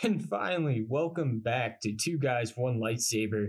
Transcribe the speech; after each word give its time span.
And 0.00 0.24
finally, 0.24 0.86
welcome 0.88 1.40
back 1.40 1.80
to 1.80 1.92
Two 1.92 2.18
Guys, 2.18 2.52
One 2.56 2.78
Lightsaber, 2.78 3.48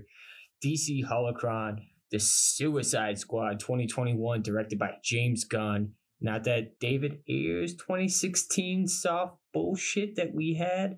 DC 0.66 1.06
Holocron, 1.06 1.76
The 2.10 2.20
Suicide 2.20 3.20
Squad 3.20 3.60
2021, 3.60 4.42
directed 4.42 4.80
by 4.80 4.94
James 5.04 5.44
Gunn. 5.44 5.92
Not 6.20 6.46
that 6.46 6.80
David 6.80 7.20
Ayer's 7.30 7.76
2016 7.76 8.88
soft 8.88 9.36
bullshit 9.54 10.16
that 10.16 10.34
we 10.34 10.56
had. 10.56 10.98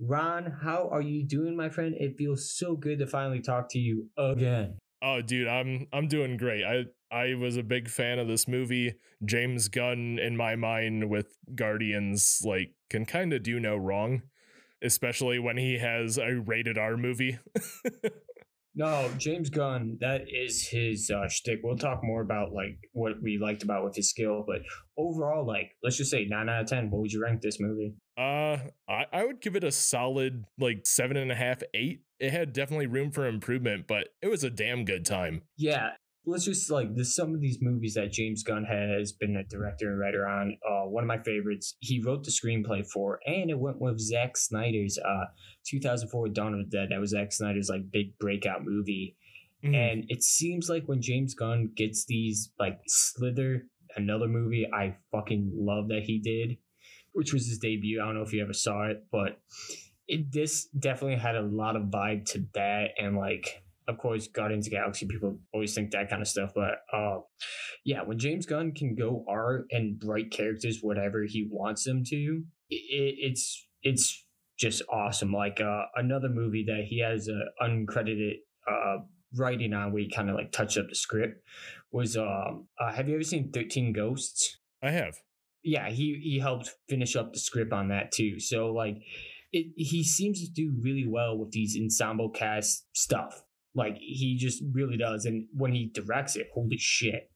Ron, 0.00 0.50
how 0.62 0.88
are 0.90 1.02
you 1.02 1.26
doing, 1.26 1.58
my 1.58 1.68
friend? 1.68 1.94
It 1.98 2.16
feels 2.16 2.50
so 2.50 2.74
good 2.74 2.98
to 3.00 3.06
finally 3.06 3.42
talk 3.42 3.68
to 3.72 3.78
you 3.78 4.08
again. 4.16 4.78
Oh, 5.02 5.20
dude, 5.20 5.46
I'm 5.46 5.88
I'm 5.92 6.08
doing 6.08 6.38
great. 6.38 6.64
I 6.64 6.84
I 7.14 7.34
was 7.34 7.58
a 7.58 7.62
big 7.62 7.88
fan 7.88 8.18
of 8.18 8.28
this 8.28 8.48
movie. 8.48 8.94
James 9.22 9.68
Gunn, 9.68 10.18
in 10.18 10.38
my 10.38 10.56
mind, 10.56 11.10
with 11.10 11.36
Guardians, 11.54 12.40
like 12.44 12.72
can 12.88 13.04
kind 13.04 13.34
of 13.34 13.42
do 13.42 13.60
no 13.60 13.76
wrong 13.76 14.22
especially 14.86 15.38
when 15.38 15.56
he 15.56 15.78
has 15.78 16.18
a 16.18 16.40
rated 16.40 16.78
R 16.78 16.96
movie. 16.96 17.38
no, 18.74 19.10
James 19.18 19.50
Gunn, 19.50 19.98
that 20.00 20.22
is 20.28 20.68
his 20.68 21.10
uh, 21.10 21.28
shtick. 21.28 21.60
We'll 21.62 21.76
talk 21.76 22.00
more 22.02 22.22
about 22.22 22.52
like 22.52 22.78
what 22.92 23.22
we 23.22 23.38
liked 23.38 23.62
about 23.62 23.84
with 23.84 23.96
his 23.96 24.08
skill, 24.10 24.44
but 24.46 24.60
overall, 24.96 25.46
like 25.46 25.72
let's 25.82 25.96
just 25.96 26.10
say 26.10 26.26
nine 26.28 26.48
out 26.48 26.62
of 26.62 26.68
ten. 26.68 26.90
What 26.90 27.02
would 27.02 27.12
you 27.12 27.22
rank 27.22 27.42
this 27.42 27.58
movie? 27.60 27.94
Uh, 28.18 28.58
I, 28.88 29.04
I 29.12 29.24
would 29.24 29.40
give 29.40 29.56
it 29.56 29.64
a 29.64 29.72
solid 29.72 30.44
like 30.58 30.86
seven 30.86 31.16
and 31.16 31.30
a 31.30 31.34
half, 31.34 31.62
eight. 31.74 32.02
It 32.18 32.32
had 32.32 32.54
definitely 32.54 32.86
room 32.86 33.10
for 33.10 33.26
improvement, 33.26 33.86
but 33.86 34.08
it 34.22 34.28
was 34.28 34.42
a 34.42 34.50
damn 34.50 34.86
good 34.86 35.04
time. 35.04 35.42
Yeah, 35.58 35.90
let's 36.26 36.44
just 36.44 36.70
like 36.70 36.88
some 37.02 37.34
of 37.34 37.40
these 37.40 37.58
movies 37.62 37.94
that 37.94 38.12
James 38.12 38.42
Gunn 38.42 38.64
has 38.64 39.12
been 39.12 39.36
a 39.36 39.44
director 39.44 39.90
and 39.90 39.98
writer 39.98 40.26
on. 40.26 40.58
Uh, 40.68 40.88
one 40.88 41.04
of 41.04 41.08
my 41.08 41.18
favorites. 41.18 41.76
He 41.80 42.02
wrote 42.02 42.24
the 42.24 42.32
screenplay 42.32 42.84
for, 42.84 43.20
and 43.24 43.48
it 43.48 43.58
went 43.58 43.80
with 43.80 44.00
Zack 44.00 44.36
Snyder's 44.36 44.98
uh 44.98 45.26
2004 45.66 46.28
Dawn 46.30 46.54
of 46.54 46.58
the 46.58 46.76
Dead. 46.76 46.88
That 46.90 47.00
was 47.00 47.10
Zack 47.10 47.32
Snyder's 47.32 47.68
like 47.68 47.90
big 47.90 48.18
breakout 48.18 48.64
movie. 48.64 49.16
Mm. 49.64 49.74
And 49.74 50.04
it 50.08 50.22
seems 50.22 50.68
like 50.68 50.84
when 50.86 51.00
James 51.00 51.34
Gunn 51.34 51.70
gets 51.74 52.04
these 52.06 52.50
like 52.58 52.80
Slither, 52.86 53.66
another 53.96 54.28
movie 54.28 54.66
I 54.72 54.96
fucking 55.12 55.52
love 55.54 55.88
that 55.88 56.02
he 56.02 56.18
did, 56.18 56.58
which 57.12 57.32
was 57.32 57.46
his 57.46 57.58
debut. 57.58 58.00
I 58.02 58.06
don't 58.06 58.16
know 58.16 58.22
if 58.22 58.32
you 58.32 58.42
ever 58.42 58.52
saw 58.52 58.86
it, 58.86 59.04
but 59.12 59.40
it 60.08 60.32
this 60.32 60.66
definitely 60.66 61.16
had 61.16 61.36
a 61.36 61.42
lot 61.42 61.76
of 61.76 61.84
vibe 61.84 62.24
to 62.32 62.46
that 62.54 62.90
and 62.98 63.16
like 63.16 63.62
of 63.88 63.98
course, 63.98 64.26
Guardians 64.28 64.66
of 64.66 64.72
Galaxy 64.72 65.06
people 65.06 65.38
always 65.54 65.74
think 65.74 65.90
that 65.90 66.10
kind 66.10 66.20
of 66.20 66.28
stuff, 66.28 66.52
but 66.54 66.78
uh, 66.92 67.18
yeah, 67.84 68.02
when 68.02 68.18
James 68.18 68.46
Gunn 68.46 68.72
can 68.72 68.94
go 68.94 69.24
art 69.28 69.66
and 69.70 70.00
write 70.04 70.30
characters 70.30 70.80
whatever 70.82 71.22
he 71.22 71.48
wants 71.50 71.84
them 71.84 72.02
to, 72.04 72.42
it, 72.68 73.14
it's 73.18 73.66
it's 73.82 74.24
just 74.58 74.82
awesome. 74.90 75.32
Like 75.32 75.60
uh, 75.60 75.84
another 75.94 76.28
movie 76.28 76.64
that 76.66 76.84
he 76.88 77.00
has 77.00 77.28
a 77.28 77.64
uncredited 77.64 78.38
uh, 78.68 78.98
writing 79.36 79.72
on, 79.72 79.92
where 79.92 80.02
he 80.02 80.10
kind 80.10 80.30
of 80.30 80.34
like 80.34 80.50
touched 80.50 80.78
up 80.78 80.88
the 80.88 80.96
script, 80.96 81.42
was 81.92 82.16
um, 82.16 82.66
uh, 82.80 82.92
have 82.92 83.08
you 83.08 83.14
ever 83.14 83.24
seen 83.24 83.52
Thirteen 83.52 83.92
Ghosts? 83.92 84.58
I 84.82 84.90
have. 84.90 85.16
Yeah, 85.62 85.90
he 85.90 86.20
he 86.22 86.40
helped 86.40 86.74
finish 86.88 87.14
up 87.14 87.32
the 87.32 87.38
script 87.38 87.72
on 87.72 87.88
that 87.88 88.12
too. 88.12 88.40
So 88.40 88.72
like. 88.72 88.98
It, 89.52 89.68
he 89.76 90.02
seems 90.02 90.44
to 90.44 90.52
do 90.52 90.74
really 90.82 91.06
well 91.06 91.38
with 91.38 91.52
these 91.52 91.78
ensemble 91.80 92.30
cast 92.30 92.84
stuff 92.94 93.44
like 93.76 93.96
he 93.98 94.36
just 94.36 94.62
really 94.72 94.96
does. 94.96 95.26
And 95.26 95.46
when 95.52 95.72
he 95.72 95.90
directs 95.92 96.34
it, 96.34 96.48
holy 96.52 96.78
shit, 96.78 97.30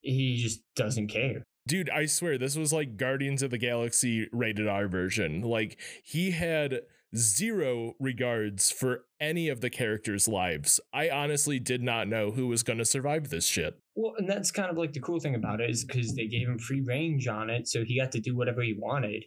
he 0.00 0.36
just 0.36 0.60
doesn't 0.74 1.08
care. 1.08 1.44
Dude, 1.66 1.90
I 1.90 2.06
swear 2.06 2.38
this 2.38 2.56
was 2.56 2.72
like 2.72 2.96
Guardians 2.96 3.42
of 3.42 3.50
the 3.50 3.58
Galaxy 3.58 4.28
rated 4.32 4.66
R 4.66 4.88
version. 4.88 5.42
Like 5.42 5.78
he 6.02 6.32
had 6.32 6.80
zero 7.16 7.94
regards 7.98 8.70
for 8.70 9.04
any 9.20 9.48
of 9.48 9.60
the 9.60 9.70
characters' 9.70 10.28
lives. 10.28 10.80
I 10.92 11.08
honestly 11.10 11.58
did 11.58 11.82
not 11.82 12.08
know 12.08 12.32
who 12.32 12.46
was 12.46 12.62
going 12.62 12.78
to 12.78 12.84
survive 12.84 13.28
this 13.28 13.46
shit. 13.46 13.78
Well, 13.94 14.14
and 14.18 14.28
that's 14.28 14.50
kind 14.50 14.70
of 14.70 14.76
like 14.76 14.92
the 14.92 15.00
cool 15.00 15.20
thing 15.20 15.34
about 15.34 15.60
it 15.60 15.70
is 15.70 15.84
because 15.84 16.14
they 16.14 16.26
gave 16.26 16.48
him 16.48 16.58
free 16.58 16.82
range 16.82 17.26
on 17.28 17.50
it, 17.50 17.68
so 17.68 17.84
he 17.84 17.98
got 17.98 18.12
to 18.12 18.20
do 18.20 18.36
whatever 18.36 18.62
he 18.62 18.76
wanted. 18.78 19.24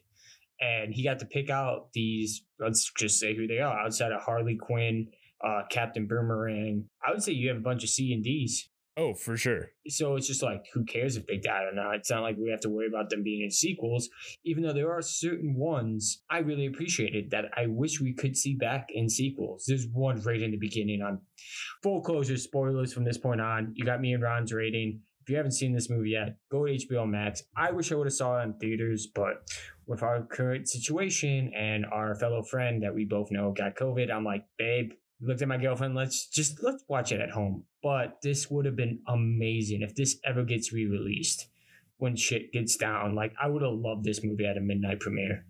And 0.60 0.94
he 0.94 1.04
got 1.04 1.20
to 1.20 1.26
pick 1.26 1.50
out 1.50 1.92
these, 1.94 2.44
let's 2.60 2.92
just 2.98 3.20
say 3.20 3.36
who 3.36 3.48
they 3.48 3.60
are, 3.60 3.80
outside 3.80 4.12
of 4.12 4.22
Harley 4.22 4.58
Quinn, 4.58 5.08
uh, 5.46 5.62
Captain 5.70 6.08
Boomerang. 6.08 6.86
I 7.06 7.12
would 7.12 7.24
say 7.24 7.34
you 7.34 7.50
have 7.50 7.58
a 7.58 7.62
bunch 7.62 7.84
of 7.84 7.90
C 7.90 8.14
and 8.14 8.24
Ds. 8.24 8.70
Oh, 8.98 9.14
for 9.14 9.38
sure. 9.38 9.70
So 9.88 10.16
it's 10.16 10.28
just 10.28 10.44
like, 10.44 10.66
who 10.74 10.84
cares 10.84 11.16
if 11.16 11.26
they 11.26 11.38
die 11.38 11.64
or 11.64 11.74
not? 11.74 11.96
It's 11.96 12.12
not 12.12 12.24
like 12.24 12.36
we 12.38 12.52
have 12.52 12.60
to 12.62 12.70
worry 12.70 12.88
about 12.88 13.10
them 13.10 13.24
being 13.24 13.42
in 13.42 13.50
sequels, 13.50 14.10
even 14.44 14.64
though 14.64 14.74
there 14.74 14.92
are 14.92 15.02
certain 15.02 15.56
ones 15.56 16.22
I 16.30 16.40
really 16.40 16.66
appreciated 16.66 17.32
that 17.32 17.46
I 17.56 17.68
wish 17.68 18.02
we 18.02 18.14
could 18.14 18.36
see 18.36 18.56
back 18.56 18.88
in 18.94 19.08
sequels. 19.08 19.64
There's 19.66 19.88
one 19.94 20.22
right 20.22 20.42
in 20.42 20.52
the 20.52 20.58
beginning 20.58 21.02
on 21.02 21.22
full 21.82 22.02
closure, 22.02 22.36
spoilers 22.36 22.92
from 22.92 23.06
this 23.06 23.18
point 23.18 23.40
on. 23.40 23.72
You 23.76 23.86
got 23.86 24.02
me 24.02 24.14
and 24.14 24.22
Ron's 24.22 24.52
rating. 24.52 25.00
If 25.22 25.30
you 25.30 25.38
haven't 25.38 25.54
seen 25.54 25.72
this 25.72 25.90
movie 25.90 26.10
yet, 26.10 26.36
go 26.52 26.66
to 26.66 26.74
HBO 26.74 27.08
Max. 27.10 27.44
I 27.56 27.72
wish 27.72 27.92
I 27.92 27.96
would 27.96 28.08
have 28.08 28.14
saw 28.14 28.40
it 28.40 28.44
in 28.44 28.54
theaters, 28.56 29.08
but 29.14 29.36
with 29.88 30.04
our 30.04 30.24
current 30.24 30.68
situation 30.68 31.52
and 31.56 31.86
our 31.86 32.16
fellow 32.16 32.42
friend 32.44 32.84
that 32.84 32.94
we 32.94 33.06
both 33.06 33.32
know 33.32 33.54
got 33.56 33.76
COVID, 33.76 34.12
I'm 34.12 34.26
like, 34.26 34.44
babe, 34.58 34.92
looked 35.22 35.42
at 35.42 35.48
my 35.48 35.58
girlfriend 35.58 35.96
let's 35.96 36.28
just 36.28 36.62
let's 36.64 36.84
watch 36.88 37.12
it 37.12 37.22
at 37.22 37.32
home 37.32 37.64
but 37.84 38.18
this 38.22 38.50
would 38.50 38.66
have 38.66 38.76
been 38.76 39.00
amazing 39.08 39.82
if 39.82 39.96
this 39.96 40.18
ever 40.26 40.44
gets 40.44 40.74
re-released 40.74 41.48
when 41.98 42.16
shit 42.16 42.52
gets 42.52 42.76
down 42.76 43.16
like 43.16 43.34
i 43.42 43.48
would 43.48 43.62
have 43.62 43.74
loved 43.74 44.04
this 44.04 44.24
movie 44.24 44.46
at 44.46 44.58
a 44.58 44.62
midnight 44.62 45.00
premiere 45.00 45.46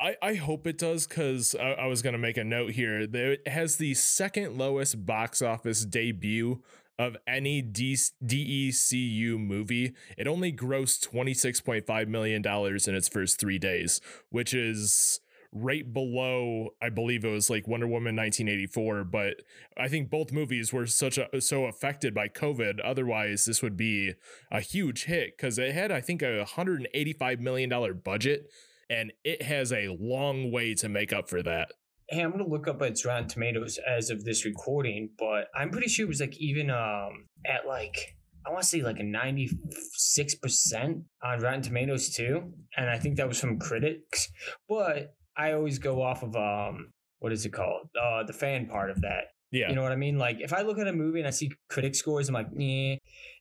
I, 0.00 0.16
I 0.22 0.34
hope 0.34 0.66
it 0.66 0.78
does 0.78 1.06
because 1.06 1.54
I, 1.54 1.72
I, 1.72 1.86
was 1.86 2.00
going 2.00 2.14
to 2.14 2.18
make 2.18 2.38
a 2.38 2.44
note 2.44 2.70
here. 2.70 3.06
that 3.06 3.32
It 3.32 3.46
has 3.48 3.76
the 3.76 3.92
second 3.92 4.56
lowest 4.56 5.04
box 5.04 5.42
office 5.42 5.84
debut 5.84 6.62
of 6.98 7.16
any 7.26 7.62
D- 7.62 7.96
DCEU 8.24 9.38
movie. 9.38 9.94
It 10.18 10.26
only 10.26 10.52
grossed 10.52 11.08
$26.5 11.10 12.08
million 12.08 12.42
in 12.46 12.94
its 12.94 13.08
first 13.08 13.40
three 13.40 13.58
days, 13.58 14.00
which 14.28 14.52
is 14.52 15.20
right 15.52 15.92
below 15.92 16.70
I 16.80 16.90
believe 16.90 17.24
it 17.24 17.30
was 17.30 17.50
like 17.50 17.66
Wonder 17.66 17.86
Woman 17.86 18.16
1984 18.16 19.04
but 19.04 19.42
I 19.76 19.88
think 19.88 20.08
both 20.08 20.30
movies 20.30 20.72
were 20.72 20.86
such 20.86 21.18
a 21.18 21.40
so 21.40 21.64
affected 21.64 22.14
by 22.14 22.28
COVID 22.28 22.80
otherwise 22.84 23.44
this 23.44 23.62
would 23.62 23.76
be 23.76 24.14
a 24.50 24.60
huge 24.60 25.04
hit 25.04 25.36
cuz 25.38 25.58
it 25.58 25.74
had 25.74 25.90
I 25.90 26.00
think 26.00 26.22
a 26.22 26.38
185 26.38 27.40
million 27.40 27.68
dollar 27.68 27.94
budget 27.94 28.48
and 28.90 29.12
it 29.24 29.42
has 29.42 29.72
a 29.72 29.96
long 30.00 30.50
way 30.50 30.74
to 30.74 30.88
make 30.88 31.12
up 31.12 31.30
for 31.30 31.42
that. 31.44 31.70
Hey, 32.08 32.22
I'm 32.22 32.32
gonna 32.32 32.46
look 32.46 32.66
up 32.66 32.82
its 32.82 33.06
Rotten 33.06 33.28
Tomatoes 33.28 33.78
as 33.88 34.10
of 34.10 34.24
this 34.24 34.44
recording, 34.44 35.10
but 35.16 35.46
I'm 35.54 35.70
pretty 35.70 35.86
sure 35.86 36.04
it 36.04 36.08
was 36.08 36.20
like 36.20 36.36
even 36.38 36.70
um 36.70 37.28
at 37.46 37.66
like 37.66 38.16
I 38.44 38.50
want 38.50 38.62
to 38.62 38.68
say 38.68 38.82
like 38.82 38.98
a 38.98 39.02
96% 39.02 41.04
on 41.22 41.40
Rotten 41.40 41.62
Tomatoes 41.62 42.08
too. 42.08 42.52
And 42.76 42.90
I 42.90 42.98
think 42.98 43.16
that 43.16 43.28
was 43.28 43.38
from 43.38 43.58
critics. 43.58 44.32
But 44.68 45.14
I 45.36 45.52
always 45.52 45.78
go 45.78 46.02
off 46.02 46.22
of 46.22 46.36
um 46.36 46.92
what 47.18 47.32
is 47.32 47.44
it 47.46 47.50
called? 47.50 47.88
Uh 48.00 48.22
the 48.24 48.32
fan 48.32 48.66
part 48.66 48.90
of 48.90 49.00
that. 49.02 49.24
Yeah. 49.50 49.68
You 49.68 49.74
know 49.74 49.82
what 49.82 49.92
I 49.92 49.96
mean? 49.96 50.18
Like 50.18 50.40
if 50.40 50.52
I 50.52 50.62
look 50.62 50.78
at 50.78 50.86
a 50.86 50.92
movie 50.92 51.18
and 51.18 51.26
I 51.26 51.32
see 51.32 51.50
critic 51.68 51.94
scores, 51.94 52.28
I'm 52.28 52.34
like, 52.34 52.48
yeah. 52.56 52.96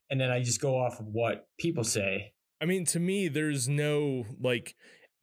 And 0.09 0.19
then 0.19 0.31
I 0.31 0.41
just 0.41 0.59
go 0.59 0.77
off 0.77 1.00
of 1.00 1.05
what 1.05 1.47
people 1.59 1.83
say. 1.83 2.33
I 2.61 2.66
mean, 2.66 2.85
to 2.88 3.00
me, 3.00 3.27
there's 3.27 3.69
no 3.69 4.25
like 4.41 4.75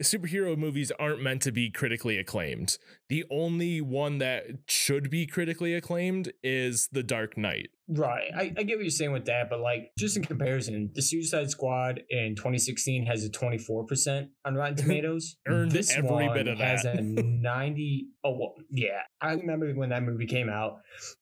superhero 0.03 0.57
movies 0.57 0.93
aren't 0.99 1.23
meant 1.23 1.43
to 1.43 1.53
be 1.53 1.71
critically 1.71 2.19
acclaimed. 2.19 2.79
The 3.09 3.25
only 3.31 3.81
one 3.81 4.19
that 4.19 4.45
should 4.67 5.11
be 5.11 5.27
critically 5.27 5.75
acclaimed 5.75 6.33
is 6.43 6.89
The 6.93 7.03
Dark 7.03 7.37
Knight. 7.37 7.69
Right. 7.89 8.31
I, 8.37 8.53
I 8.57 8.63
get 8.65 8.77
what 8.77 8.85
you're 8.85 8.91
saying 8.91 9.13
with 9.13 9.27
that, 9.27 9.49
but 9.49 9.61
like 9.61 9.93
just 9.97 10.17
in 10.17 10.25
comparison, 10.25 10.91
The 10.95 11.03
Suicide 11.03 11.51
Squad 11.51 12.03
in 12.11 12.35
2016 12.35 13.07
has 13.07 13.25
a 13.25 13.31
24% 13.31 14.29
on 14.45 14.55
Rotten 14.55 14.77
Tomatoes. 14.77 15.37
Earned 15.47 15.73
this 15.73 15.97
every 15.97 16.29
bit 16.33 16.49
of 16.49 16.59
has 16.59 16.83
that. 16.83 16.99
a 16.99 17.03
90. 17.03 18.07
Oh, 18.25 18.37
well, 18.39 18.55
yeah. 18.71 19.01
I 19.21 19.33
remember 19.33 19.73
when 19.73 19.91
that 19.91 20.03
movie 20.03 20.27
came 20.27 20.49
out. 20.49 20.79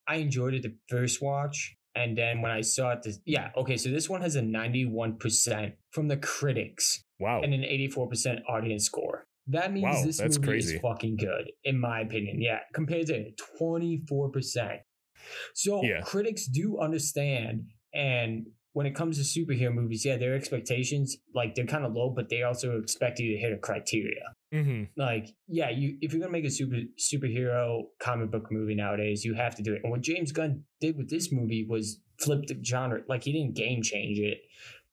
I 0.09 0.17
enjoyed 0.17 0.55
it 0.55 0.62
the 0.62 0.75
first 0.88 1.23
watch. 1.23 1.76
And 1.97 2.19
then 2.19 2.43
when 2.43 2.50
I 2.50 2.62
saw 2.62 2.91
it, 2.91 3.03
this, 3.05 3.21
yeah, 3.25 3.50
okay, 3.56 3.76
so 3.76 3.88
this 3.91 4.09
one 4.09 4.21
has 4.21 4.35
a 4.35 4.41
91% 4.41 5.75
from 5.93 6.09
the 6.09 6.17
critics. 6.17 7.04
Wow. 7.19 7.43
And 7.43 7.55
an 7.55 7.62
84% 7.62 8.43
audience 8.49 8.84
score. 8.84 9.26
That 9.46 9.72
means 9.72 9.84
wow, 9.84 10.05
this 10.05 10.20
movie 10.20 10.38
crazy. 10.38 10.76
is 10.76 10.81
fucking 10.81 11.16
good, 11.16 11.52
in 11.64 11.78
my 11.78 12.00
opinion. 12.00 12.40
Yeah, 12.40 12.61
compared 12.72 13.06
to 13.08 13.31
24%. 13.61 14.78
So 15.55 15.82
yeah. 15.82 16.00
critics 16.00 16.46
do 16.46 16.78
understand. 16.81 17.64
And 17.93 18.46
when 18.72 18.87
it 18.87 18.94
comes 18.94 19.19
to 19.19 19.40
superhero 19.40 19.72
movies, 19.72 20.05
yeah, 20.05 20.16
their 20.16 20.34
expectations, 20.34 21.16
like 21.34 21.55
they're 21.55 21.66
kind 21.66 21.84
of 21.84 21.93
low, 21.93 22.11
but 22.11 22.28
they 22.28 22.43
also 22.43 22.78
expect 22.78 23.20
you 23.20 23.32
to 23.32 23.38
hit 23.38 23.52
a 23.52 23.58
criteria. 23.58 24.34
Mm-hmm. 24.52 25.00
Like, 25.00 25.28
yeah, 25.46 25.70
you 25.70 25.96
if 26.00 26.12
you're 26.12 26.20
gonna 26.20 26.32
make 26.32 26.44
a 26.44 26.50
super 26.50 26.76
superhero 26.99 27.82
comic 28.00 28.31
book 28.31 28.50
movie 28.50 28.75
nowadays, 28.75 29.25
you 29.25 29.34
have 29.34 29.55
to 29.56 29.62
do 29.62 29.75
it. 29.75 29.81
And 29.84 29.93
what 29.93 30.00
James 30.00 30.32
Gunn 30.32 30.64
did 30.81 30.96
with 30.96 31.08
this 31.08 31.31
movie 31.32 31.66
was 31.69 32.00
flip 32.19 32.46
the 32.46 32.58
genre. 32.64 33.00
Like 33.08 33.25
he 33.25 33.32
didn't 33.32 33.55
game 33.55 33.82
change 33.82 34.19
it, 34.19 34.38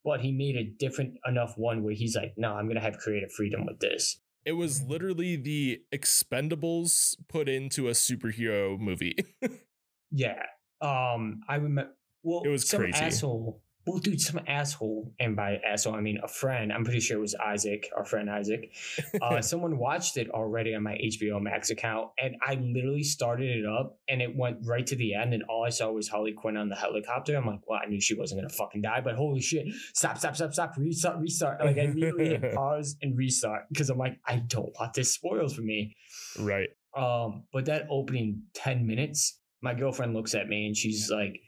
but 0.03 0.21
he 0.21 0.31
made 0.31 0.55
a 0.55 0.63
different 0.63 1.15
enough 1.27 1.53
one 1.57 1.83
where 1.83 1.93
he's 1.93 2.15
like, 2.15 2.33
no, 2.37 2.53
I'm 2.53 2.67
gonna 2.67 2.79
have 2.81 2.97
creative 2.97 3.31
freedom 3.31 3.65
with 3.65 3.79
this. 3.79 4.19
It 4.45 4.53
was 4.53 4.81
literally 4.81 5.35
the 5.35 5.81
Expendables 5.93 7.15
put 7.27 7.47
into 7.47 7.87
a 7.87 7.91
superhero 7.91 8.79
movie. 8.79 9.15
yeah. 10.11 10.43
Um, 10.81 11.41
I 11.47 11.55
remember. 11.55 11.91
Well, 12.23 12.41
It 12.43 12.49
was 12.49 12.67
some 12.67 12.81
crazy. 12.81 12.97
asshole. 12.99 13.61
Well, 13.87 13.97
dude, 13.97 14.21
some 14.21 14.39
asshole, 14.47 15.11
and 15.19 15.35
by 15.35 15.59
asshole 15.67 15.95
I 15.95 16.01
mean 16.01 16.19
a 16.23 16.27
friend. 16.27 16.71
I'm 16.71 16.83
pretty 16.83 16.99
sure 16.99 17.17
it 17.17 17.21
was 17.21 17.33
Isaac, 17.35 17.89
our 17.95 18.05
friend 18.05 18.29
Isaac. 18.29 18.71
Uh, 19.21 19.41
someone 19.41 19.77
watched 19.77 20.17
it 20.17 20.29
already 20.31 20.73
on 20.73 20.83
my 20.83 20.93
HBO 20.93 21.41
Max 21.41 21.69
account, 21.69 22.09
and 22.21 22.35
I 22.45 22.55
literally 22.55 23.03
started 23.03 23.57
it 23.57 23.65
up, 23.65 23.99
and 24.09 24.21
it 24.21 24.35
went 24.35 24.57
right 24.65 24.85
to 24.87 24.95
the 24.95 25.13
end, 25.13 25.33
and 25.33 25.43
all 25.43 25.63
I 25.63 25.69
saw 25.69 25.91
was 25.91 26.07
Harley 26.07 26.33
Quinn 26.33 26.57
on 26.57 26.69
the 26.69 26.75
helicopter. 26.75 27.35
I'm 27.35 27.45
like, 27.45 27.59
well, 27.67 27.79
I 27.83 27.87
knew 27.87 27.99
she 27.99 28.15
wasn't 28.15 28.41
gonna 28.41 28.49
fucking 28.49 28.81
die, 28.81 29.01
but 29.01 29.15
holy 29.15 29.41
shit! 29.41 29.67
Stop, 29.93 30.17
stop, 30.17 30.35
stop, 30.35 30.53
stop! 30.53 30.75
Restart, 30.77 31.19
restart! 31.19 31.63
Like 31.63 31.77
I 31.77 31.81
immediately 31.81 32.29
hit 32.29 32.53
pause 32.55 32.95
and 33.01 33.17
restart 33.17 33.63
because 33.69 33.89
I'm 33.89 33.97
like, 33.97 34.17
I 34.25 34.37
don't 34.37 34.73
want 34.79 34.93
this 34.93 35.13
spoiled 35.13 35.55
for 35.55 35.61
me. 35.61 35.95
right. 36.39 36.69
Um, 36.95 37.43
but 37.53 37.65
that 37.65 37.87
opening 37.89 38.43
10 38.53 38.85
minutes, 38.85 39.39
my 39.61 39.73
girlfriend 39.73 40.13
looks 40.13 40.35
at 40.35 40.47
me 40.47 40.65
and 40.65 40.75
she's 40.75 41.09
like, 41.09 41.39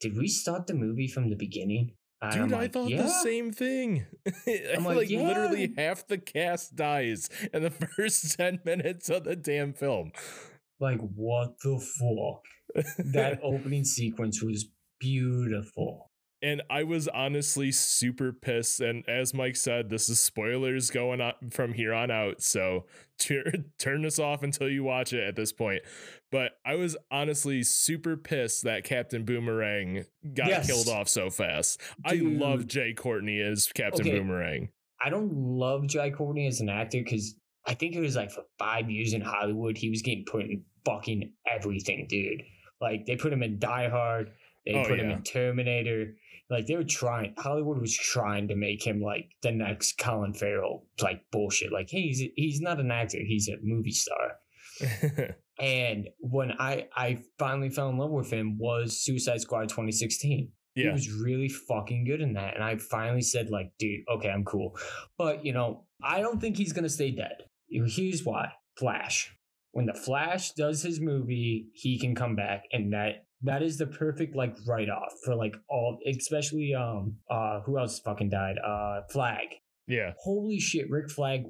Did 0.00 0.16
we 0.16 0.28
start 0.28 0.66
the 0.66 0.74
movie 0.74 1.08
from 1.08 1.28
the 1.28 1.36
beginning? 1.36 1.92
And 2.22 2.32
Dude, 2.32 2.52
I'm 2.52 2.54
I 2.54 2.68
thought 2.68 2.90
yeah. 2.90 3.02
the 3.02 3.08
same 3.08 3.52
thing. 3.52 4.06
I'm 4.76 4.84
like, 4.84 4.96
like, 4.96 5.10
yeah. 5.10 5.26
literally 5.26 5.72
half 5.76 6.06
the 6.06 6.18
cast 6.18 6.76
dies 6.76 7.30
in 7.52 7.62
the 7.62 7.70
first 7.96 8.36
10 8.36 8.60
minutes 8.64 9.08
of 9.08 9.24
the 9.24 9.36
damn 9.36 9.72
film. 9.72 10.12
Like, 10.78 11.00
what 11.00 11.54
the 11.62 11.78
fuck? 11.78 12.84
That 13.12 13.40
opening 13.42 13.84
sequence 13.84 14.42
was 14.42 14.68
beautiful. 14.98 16.09
And 16.42 16.62
I 16.70 16.84
was 16.84 17.06
honestly 17.08 17.70
super 17.70 18.32
pissed. 18.32 18.80
And 18.80 19.06
as 19.08 19.34
Mike 19.34 19.56
said, 19.56 19.90
this 19.90 20.08
is 20.08 20.18
spoilers 20.20 20.90
going 20.90 21.20
on 21.20 21.34
from 21.50 21.74
here 21.74 21.92
on 21.92 22.10
out. 22.10 22.40
So 22.42 22.86
tur- 23.18 23.52
turn 23.78 24.02
this 24.02 24.18
off 24.18 24.42
until 24.42 24.68
you 24.70 24.82
watch 24.82 25.12
it 25.12 25.22
at 25.22 25.36
this 25.36 25.52
point. 25.52 25.82
But 26.32 26.52
I 26.64 26.76
was 26.76 26.96
honestly 27.10 27.62
super 27.62 28.16
pissed 28.16 28.64
that 28.64 28.84
Captain 28.84 29.24
Boomerang 29.24 30.04
got 30.32 30.48
Yes. 30.48 30.66
killed 30.66 30.88
off 30.88 31.08
so 31.08 31.28
fast. 31.28 31.80
I 32.06 32.14
love 32.14 32.66
Jai 32.66 32.94
Courtney 32.96 33.40
as 33.40 33.68
Captain 33.74 34.06
Okay. 34.08 34.18
Boomerang. 34.18 34.70
I 35.02 35.10
don't 35.10 35.32
love 35.32 35.86
Jai 35.88 36.10
Courtney 36.10 36.46
as 36.46 36.60
an 36.60 36.68
actor 36.70 36.98
because 37.02 37.34
I 37.66 37.74
think 37.74 37.94
it 37.94 38.00
was 38.00 38.16
like 38.16 38.30
for 38.30 38.44
five 38.58 38.90
years 38.90 39.12
in 39.12 39.20
Hollywood, 39.20 39.76
he 39.76 39.90
was 39.90 40.00
getting 40.02 40.24
put 40.24 40.44
in 40.44 40.62
fucking 40.86 41.32
everything, 41.46 42.06
dude. 42.08 42.42
Like 42.80 43.04
they 43.06 43.16
put 43.16 43.32
him 43.32 43.42
in 43.42 43.58
Die 43.58 43.88
Hard, 43.90 44.30
they 44.64 44.72
Oh, 44.74 44.84
put 44.84 44.98
him 45.00 45.10
in 45.10 45.22
Terminator. 45.22 46.14
Like 46.50 46.66
they 46.66 46.76
were 46.76 46.84
trying, 46.84 47.34
Hollywood 47.38 47.80
was 47.80 47.96
trying 47.96 48.48
to 48.48 48.56
make 48.56 48.84
him 48.84 49.00
like 49.00 49.30
the 49.42 49.52
next 49.52 49.98
Colin 49.98 50.34
Farrell, 50.34 50.86
like 51.00 51.22
bullshit. 51.30 51.72
Like, 51.72 51.88
hey, 51.90 52.02
he's 52.02 52.22
he's 52.34 52.60
not 52.60 52.80
an 52.80 52.90
actor, 52.90 53.18
he's 53.24 53.48
a 53.48 53.56
movie 53.62 53.92
star. 53.92 54.36
And 55.60 56.08
when 56.18 56.52
I 56.58 56.88
I 56.96 57.18
finally 57.38 57.68
fell 57.68 57.90
in 57.90 57.98
love 57.98 58.10
with 58.10 58.30
him 58.30 58.58
was 58.58 59.04
Suicide 59.04 59.42
Squad 59.42 59.68
2016. 59.68 60.50
Yeah. 60.74 60.84
He 60.84 60.90
was 60.90 61.12
really 61.12 61.48
fucking 61.48 62.04
good 62.04 62.22
in 62.22 62.34
that. 62.34 62.54
And 62.54 62.64
I 62.64 62.76
finally 62.76 63.22
said, 63.22 63.50
like, 63.50 63.72
dude, 63.78 64.00
okay, 64.16 64.30
I'm 64.30 64.44
cool. 64.44 64.78
But, 65.18 65.44
you 65.44 65.52
know, 65.52 65.84
I 66.02 66.20
don't 66.20 66.40
think 66.40 66.56
he's 66.56 66.72
going 66.72 66.84
to 66.84 66.90
stay 66.90 67.10
dead. 67.10 67.44
Here's 67.68 68.24
why 68.24 68.52
Flash. 68.78 69.36
When 69.72 69.86
the 69.86 69.94
Flash 69.94 70.52
does 70.52 70.82
his 70.82 71.00
movie, 71.00 71.68
he 71.74 71.98
can 71.98 72.14
come 72.14 72.36
back. 72.36 72.64
And 72.72 72.92
that 72.92 73.26
that 73.42 73.62
is 73.62 73.78
the 73.78 73.86
perfect, 73.86 74.36
like, 74.36 74.54
write 74.66 74.88
off 74.88 75.12
for, 75.24 75.34
like, 75.34 75.56
all, 75.68 75.98
especially, 76.06 76.74
um, 76.74 77.16
uh, 77.30 77.60
who 77.60 77.78
else 77.78 78.00
fucking 78.00 78.30
died? 78.30 78.56
Uh, 78.58 79.02
Flag. 79.10 79.48
Yeah. 79.86 80.12
Holy 80.18 80.58
shit, 80.58 80.90
Rick 80.90 81.10
Flag. 81.10 81.44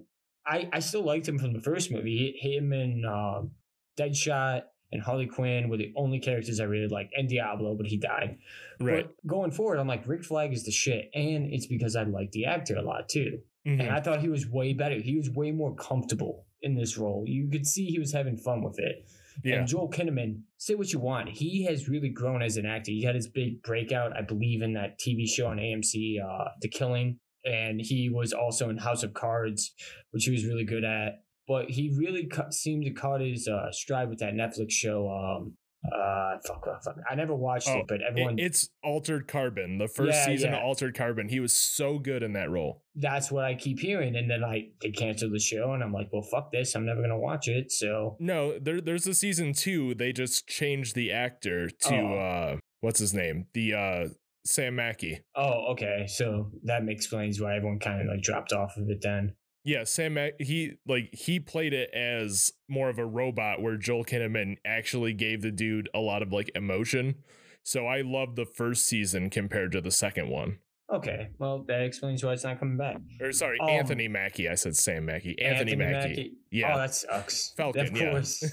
I, 0.46 0.68
I 0.72 0.80
still 0.80 1.04
liked 1.04 1.28
him 1.28 1.38
from 1.38 1.52
the 1.52 1.60
first 1.60 1.90
movie. 1.90 2.34
Him 2.40 2.72
and 2.72 3.04
um, 3.04 3.50
Deadshot 3.98 4.62
and 4.92 5.02
Harley 5.02 5.26
Quinn 5.26 5.68
were 5.68 5.76
the 5.76 5.92
only 5.96 6.18
characters 6.18 6.58
I 6.60 6.64
really 6.64 6.88
liked, 6.88 7.12
and 7.16 7.28
Diablo, 7.28 7.76
but 7.76 7.86
he 7.86 7.98
died. 7.98 8.38
Right. 8.80 9.06
But 9.06 9.26
going 9.26 9.50
forward, 9.50 9.78
I'm 9.78 9.86
like, 9.86 10.08
Rick 10.08 10.24
Flag 10.24 10.52
is 10.52 10.64
the 10.64 10.72
shit. 10.72 11.10
And 11.14 11.52
it's 11.52 11.66
because 11.66 11.94
I 11.96 12.04
like 12.04 12.32
the 12.32 12.46
actor 12.46 12.76
a 12.76 12.82
lot 12.82 13.08
too. 13.08 13.40
Mhm. 13.66 13.80
And 13.80 13.90
I 13.90 14.00
thought 14.00 14.20
he 14.20 14.28
was 14.28 14.48
way 14.48 14.72
better. 14.72 14.96
He 14.96 15.16
was 15.16 15.30
way 15.30 15.52
more 15.52 15.74
comfortable 15.76 16.46
in 16.62 16.74
this 16.74 16.96
role. 16.96 17.24
You 17.26 17.48
could 17.50 17.66
see 17.66 17.86
he 17.86 17.98
was 17.98 18.12
having 18.12 18.36
fun 18.36 18.62
with 18.62 18.78
it. 18.78 19.06
Yeah. 19.42 19.56
And 19.56 19.66
Joel 19.66 19.90
Kinnaman, 19.90 20.42
say 20.58 20.74
what 20.74 20.92
you 20.92 20.98
want. 20.98 21.28
He 21.30 21.64
has 21.64 21.88
really 21.88 22.08
grown 22.08 22.42
as 22.42 22.56
an 22.56 22.66
actor. 22.66 22.90
He 22.90 23.02
had 23.02 23.14
his 23.14 23.28
big 23.28 23.62
breakout, 23.62 24.16
I 24.16 24.22
believe, 24.22 24.62
in 24.62 24.74
that 24.74 24.98
TV 25.00 25.28
show 25.28 25.46
on 25.46 25.58
AMC, 25.58 26.16
uh, 26.22 26.48
The 26.60 26.68
Killing. 26.68 27.18
And 27.44 27.80
he 27.80 28.10
was 28.10 28.32
also 28.32 28.68
in 28.68 28.76
House 28.76 29.02
of 29.02 29.14
Cards, 29.14 29.72
which 30.10 30.24
he 30.24 30.30
was 30.30 30.44
really 30.44 30.64
good 30.64 30.84
at. 30.84 31.22
But 31.48 31.70
he 31.70 31.94
really 31.96 32.26
cut, 32.26 32.52
seemed 32.52 32.84
to 32.84 32.90
caught 32.90 33.20
his 33.20 33.48
uh, 33.48 33.72
stride 33.72 34.08
with 34.08 34.18
that 34.18 34.34
Netflix 34.34 34.72
show. 34.72 35.10
Um, 35.10 35.56
uh, 35.84 36.36
fuck, 36.46 36.64
fuck, 36.64 36.82
fuck. 36.84 36.96
I 37.10 37.14
never 37.14 37.34
watched 37.34 37.68
Oh, 37.68 37.78
it, 37.78 37.86
but 37.88 38.00
everyone 38.02 38.38
it's 38.38 38.68
Altered 38.84 39.26
Carbon. 39.26 39.78
The 39.78 39.88
first 39.88 40.12
Yeah, 40.14 40.26
season 40.26 40.50
yeah. 40.52 40.58
of 40.58 40.64
Altered 40.64 40.94
Carbon. 40.94 41.28
He 41.28 41.40
was 41.40 41.52
so 41.54 41.98
good 41.98 42.22
in 42.22 42.34
that 42.34 42.50
role. 42.50 42.82
that's 42.96 43.30
what 43.30 43.44
I 43.44 43.54
keep 43.54 43.80
hearing. 43.80 44.14
And 44.16 44.30
then 44.30 44.44
I 44.44 44.68
they 44.82 44.90
cancel 44.90 45.30
the 45.30 45.38
show, 45.38 45.72
and 45.72 45.82
I'm 45.82 45.92
like, 45.92 46.08
well, 46.12 46.22
fuck 46.22 46.52
this. 46.52 46.74
I'm 46.74 46.84
never 46.84 47.00
gonna 47.00 47.18
watch 47.18 47.48
it. 47.48 47.72
So 47.72 48.16
No, 48.20 48.58
there, 48.58 48.80
there's 48.80 49.06
a 49.06 49.14
season 49.14 49.52
two. 49.54 49.94
They 49.94 50.12
just 50.12 50.46
changed 50.46 50.94
the 50.94 51.12
actor 51.12 51.70
to 51.70 51.94
Oh. 51.96 52.14
uh, 52.18 52.56
what's 52.80 53.00
his 53.00 53.14
name? 53.14 53.46
The 53.54 53.74
uh, 53.74 54.08
Sam 54.44 54.74
Mackie. 54.76 55.20
oh, 55.34 55.72
okay. 55.72 56.06
So 56.08 56.50
that 56.64 56.86
explains 56.88 57.40
why 57.40 57.56
everyone 57.56 57.78
kind 57.78 58.00
of 58.02 58.06
like 58.06 58.22
dropped 58.22 58.52
off 58.52 58.76
of 58.76 58.88
it. 58.90 59.00
Then 59.02 59.34
Yeah, 59.64 59.84
Sam 59.84 60.16
he 60.38 60.72
like 60.86 61.10
he 61.12 61.38
played 61.40 61.72
it 61.74 61.90
as 61.92 62.50
more 62.68 62.88
of 62.88 62.98
a 62.98 63.04
robot 63.06 63.60
where 63.60 63.76
Joel 63.76 64.04
Kinnaman 64.04 64.56
actually 64.64 65.12
gave 65.12 65.42
the 65.42 65.50
dude 65.50 65.88
a 65.94 65.98
lot 66.00 66.22
of 66.22 66.32
like 66.32 66.50
emotion. 66.54 67.16
So 67.62 67.86
I 67.86 68.00
love 68.00 68.36
the 68.36 68.46
first 68.46 68.86
season 68.86 69.28
compared 69.28 69.72
to 69.72 69.80
the 69.82 69.90
second 69.90 70.28
one. 70.30 70.58
okay, 70.92 71.28
well 71.38 71.62
that 71.68 71.82
explains 71.82 72.24
why 72.24 72.32
it's 72.32 72.42
not 72.44 72.58
coming 72.58 72.78
back. 72.78 72.96
Or 73.20 73.32
sorry, 73.32 73.58
Um, 73.60 73.68
Anthony 73.68 74.08
Mackie. 74.08 74.48
I 74.48 74.54
said 74.54 74.76
Sam 74.76 75.04
Mackie. 75.04 75.38
Anthony, 75.40 75.76
Mackie. 75.76 76.32
Yeah. 76.50 76.74
Oh, 76.74 76.78
that 76.78 76.94
sucks. 76.94 77.52
Falcon, 77.56 77.86
Of 77.86 77.96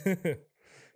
yeah. 0.06 0.34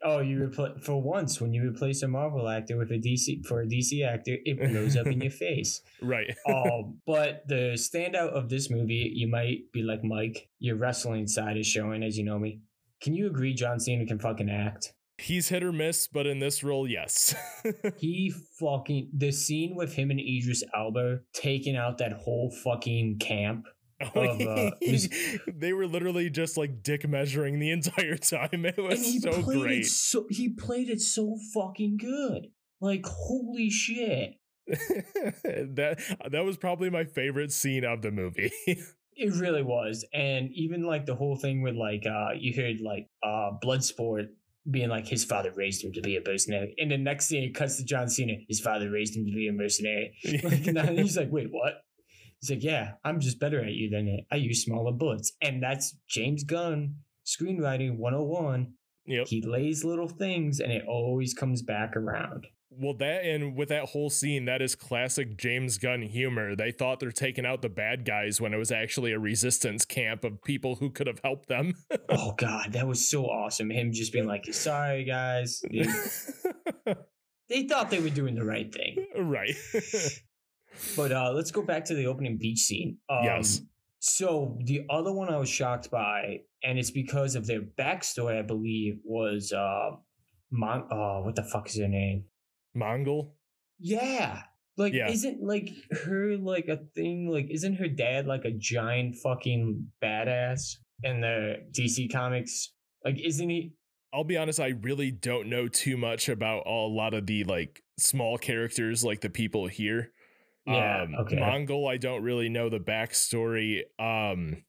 Oh, 0.04 0.20
you 0.20 0.40
repl- 0.40 0.82
for 0.84 1.02
once 1.02 1.40
when 1.40 1.54
you 1.54 1.68
replace 1.68 2.02
a 2.02 2.08
Marvel 2.08 2.50
actor 2.50 2.78
with 2.78 2.92
a 2.92 2.98
DC 2.98 3.46
for 3.46 3.62
a 3.62 3.66
DC 3.66 4.06
actor, 4.06 4.38
it 4.46 4.58
blows 4.72 4.98
up 4.98 5.08
in 5.08 5.22
your 5.22 5.32
face. 5.32 5.82
right. 6.02 6.36
um, 6.48 7.00
but 7.06 7.48
the 7.48 7.74
standout 7.76 8.30
of 8.30 8.50
this 8.50 8.70
movie, 8.70 9.12
you 9.14 9.28
might 9.28 9.72
be 9.72 9.84
like 9.84 10.04
Mike, 10.04 10.50
your 10.60 10.76
wrestling 10.76 11.28
side 11.28 11.58
is 11.58 11.68
showing, 11.68 12.04
as 12.04 12.18
you 12.18 12.24
know 12.24 12.40
me. 12.40 12.62
Can 13.02 13.14
you 13.14 13.28
agree 13.28 13.54
John 13.54 13.80
Cena 13.80 14.06
can 14.06 14.20
fucking 14.20 14.50
act? 14.50 14.94
He's 15.18 15.50
hit 15.50 15.64
or 15.64 15.72
miss, 15.72 16.08
but 16.08 16.26
in 16.26 16.40
this 16.40 16.64
role, 16.64 16.88
yes. 16.88 17.36
He 17.98 18.34
fucking 18.60 19.10
the 19.14 19.32
scene 19.32 19.76
with 19.76 19.94
him 19.94 20.10
and 20.10 20.20
Idris 20.20 20.64
Elba 20.76 21.20
taking 21.34 21.76
out 21.76 22.00
that 22.00 22.14
whole 22.14 22.50
fucking 22.64 23.20
camp. 23.20 23.68
Of, 24.16 24.42
uh, 24.42 24.72
they 25.48 25.74
were 25.74 25.88
literally 25.88 26.30
just 26.30 26.58
like 26.58 26.84
dick 26.84 27.08
measuring 27.08 27.60
the 27.60 27.72
entire 27.72 28.18
time. 28.18 28.66
It 28.66 28.78
and 28.78 28.88
was 28.88 29.00
he 29.00 29.20
so 29.20 29.42
great. 29.42 29.82
it 29.82 29.86
so 29.86 30.26
he 30.30 30.50
played 30.50 30.90
it 30.90 31.02
so 31.02 31.38
fucking 31.54 31.98
good. 31.98 32.48
Like 32.80 33.06
holy 33.06 33.70
shit. 33.70 34.36
that 34.68 36.00
that 36.32 36.46
was 36.46 36.58
probably 36.58 36.90
my 36.90 37.04
favorite 37.04 37.52
scene 37.52 37.84
of 37.84 38.02
the 38.02 38.12
movie. 38.12 38.52
It 39.14 39.34
really 39.36 39.62
was. 39.62 40.06
And 40.14 40.50
even 40.54 40.84
like 40.84 41.06
the 41.06 41.16
whole 41.16 41.36
thing 41.36 41.62
with 41.62 41.76
like 41.76 42.06
uh 42.06 42.30
you 42.38 42.54
heard 42.56 42.78
like 42.82 43.10
uh 43.24 43.52
Bloodsport 43.64 44.28
being 44.70 44.90
like 44.90 45.08
his 45.08 45.26
father 45.26 45.52
raised 45.56 45.84
him 45.84 45.92
to 45.94 46.02
be 46.02 46.18
a 46.18 46.22
mercenary. 46.26 46.76
And 46.78 46.92
the 46.92 46.98
next 46.98 47.28
scene 47.28 47.44
it 47.44 47.56
cuts 47.56 47.78
to 47.78 47.84
John 47.84 48.10
Cena, 48.10 48.34
his 48.48 48.60
father 48.60 48.90
raised 48.90 49.16
him 49.16 49.26
to 49.26 49.32
be 49.32 49.48
a 49.48 49.54
mercenary. 49.54 50.16
Like 50.44 50.68
and 50.68 51.00
he's 51.00 51.18
like, 51.18 51.32
wait, 51.32 51.48
what? 51.52 51.84
He's 52.42 52.50
like, 52.50 52.64
yeah, 52.64 52.94
I'm 53.04 53.20
just 53.20 53.40
better 53.40 53.64
at 53.64 53.74
you 53.74 53.90
than 53.90 54.08
it. 54.08 54.26
I 54.32 54.36
use 54.38 54.64
smaller 54.64 54.92
bullets. 54.92 55.32
And 55.42 55.62
that's 55.62 55.96
James 56.10 56.44
Gunn, 56.44 56.96
screenwriting 57.26 57.98
101. 57.98 58.74
yep. 59.06 59.28
He 59.28 59.42
lays 59.42 59.84
little 59.84 60.10
things 60.10 60.60
and 60.60 60.72
it 60.72 60.84
always 60.88 61.34
comes 61.36 61.62
back 61.62 61.96
around. 61.96 62.48
Well, 62.74 62.94
that 63.00 63.26
and 63.26 63.56
with 63.58 63.68
that 63.68 63.90
whole 63.90 64.10
scene, 64.10 64.46
that 64.46 64.62
is 64.62 64.76
classic 64.76 65.38
James 65.38 65.78
Gunn 65.78 66.02
humor. 66.04 66.56
They 66.56 66.72
thought 66.72 67.02
they're 67.02 67.12
taking 67.12 67.46
out 67.46 67.62
the 67.62 67.68
bad 67.70 68.06
guys 68.06 68.40
when 68.40 68.54
it 68.54 68.58
was 68.58 68.72
actually 68.72 69.12
a 69.12 69.20
resistance 69.20 69.84
camp 69.84 70.24
of 70.24 70.42
people 70.42 70.76
who 70.76 70.90
could 70.90 71.06
have 71.08 71.20
helped 71.24 71.48
them. 71.50 71.74
Oh 72.10 72.34
god, 72.38 72.74
that 72.74 72.88
was 72.88 73.10
so 73.10 73.26
awesome. 73.26 73.70
Him 73.72 73.92
just 73.94 74.12
being 74.14 74.28
like, 74.28 74.46
sorry 74.54 75.04
guys. 75.06 75.62
They, 75.72 75.86
they 77.50 77.68
thought 77.68 77.90
they 77.90 78.00
were 78.00 78.10
doing 78.10 78.36
the 78.36 78.44
right 78.46 78.74
thing. 78.74 79.06
right. 79.18 79.56
But 80.96 81.12
uh 81.12 81.32
let's 81.34 81.52
go 81.52 81.62
back 81.62 81.86
to 81.86 81.96
the 81.96 82.08
opening 82.08 82.38
beach 82.38 82.60
scene. 82.60 82.98
Um, 83.10 83.24
Yes. 83.24 83.62
So 84.00 84.58
the 84.66 84.82
other 84.90 85.12
one 85.14 85.30
I 85.30 85.38
was 85.38 85.50
shocked 85.50 85.92
by, 85.92 86.40
and 86.64 86.80
it's 86.80 86.90
because 86.90 87.36
of 87.36 87.46
their 87.46 87.62
backstory, 87.62 88.40
I 88.40 88.42
believe, 88.42 89.00
was 89.04 89.52
uh 89.52 89.92
Mon- 90.52 90.88
oh, 90.92 91.22
what 91.24 91.36
the 91.36 91.44
fuck 91.44 91.70
is 91.70 91.78
her 91.80 91.88
name? 91.88 92.26
Mongol. 92.74 93.36
Yeah. 93.80 94.44
Like 94.78 94.94
Yeah. 94.94 95.10
isn't 95.10 95.42
like 95.42 95.70
her 96.06 96.36
like 96.38 96.68
a 96.68 96.78
thing 96.96 97.28
like 97.30 97.48
isn't 97.50 97.76
her 97.76 97.88
dad 97.88 98.26
like 98.26 98.46
a 98.46 98.52
giant 98.52 99.16
fucking 99.18 99.88
badass? 100.04 100.78
in 101.04 101.22
the 101.22 101.56
DC 101.72 102.12
comics. 102.12 102.74
Like, 103.04 103.20
isn't 103.20 103.50
he? 103.50 103.74
I'll 104.14 104.24
be 104.24 104.38
honest, 104.38 104.60
I 104.60 104.74
really 104.82 105.10
don't 105.12 105.48
know 105.50 105.68
too 105.68 105.98
much 105.98 106.30
about 106.30 106.68
a 106.68 106.70
lot 106.88 107.14
of 107.14 107.26
the 107.26 107.44
like 107.46 107.82
small 107.98 108.38
characters, 108.38 109.04
like 109.04 109.22
the 109.22 109.30
people 109.30 109.68
here. 109.68 110.12
Yeah, 110.66 111.04
um, 111.04 111.16
okay. 111.22 111.38
Mongol, 111.38 111.88
I 111.88 111.98
don't 111.98 112.24
really 112.24 112.50
know 112.50 112.70
the 112.70 112.80
backstory. 112.80 113.82
Um, 114.00 114.64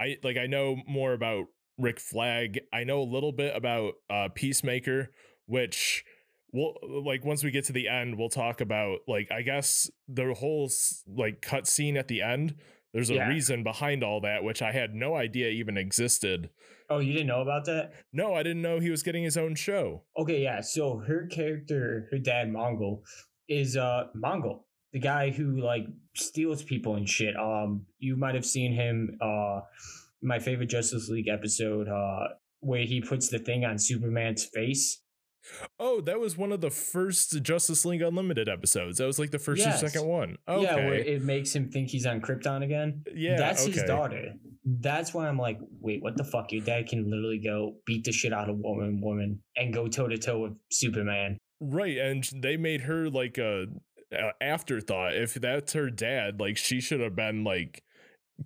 I 0.00 0.16
like 0.22 0.36
I 0.36 0.46
know 0.46 0.76
more 0.86 1.12
about 1.12 1.46
Rick 1.78 2.00
Flag. 2.00 2.60
I 2.72 2.84
know 2.84 3.00
a 3.02 3.04
little 3.10 3.32
bit 3.32 3.56
about 3.56 3.94
uh, 4.10 4.28
Peacemaker, 4.34 5.10
which 5.46 6.04
we'll 6.52 6.74
like 7.04 7.24
once 7.24 7.42
we 7.42 7.50
get 7.50 7.64
to 7.66 7.72
the 7.72 7.88
end, 7.88 8.18
we'll 8.18 8.28
talk 8.28 8.60
about 8.60 8.98
like 9.08 9.30
I 9.32 9.42
guess 9.42 9.90
the 10.08 10.34
whole 10.34 10.70
like 11.08 11.42
cut 11.42 11.66
scene 11.66 11.96
at 11.96 12.08
the 12.08 12.22
end. 12.22 12.54
There's 12.92 13.10
a 13.10 13.14
Yeah. 13.14 13.28
reason 13.28 13.62
behind 13.64 14.04
all 14.04 14.20
that, 14.20 14.44
which 14.44 14.60
I 14.60 14.70
had 14.70 14.94
no 14.94 15.14
idea 15.16 15.48
even 15.48 15.78
existed. 15.78 16.50
Oh, 16.90 16.98
you 16.98 17.12
didn't 17.14 17.28
know 17.28 17.40
about 17.40 17.64
that? 17.64 17.94
No, 18.12 18.34
I 18.34 18.42
didn't 18.42 18.60
know 18.60 18.80
he 18.80 18.90
was 18.90 19.02
getting 19.02 19.24
his 19.24 19.38
own 19.38 19.54
show. 19.54 20.02
Okay, 20.18 20.42
yeah. 20.42 20.60
So 20.60 20.98
her 20.98 21.26
character, 21.26 22.06
her 22.12 22.18
dad 22.18 22.52
Mongol, 22.52 23.02
is 23.48 23.78
uh 23.78 24.08
Mongol, 24.14 24.66
the 24.92 25.00
guy 25.00 25.30
who 25.30 25.60
like 25.60 25.86
steals 26.14 26.62
people 26.62 26.96
and 26.96 27.08
shit. 27.08 27.36
Um, 27.36 27.86
you 27.98 28.16
might 28.16 28.34
have 28.34 28.46
seen 28.46 28.72
him. 28.74 29.18
Uh, 29.20 29.60
my 30.22 30.38
favorite 30.38 30.68
Justice 30.68 31.08
League 31.08 31.28
episode. 31.28 31.88
Uh, 31.88 32.28
where 32.64 32.84
he 32.84 33.00
puts 33.00 33.28
the 33.28 33.40
thing 33.40 33.64
on 33.64 33.76
Superman's 33.76 34.44
face. 34.44 35.00
Oh, 35.80 36.00
that 36.02 36.20
was 36.20 36.36
one 36.38 36.52
of 36.52 36.60
the 36.60 36.70
first 36.70 37.42
Justice 37.42 37.84
League 37.84 38.02
Unlimited 38.02 38.48
episodes. 38.48 38.98
That 38.98 39.06
was 39.06 39.18
like 39.18 39.32
the 39.32 39.40
first 39.40 39.58
Yes. 39.64 39.82
or 39.82 39.88
second 39.88 40.06
one. 40.08 40.36
Okay. 40.46 40.62
Yeah, 40.62 40.76
where 40.76 40.94
it 40.94 41.22
makes 41.24 41.52
him 41.52 41.68
think 41.72 41.88
he's 41.88 42.06
on 42.06 42.20
Krypton 42.20 42.62
again. 42.62 43.02
Yeah, 43.12 43.36
that's 43.36 43.64
his 43.66 43.82
daughter. 43.82 44.34
That's 44.64 45.12
why 45.12 45.26
I'm 45.26 45.38
like, 45.38 45.58
wait, 45.80 46.04
what 46.04 46.16
the 46.16 46.22
fuck? 46.22 46.52
Your 46.52 46.64
dad 46.64 46.86
can 46.86 47.10
literally 47.10 47.40
go 47.44 47.74
beat 47.84 48.04
the 48.04 48.12
shit 48.12 48.32
out 48.32 48.48
of 48.48 48.58
woman, 48.58 49.00
woman, 49.00 49.42
and 49.56 49.74
go 49.74 49.88
toe 49.88 50.06
to 50.06 50.16
toe 50.16 50.38
with 50.38 50.52
Superman. 50.70 51.38
Right, 51.60 51.96
and 51.98 52.22
they 52.32 52.56
made 52.56 52.82
her 52.82 53.10
like 53.10 53.38
a 53.38 53.66
afterthought. 54.40 55.14
If 55.14 55.34
that's 55.34 55.72
her 55.72 55.90
dad, 55.90 56.40
like 56.40 56.56
she 56.56 56.80
should 56.80 57.00
have 57.00 57.16
been 57.16 57.44
like 57.44 57.82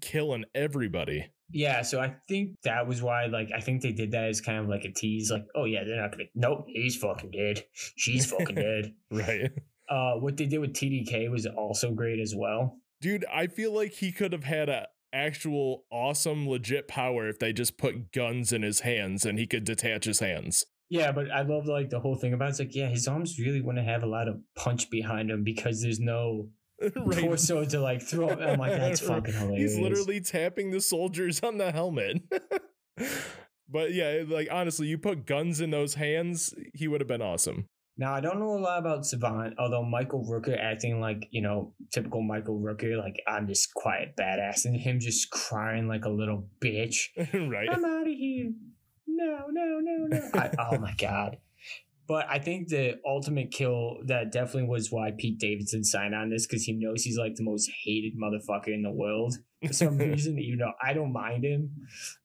killing 0.00 0.44
everybody. 0.54 1.30
Yeah, 1.50 1.82
so 1.82 2.00
I 2.00 2.16
think 2.28 2.61
that 2.64 2.88
was 2.88 3.02
why, 3.02 3.26
like, 3.26 3.50
I 3.54 3.61
think 3.61 3.80
they 3.80 3.92
did 3.92 4.11
that 4.12 4.25
as 4.25 4.40
kind 4.40 4.58
of 4.58 4.68
like 4.68 4.85
a 4.85 4.92
tease, 4.92 5.30
like, 5.30 5.46
oh 5.54 5.64
yeah, 5.64 5.85
they're 5.85 6.00
not 6.00 6.11
gonna. 6.11 6.25
Nope, 6.35 6.66
he's 6.66 6.96
fucking 6.96 7.30
dead. 7.30 7.64
She's 7.73 8.26
fucking 8.26 8.56
dead. 8.56 8.94
Right. 9.11 9.50
Uh, 9.88 10.14
what 10.14 10.37
they 10.37 10.46
did 10.46 10.58
with 10.58 10.73
TDK 10.73 11.30
was 11.30 11.46
also 11.46 11.92
great 11.92 12.18
as 12.18 12.35
well. 12.37 12.78
Dude, 13.00 13.25
I 13.32 13.46
feel 13.46 13.73
like 13.73 13.92
he 13.92 14.11
could 14.11 14.32
have 14.32 14.42
had 14.42 14.68
a 14.68 14.88
actual 15.12 15.85
awesome 15.92 16.49
legit 16.49 16.88
power 16.88 17.28
if 17.28 17.38
they 17.38 17.52
just 17.52 17.78
put 17.78 18.12
guns 18.12 18.52
in 18.52 18.62
his 18.62 18.80
hands 18.80 19.25
and 19.25 19.38
he 19.38 19.46
could 19.46 19.62
detach 19.62 20.04
his 20.04 20.18
hands. 20.18 20.66
Yeah, 20.88 21.12
but 21.12 21.31
I 21.31 21.43
love 21.43 21.66
like 21.66 21.90
the 21.90 22.00
whole 22.00 22.16
thing 22.16 22.33
about 22.33 22.47
it. 22.47 22.50
it's 22.50 22.59
like, 22.61 22.75
yeah, 22.75 22.88
his 22.88 23.09
arms 23.09 23.38
really 23.38 23.61
want 23.61 23.78
to 23.78 23.85
have 23.85 24.02
a 24.02 24.07
lot 24.07 24.28
of 24.28 24.40
punch 24.55 24.90
behind 24.90 25.31
him 25.31 25.43
because 25.43 25.83
there's 25.83 25.99
no 25.99 26.49
right. 26.97 27.19
torso 27.19 27.64
to 27.64 27.81
like 27.81 28.02
throw. 28.02 28.31
I'm 28.31 28.59
like, 28.59 28.73
that's 28.73 29.00
fucking 29.00 29.35
hilarious. 29.35 29.75
He's 29.75 29.81
literally 29.81 30.21
tapping 30.21 30.71
the 30.71 30.81
soldiers 30.81 31.40
on 31.40 31.59
the 31.59 31.73
helmet. 31.73 32.23
but 33.69 33.93
yeah, 33.93 34.23
like 34.26 34.49
honestly, 34.50 34.87
you 34.87 34.99
put 34.99 35.26
guns 35.26 35.61
in 35.61 35.71
those 35.71 35.95
hands, 35.95 36.55
he 36.75 36.87
would 36.87 37.00
have 37.00 37.09
been 37.09 37.23
awesome. 37.23 37.69
Now 37.99 38.12
I 38.14 38.21
don't 38.21 38.38
know 38.38 38.50
a 38.50 38.61
lot 38.61 38.78
about 38.78 39.07
Savant, 39.07 39.55
although 39.59 39.83
Michael 39.83 40.26
Rooker 40.31 40.59
acting 40.59 41.00
like 41.00 41.28
you 41.31 41.40
know 41.40 41.73
typical 41.93 42.23
Michael 42.23 42.61
Rooker, 42.61 42.99
like 42.99 43.23
I'm 43.26 43.47
just 43.49 43.73
quiet 43.73 44.14
badass, 44.19 44.66
and 44.66 44.76
him 44.76 45.00
just 45.00 45.31
crying 45.31 45.88
like 45.88 46.05
a 46.05 46.11
little 46.11 46.47
bitch. 46.61 47.07
right. 47.16 47.69
I'm 47.71 47.85
out 47.85 48.07
of 48.07 48.12
here. 48.12 48.52
No, 49.16 49.46
no, 49.50 49.80
no, 49.80 50.06
no. 50.06 50.30
I, 50.35 50.50
oh 50.58 50.78
my 50.78 50.94
god. 50.99 51.38
But 52.08 52.26
I 52.30 52.38
think 52.38 52.68
the 52.68 53.00
ultimate 53.04 53.50
kill 53.50 53.96
that 54.04 54.30
definitely 54.30 54.68
was 54.68 54.92
why 54.92 55.11
Pete 55.18 55.40
Davidson 55.40 55.82
signed 55.82 56.14
on 56.14 56.30
this 56.30 56.46
because 56.46 56.62
he 56.62 56.73
knows 56.73 57.02
he's 57.02 57.18
like 57.18 57.35
the 57.35 57.42
most 57.42 57.68
hated 57.85 58.12
motherfucker 58.16 58.68
in 58.73 58.82
the 58.82 58.92
world 58.92 59.35
for 59.66 59.73
some 59.73 59.99
reason. 59.99 60.38
You 60.38 60.56
know, 60.56 60.73
I 60.80 60.92
don't 60.92 61.12
mind 61.12 61.44
him. 61.44 61.70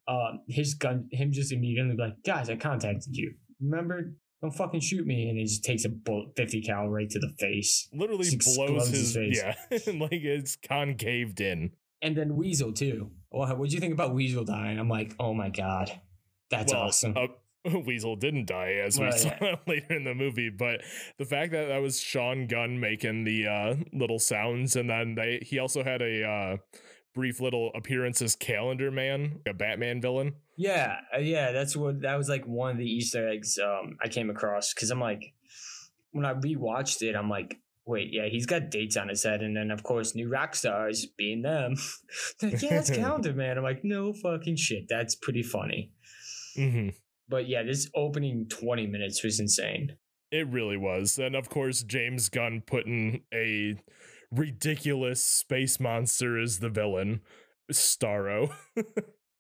Um, 0.07 0.41
his 0.48 0.75
gun, 0.75 1.07
him 1.12 1.31
just 1.31 1.51
immediately 1.51 1.95
like, 1.98 2.21
guys, 2.24 2.50
I 2.50 2.57
contacted 2.57 3.15
you. 3.15 3.33
Remember, 3.60 4.13
don't 4.41 4.51
fucking 4.51 4.81
shoot 4.81 5.05
me, 5.05 5.29
and 5.29 5.38
he 5.38 5.45
just 5.45 5.63
takes 5.63 5.86
a 5.86 5.89
bullet, 5.89 6.36
fifty 6.36 6.62
cal 6.62 6.88
right 6.89 7.10
to 7.10 7.19
the 7.19 7.31
face. 7.39 7.88
Literally 7.93 8.29
Just 8.29 8.55
blows 8.55 8.88
his, 8.89 9.13
his 9.13 9.15
face. 9.15 9.43
yeah, 9.43 9.93
like 10.00 10.12
it's 10.13 10.55
concaved 10.57 11.41
in. 11.41 11.71
And 12.03 12.17
then 12.17 12.36
Weasel 12.36 12.74
too. 12.74 13.12
Well, 13.31 13.48
what'd 13.55 13.71
you 13.74 13.79
think 13.79 13.93
about 13.93 14.13
Weasel 14.15 14.43
dying? 14.43 14.79
I'm 14.79 14.89
like, 14.89 15.13
oh 15.19 15.33
my 15.36 15.50
god, 15.50 15.91
that's 16.51 16.72
well, 16.74 16.84
awesome. 16.84 17.15
uh, 17.17 17.27
Weasel 17.86 18.15
didn't 18.15 18.46
die 18.48 18.74
as 18.86 19.00
we 19.00 19.05
Right. 19.05 19.13
saw 19.20 19.55
later 19.67 19.93
in 19.96 20.03
the 20.03 20.15
movie, 20.15 20.50
but 20.50 20.81
the 21.17 21.25
fact 21.25 21.51
that 21.51 21.67
that 21.67 21.79
was 21.81 22.00
Sean 22.00 22.48
Gunn 22.48 22.79
making 22.79 23.24
the 23.24 23.48
uh, 23.48 23.75
little 23.93 24.20
sounds, 24.20 24.75
and 24.75 24.89
then 24.89 25.15
they 25.15 25.39
he 25.41 25.60
also 25.60 25.84
had 25.84 26.01
a 26.01 26.24
uh, 26.24 26.58
brief 27.13 27.39
little 27.39 27.72
appearance 27.75 28.22
as 28.22 28.36
Calendar 28.36 28.89
Man, 28.89 29.41
a 29.48 29.53
Batman 29.53 30.01
villain. 30.01 30.34
Yeah, 30.58 30.98
uh, 31.15 31.20
yeah, 31.20 31.51
that's 31.51 31.75
what 31.75 32.01
that 32.01 32.15
was 32.15 32.29
like 32.29 32.46
one 32.46 32.72
of 32.72 32.77
the 32.77 32.86
Easter 32.86 33.27
eggs 33.29 33.60
um 33.60 33.98
I 34.03 34.08
came 34.08 34.29
across 34.29 34.74
because 34.74 34.89
I'm 34.91 35.00
like, 35.00 35.34
when 36.12 36.25
I 36.25 36.34
rewatched 36.34 37.01
it, 37.03 37.15
I'm 37.15 37.29
like, 37.29 37.58
wait, 37.86 38.10
yeah, 38.12 38.27
he's 38.27 38.46
got 38.46 38.70
dates 38.72 38.98
on 38.98 39.08
his 39.10 39.24
head, 39.24 39.41
and 39.41 39.55
then 39.55 39.70
of 39.72 39.84
course, 39.84 40.15
new 40.15 40.29
rock 40.29 40.55
stars 40.55 41.05
being 41.17 41.41
them, 41.43 41.75
like, 42.41 42.62
yeah, 42.62 42.79
it's 42.79 42.89
Calendar 42.89 43.34
Man. 43.34 43.58
I'm 43.58 43.63
like, 43.63 43.84
no 43.84 44.13
fucking 44.13 44.55
shit, 44.55 44.86
that's 44.89 45.13
pretty 45.15 45.43
funny. 45.43 45.91
Hmm 46.55 46.89
But 47.27 47.48
yeah, 47.48 47.63
this 47.63 47.89
opening 47.96 48.48
20 48.50 48.88
minutes 48.88 49.24
was 49.24 49.39
insane. 49.39 49.98
It 50.31 50.48
really 50.48 50.77
was, 50.77 51.20
and 51.20 51.36
of 51.36 51.50
course 51.50 51.84
James 51.84 52.29
Gunn 52.29 52.63
putting 52.65 53.24
a 53.34 53.75
ridiculous 54.31 55.24
space 55.24 55.79
monster 55.79 56.39
as 56.39 56.60
the 56.60 56.70
villain, 56.70 57.22
Starro. 57.72 58.51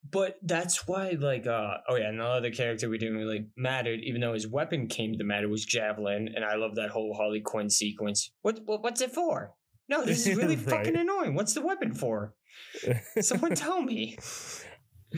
But 0.09 0.37
that's 0.41 0.87
why, 0.87 1.11
like, 1.11 1.45
uh, 1.45 1.77
oh 1.87 1.95
yeah, 1.95 2.09
another 2.09 2.49
character 2.49 2.89
we 2.89 2.97
didn't 2.97 3.17
really 3.17 3.45
matter, 3.55 3.93
even 3.93 4.19
though 4.19 4.33
his 4.33 4.47
weapon 4.47 4.87
came 4.87 5.15
to 5.17 5.23
matter 5.23 5.47
was 5.47 5.63
Javelin, 5.63 6.27
and 6.35 6.43
I 6.43 6.55
love 6.55 6.75
that 6.75 6.89
whole 6.89 7.13
Harley 7.13 7.39
Quinn 7.39 7.69
sequence. 7.69 8.31
What, 8.41 8.61
what 8.65 8.81
what's 8.81 9.01
it 9.01 9.11
for? 9.11 9.53
No, 9.87 10.03
this 10.03 10.25
is 10.25 10.35
really 10.35 10.55
Right. 10.65 10.69
fucking 10.69 10.95
annoying. 10.95 11.35
What's 11.35 11.53
the 11.53 11.61
weapon 11.61 11.93
for? 11.93 12.33
Someone 13.21 13.53
tell 13.53 13.81
me. 13.83 14.17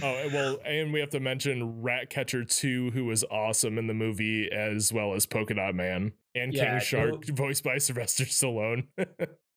Oh 0.01 0.29
well, 0.33 0.57
and 0.65 0.91
we 0.91 0.99
have 0.99 1.11
to 1.11 1.19
mention 1.19 1.81
Ratcatcher 1.81 2.43
2, 2.45 2.91
who 2.91 3.05
was 3.05 3.23
awesome 3.29 3.77
in 3.77 3.87
the 3.87 3.93
movie, 3.93 4.49
as 4.51 4.91
well 4.91 5.13
as 5.13 5.25
Polka 5.25 5.53
Dot 5.53 5.75
Man 5.75 6.13
and 6.33 6.53
Yeah, 6.53 6.71
King 6.71 6.79
Shark, 6.79 7.25
voiced 7.27 7.63
by 7.63 7.77
Sylvester 7.77 8.25
Stallone. 8.25 8.87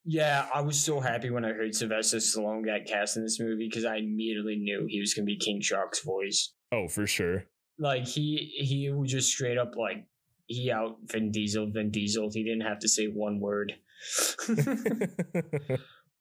Yeah, 0.09 0.47
I 0.53 0.61
was 0.61 0.81
so 0.81 1.01
happy 1.01 1.29
when 1.31 1.43
I 1.43 1.49
heard 1.49 1.75
Sylvester 1.75 2.15
Stallone 2.17 2.65
got 2.65 2.85
cast 2.85 3.17
in 3.17 3.23
this 3.23 3.41
movie 3.41 3.67
because 3.67 3.83
I 3.83 3.97
immediately 3.97 4.55
knew 4.55 4.85
he 4.87 5.01
was 5.01 5.13
gonna 5.13 5.25
be 5.25 5.35
King 5.35 5.59
Shark's 5.59 6.01
voice. 6.01 6.53
oh, 6.71 6.87
for 6.87 7.05
sure. 7.05 7.43
Like 7.77 8.07
he 8.07 8.53
he 8.57 8.89
was 8.89 9.11
just 9.11 9.29
straight 9.29 9.57
up 9.57 9.75
like 9.75 10.05
he 10.45 10.71
out 10.71 10.95
Vin 11.11 11.31
Diesel, 11.31 11.71
Vin 11.73 11.91
Diesel. 11.91 12.29
He 12.31 12.45
didn't 12.45 12.61
have 12.61 12.79
to 12.79 12.87
say 12.87 13.07
one 13.07 13.41
word. 13.41 13.73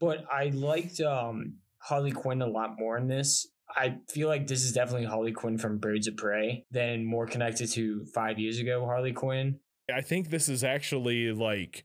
but 0.01 0.25
I 0.33 0.51
liked 0.53 1.01
um 1.01 1.59
Harley 1.79 2.11
Quinn 2.11 2.43
a 2.43 2.47
lot 2.49 2.71
more 2.81 2.99
in 2.99 3.07
this. 3.07 3.47
I 3.75 3.99
feel 4.11 4.29
like 4.29 4.47
this 4.47 4.63
is 4.63 4.73
definitely 4.73 5.07
Harley 5.07 5.33
Quinn 5.33 5.59
from 5.59 5.79
Birds 5.79 6.07
of 6.07 6.17
Prey 6.17 6.65
than 6.71 7.05
more 7.05 7.27
connected 7.27 7.71
to 7.73 8.05
five 8.15 8.39
years 8.39 8.59
ago 8.59 8.85
Harley 8.85 9.13
Quinn. 9.13 9.59
I 9.93 10.01
think 10.01 10.31
this 10.31 10.49
is 10.49 10.65
actually 10.65 11.33
like 11.33 11.85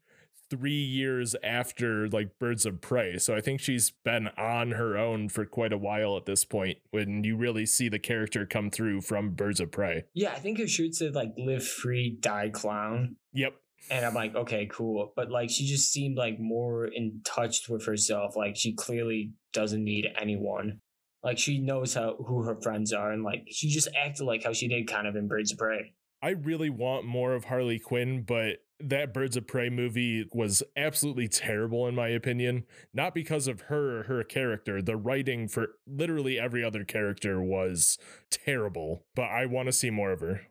three 0.50 0.84
years 0.84 1.34
after 1.44 2.10
like 2.10 2.38
Birds 2.38 2.66
of 2.66 2.82
Prey. 2.82 3.18
So 3.18 3.34
I 3.36 3.42
think 3.42 3.62
she's 3.62 3.92
been 4.04 4.28
on 4.38 4.72
her 4.72 4.98
own 4.98 5.30
for 5.30 5.46
quite 5.46 5.72
a 5.72 5.78
while 5.78 6.18
at 6.18 6.26
this 6.26 6.44
point 6.44 6.78
when 6.92 7.24
you 7.24 7.38
really 7.38 7.66
see 7.66 7.88
the 7.90 8.00
character 8.00 8.46
come 8.46 8.70
through 8.70 9.02
from 9.02 9.32
Birds 9.32 9.60
of 9.62 9.72
Prey. 9.72 10.04
Yeah, 10.14 10.32
I 10.32 10.40
think 10.40 10.60
her 10.60 10.68
shirt 10.68 10.94
said 10.96 11.16
like 11.16 11.34
"Live 11.38 11.66
Free, 11.66 12.18
Die 12.20 12.50
Clown," 12.50 13.16
Yep. 13.34 13.54
and 13.90 14.06
I'm 14.06 14.14
like, 14.14 14.36
okay, 14.36 14.68
cool. 14.70 15.14
But 15.16 15.32
like, 15.32 15.50
she 15.50 15.66
just 15.66 15.92
seemed 15.92 16.18
like 16.18 16.38
more 16.40 16.86
in 16.86 17.22
touch 17.24 17.70
with 17.70 17.86
herself. 17.86 18.36
Like, 18.36 18.56
she 18.58 18.74
clearly 18.74 19.32
doesn't 19.54 19.84
need 19.84 20.08
anyone. 20.20 20.82
Like, 21.24 21.38
she 21.38 21.60
knows 21.60 21.94
how 21.94 22.16
who 22.16 22.44
her 22.44 22.60
friends 22.62 22.94
are, 22.94 23.12
and 23.12 23.24
like, 23.24 23.48
she 23.50 23.70
just 23.70 23.88
acted 23.96 24.24
like 24.24 24.44
how 24.44 24.54
she 24.54 24.68
did 24.68 24.88
kind 24.88 25.08
of 25.08 25.16
in 25.16 25.28
Birds 25.28 25.52
of 25.52 25.58
Prey. 25.58 25.94
I 26.22 26.30
really 26.32 26.70
want 26.70 27.06
more 27.06 27.34
of 27.34 27.46
Harley 27.46 27.80
Quinn, 27.80 28.24
but 28.24 28.58
that 28.80 29.14
Birds 29.14 29.38
of 29.38 29.48
Prey 29.48 29.70
movie 29.70 30.28
was 30.34 30.64
absolutely 30.76 31.28
terrible 31.28 31.88
in 31.88 31.96
my 31.96 32.10
opinion. 32.10 32.66
Not 32.94 33.14
because 33.14 33.48
of 33.48 33.62
her 33.62 34.00
or 34.00 34.04
her 34.04 34.24
character. 34.24 34.82
The 34.82 34.98
writing 34.98 35.48
for 35.48 35.70
literally 35.88 36.40
every 36.40 36.64
other 36.64 36.84
character 36.84 37.42
was 37.42 37.98
terrible, 38.30 39.06
but 39.16 39.24
I 39.26 39.46
want 39.46 39.68
to 39.68 39.74
see 39.74 39.90
more 39.90 40.12
of 40.12 40.22
her. 40.22 40.42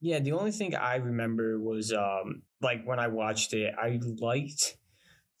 Yeah, 0.00 0.18
the 0.18 0.32
only 0.32 0.52
thing 0.52 0.74
I 0.74 0.96
remember 0.96 1.58
was 1.58 1.92
um 1.92 2.42
like 2.60 2.84
when 2.84 2.98
I 2.98 3.08
watched 3.08 3.54
it, 3.54 3.74
I 3.80 4.00
liked 4.20 4.76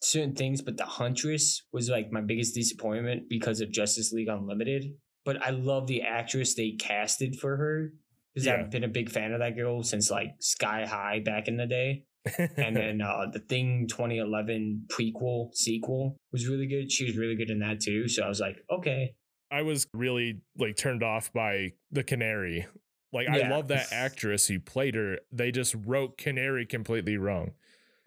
certain 0.04 0.34
things, 0.34 0.62
but 0.62 0.76
the 0.76 0.84
Huntress 0.84 1.62
was 1.72 1.88
like 1.88 2.12
my 2.12 2.20
biggest 2.20 2.54
disappointment 2.54 3.28
because 3.28 3.60
of 3.60 3.70
Justice 3.70 4.12
League 4.12 4.28
Unlimited. 4.28 4.94
but 5.24 5.40
I 5.42 5.50
love 5.50 5.86
the 5.86 6.02
actress 6.02 6.54
they 6.54 6.72
casted 6.72 7.36
for 7.40 7.56
her 7.56 7.92
because 8.34 8.46
Yeah. 8.46 8.56
I've 8.60 8.70
been 8.70 8.84
a 8.84 8.88
big 8.88 9.08
fan 9.10 9.32
of 9.32 9.38
that 9.40 9.56
girl 9.56 9.82
since 9.82 10.10
like 10.10 10.28
Sky 10.40 10.84
High 10.86 11.20
back 11.24 11.48
in 11.48 11.56
the 11.56 11.66
day. 11.66 12.04
and 12.38 12.76
then 12.76 13.00
uh, 13.00 13.26
the 13.32 13.38
Thing 13.38 13.86
2011 13.88 14.86
prequel 14.90 15.54
sequel 15.54 16.16
was 16.32 16.46
really 16.48 16.66
good. 16.66 16.90
She 16.92 17.04
was 17.04 17.16
really 17.16 17.36
good 17.36 17.50
in 17.50 17.58
that 17.60 17.80
too. 17.80 18.06
So 18.08 18.22
I 18.22 18.28
was 18.28 18.40
like, 18.40 18.56
okay, 18.70 19.14
I 19.50 19.62
was 19.62 19.86
really 19.94 20.40
like 20.58 20.76
turned 20.76 21.02
off 21.02 21.32
by 21.32 21.72
the 21.90 22.02
Canary. 22.02 22.66
Like 23.12 23.28
I 23.28 23.48
love 23.48 23.68
that 23.68 23.88
actress 23.92 24.46
who 24.48 24.58
played 24.58 24.94
her. 24.94 25.18
They 25.32 25.52
just 25.52 25.74
wrote 25.86 26.18
Canary 26.18 26.66
completely 26.66 27.16
wrong. 27.16 27.52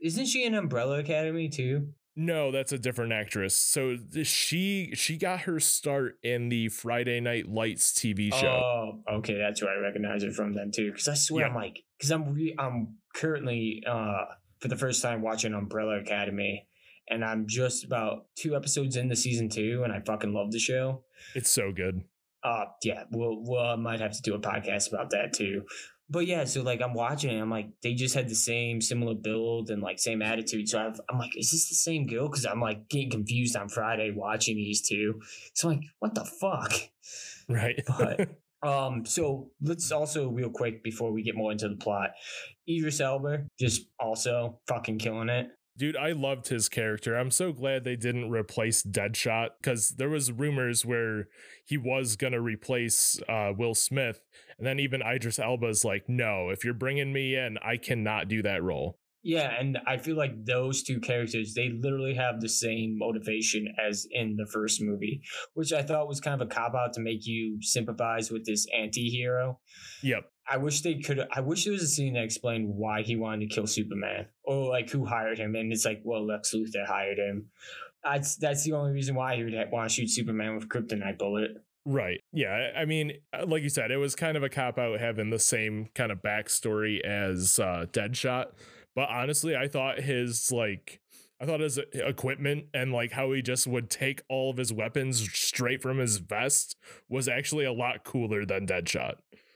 Isn't 0.01 0.25
she 0.27 0.46
in 0.46 0.54
Umbrella 0.54 1.00
Academy 1.00 1.50
too? 1.50 1.89
No, 2.20 2.51
that's 2.51 2.72
a 2.72 2.80
different 2.80 3.13
actress. 3.13 3.56
So 3.56 3.96
she 4.24 4.92
she 4.96 5.18
got 5.18 5.42
her 5.42 5.60
start 5.60 6.18
in 6.24 6.50
the 6.50 6.70
Friday 6.70 7.20
Night 7.20 7.48
Lights 7.48 7.94
TV 7.94 8.34
show. 8.34 8.48
Oh, 8.48 9.18
okay, 9.18 9.38
that's 9.38 9.62
where 9.62 9.72
I 9.72 9.80
recognize 9.80 10.24
her 10.24 10.32
from 10.32 10.54
then 10.54 10.72
too. 10.72 10.92
Because 10.92 11.08
I 11.08 11.13
swear 11.13 11.46
Yeah. 11.46 11.50
I'm 11.50 11.56
like, 11.56 11.84
because 11.98 12.12
I'm 12.12 12.34
re- 12.34 12.56
I'm 12.58 12.96
currently 13.13 13.84
uh 13.88 14.25
for 14.60 14.68
the 14.68 14.75
first 14.75 15.04
time 15.04 15.22
watching 15.22 15.54
Umbrella 15.54 16.00
Academy, 16.00 16.68
and 17.08 17.24
I'm 17.24 17.46
just 17.48 17.84
about 17.84 18.25
two 18.36 18.56
episodes 18.56 18.96
into 18.96 19.16
season 19.16 19.48
two, 19.50 19.82
and 19.84 19.94
I 19.94 20.00
fucking 20.00 20.34
love 20.34 20.51
the 20.51 20.58
show. 20.60 21.04
It's 21.36 21.51
so 21.51 21.72
good. 21.72 22.01
Uh, 22.44 22.66
yeah, 22.84 23.04
we'll 23.12 23.44
we'll 23.44 23.62
I 23.62 23.75
might 23.75 24.00
have 24.00 24.13
to 24.13 24.22
do 24.24 24.34
a 24.34 24.39
podcast 24.39 24.92
about 24.92 25.12
that 25.12 25.34
too. 25.34 25.66
But 26.09 26.25
yeah, 26.25 26.45
so 26.45 26.63
like 26.63 26.81
I'm 26.81 26.93
watching, 26.93 27.37
it, 27.37 27.41
I'm 27.41 27.49
like, 27.49 27.69
they 27.83 27.93
just 27.93 28.15
had 28.15 28.29
the 28.29 28.35
same 28.35 28.79
similar 28.81 29.13
build 29.13 29.69
and 29.69 29.81
like 29.81 29.99
same 29.99 30.21
attitude. 30.21 30.69
So 30.69 30.79
I've, 30.79 30.99
I'm 31.09 31.19
like, 31.19 31.37
is 31.37 31.51
this 31.51 31.67
the 31.67 31.75
same 31.75 32.07
girl? 32.07 32.29
Because 32.29 32.45
I'm 32.45 32.61
like 32.61 32.87
getting 32.89 33.09
confused 33.09 33.57
on 33.57 33.67
Friday 33.67 34.11
watching 34.15 34.55
these 34.55 34.87
two. 34.87 35.21
So 35.53 35.69
I'm 35.69 35.77
like, 35.77 35.85
what 35.99 36.15
the 36.15 36.25
fuck? 36.25 36.73
Right. 37.49 37.81
But 37.97 38.29
um, 38.67 39.05
so 39.05 39.51
let's 39.61 39.91
also 39.91 40.29
real 40.29 40.49
quick 40.49 40.83
before 40.83 41.11
we 41.11 41.23
get 41.23 41.35
more 41.35 41.51
into 41.51 41.67
the 41.67 41.75
plot, 41.75 42.11
Idris 42.69 43.01
Elba 43.01 43.45
just 43.59 43.87
also 43.99 44.59
fucking 44.67 44.99
killing 44.99 45.29
it. 45.29 45.49
Dude, 45.77 45.95
I 45.95 46.13
loved 46.13 46.47
his 46.47 46.69
character. 46.69 47.15
I'm 47.15 47.29
so 47.29 47.53
glad 47.53 47.83
they 47.83 47.95
didn't 47.95 48.31
replace 48.31 48.81
Deadshot 48.81 49.49
because 49.61 49.89
there 49.89 50.09
was 50.09 50.31
rumors 50.31 50.83
where 50.83 51.27
he 51.65 51.77
was 51.77 52.15
gonna 52.15 52.41
replace 52.41 53.19
uh, 53.29 53.53
Will 53.55 53.75
Smith, 53.75 54.21
and 54.57 54.65
then 54.65 54.79
even 54.79 55.01
Idris 55.01 55.39
Elba's 55.39 55.85
like, 55.85 56.07
"No, 56.07 56.49
if 56.49 56.63
you're 56.63 56.73
bringing 56.73 57.13
me 57.13 57.35
in, 57.35 57.57
I 57.63 57.77
cannot 57.77 58.27
do 58.27 58.41
that 58.43 58.63
role." 58.63 58.99
Yeah, 59.23 59.51
and 59.59 59.77
I 59.85 59.97
feel 59.97 60.15
like 60.15 60.45
those 60.45 60.83
two 60.83 61.01
characters, 61.01 61.53
they 61.53 61.69
literally 61.69 62.13
have 62.13 62.39
the 62.39 62.47
same 62.47 62.97
motivation 62.97 63.67
as 63.77 64.07
in 64.09 64.37
the 64.37 64.45
first 64.45 64.81
movie, 64.81 65.21
which 65.53 65.73
I 65.73 65.81
thought 65.81 66.07
was 66.07 66.21
kind 66.21 66.41
of 66.41 66.47
a 66.47 66.49
cop 66.49 66.75
out 66.75 66.93
to 66.93 67.01
make 67.01 67.25
you 67.27 67.57
sympathize 67.61 68.31
with 68.31 68.45
this 68.45 68.65
anti 68.73 69.09
hero. 69.09 69.59
Yep. 70.01 70.31
I 70.49 70.55
wish 70.55 70.81
they 70.81 70.95
could. 70.95 71.27
I 71.29 71.41
wish 71.41 71.65
there 71.65 71.73
was 71.73 71.83
a 71.83 71.87
scene 71.87 72.13
that 72.13 72.23
explained 72.23 72.69
why 72.69 73.01
he 73.01 73.17
wanted 73.17 73.49
to 73.49 73.53
kill 73.53 73.67
Superman, 73.67 74.27
or 74.45 74.69
like 74.69 74.89
who 74.89 75.05
hired 75.05 75.39
him. 75.39 75.55
And 75.55 75.73
it's 75.73 75.83
like, 75.83 76.01
well, 76.05 76.25
Lex 76.25 76.53
Luthor 76.53 76.85
hired 76.87 77.17
him. 77.17 77.49
That's 78.03 78.37
that's 78.37 78.63
the 78.63 78.73
only 78.73 78.93
reason 78.93 79.15
why 79.15 79.35
he 79.35 79.43
would 79.43 79.53
want 79.71 79.89
to 79.89 79.93
shoot 79.93 80.09
Superman 80.09 80.55
with 80.55 80.63
a 80.63 80.67
kryptonite 80.67 81.17
bullet. 81.17 81.51
Right. 81.89 82.20
Yeah. 82.34 82.72
I 82.75 82.84
mean, 82.84 83.13
uh, 83.32 83.46
like 83.48 83.63
you 83.63 83.70
said, 83.70 83.91
it 83.91 83.98
was 83.98 84.13
kind 84.13 84.36
of 84.36 84.44
a 84.44 84.50
cop 84.50 84.77
out 84.77 85.00
having 85.00 85.29
the 85.29 85.39
same 85.39 85.88
kind 85.96 86.12
of 86.12 86.22
backstory 86.22 87.00
as 87.00 87.60
uh, 87.60 87.86
Deadshot. 87.94 88.48
But 88.94 89.08
honestly, 89.08 89.56
I 89.56 89.70
thought 89.70 90.01
his 90.01 90.51
like, 90.51 91.00
I 91.41 91.46
thought 91.46 91.62
his 91.62 91.79
equipment 91.94 92.65
and 92.74 92.91
like 92.91 93.13
how 93.13 93.32
he 93.32 93.41
just 93.41 93.67
would 93.67 93.89
take 93.89 94.22
all 94.27 94.51
of 94.51 94.58
his 94.58 94.74
weapons 94.74 95.29
straight 95.32 95.82
from 95.82 96.00
his 96.00 96.17
vest 96.17 96.75
was 97.08 97.29
actually 97.29 97.63
a 97.63 97.72
lot 97.72 98.03
cooler 98.03 98.46
than 98.46 98.67
Deadshot. 98.67 99.13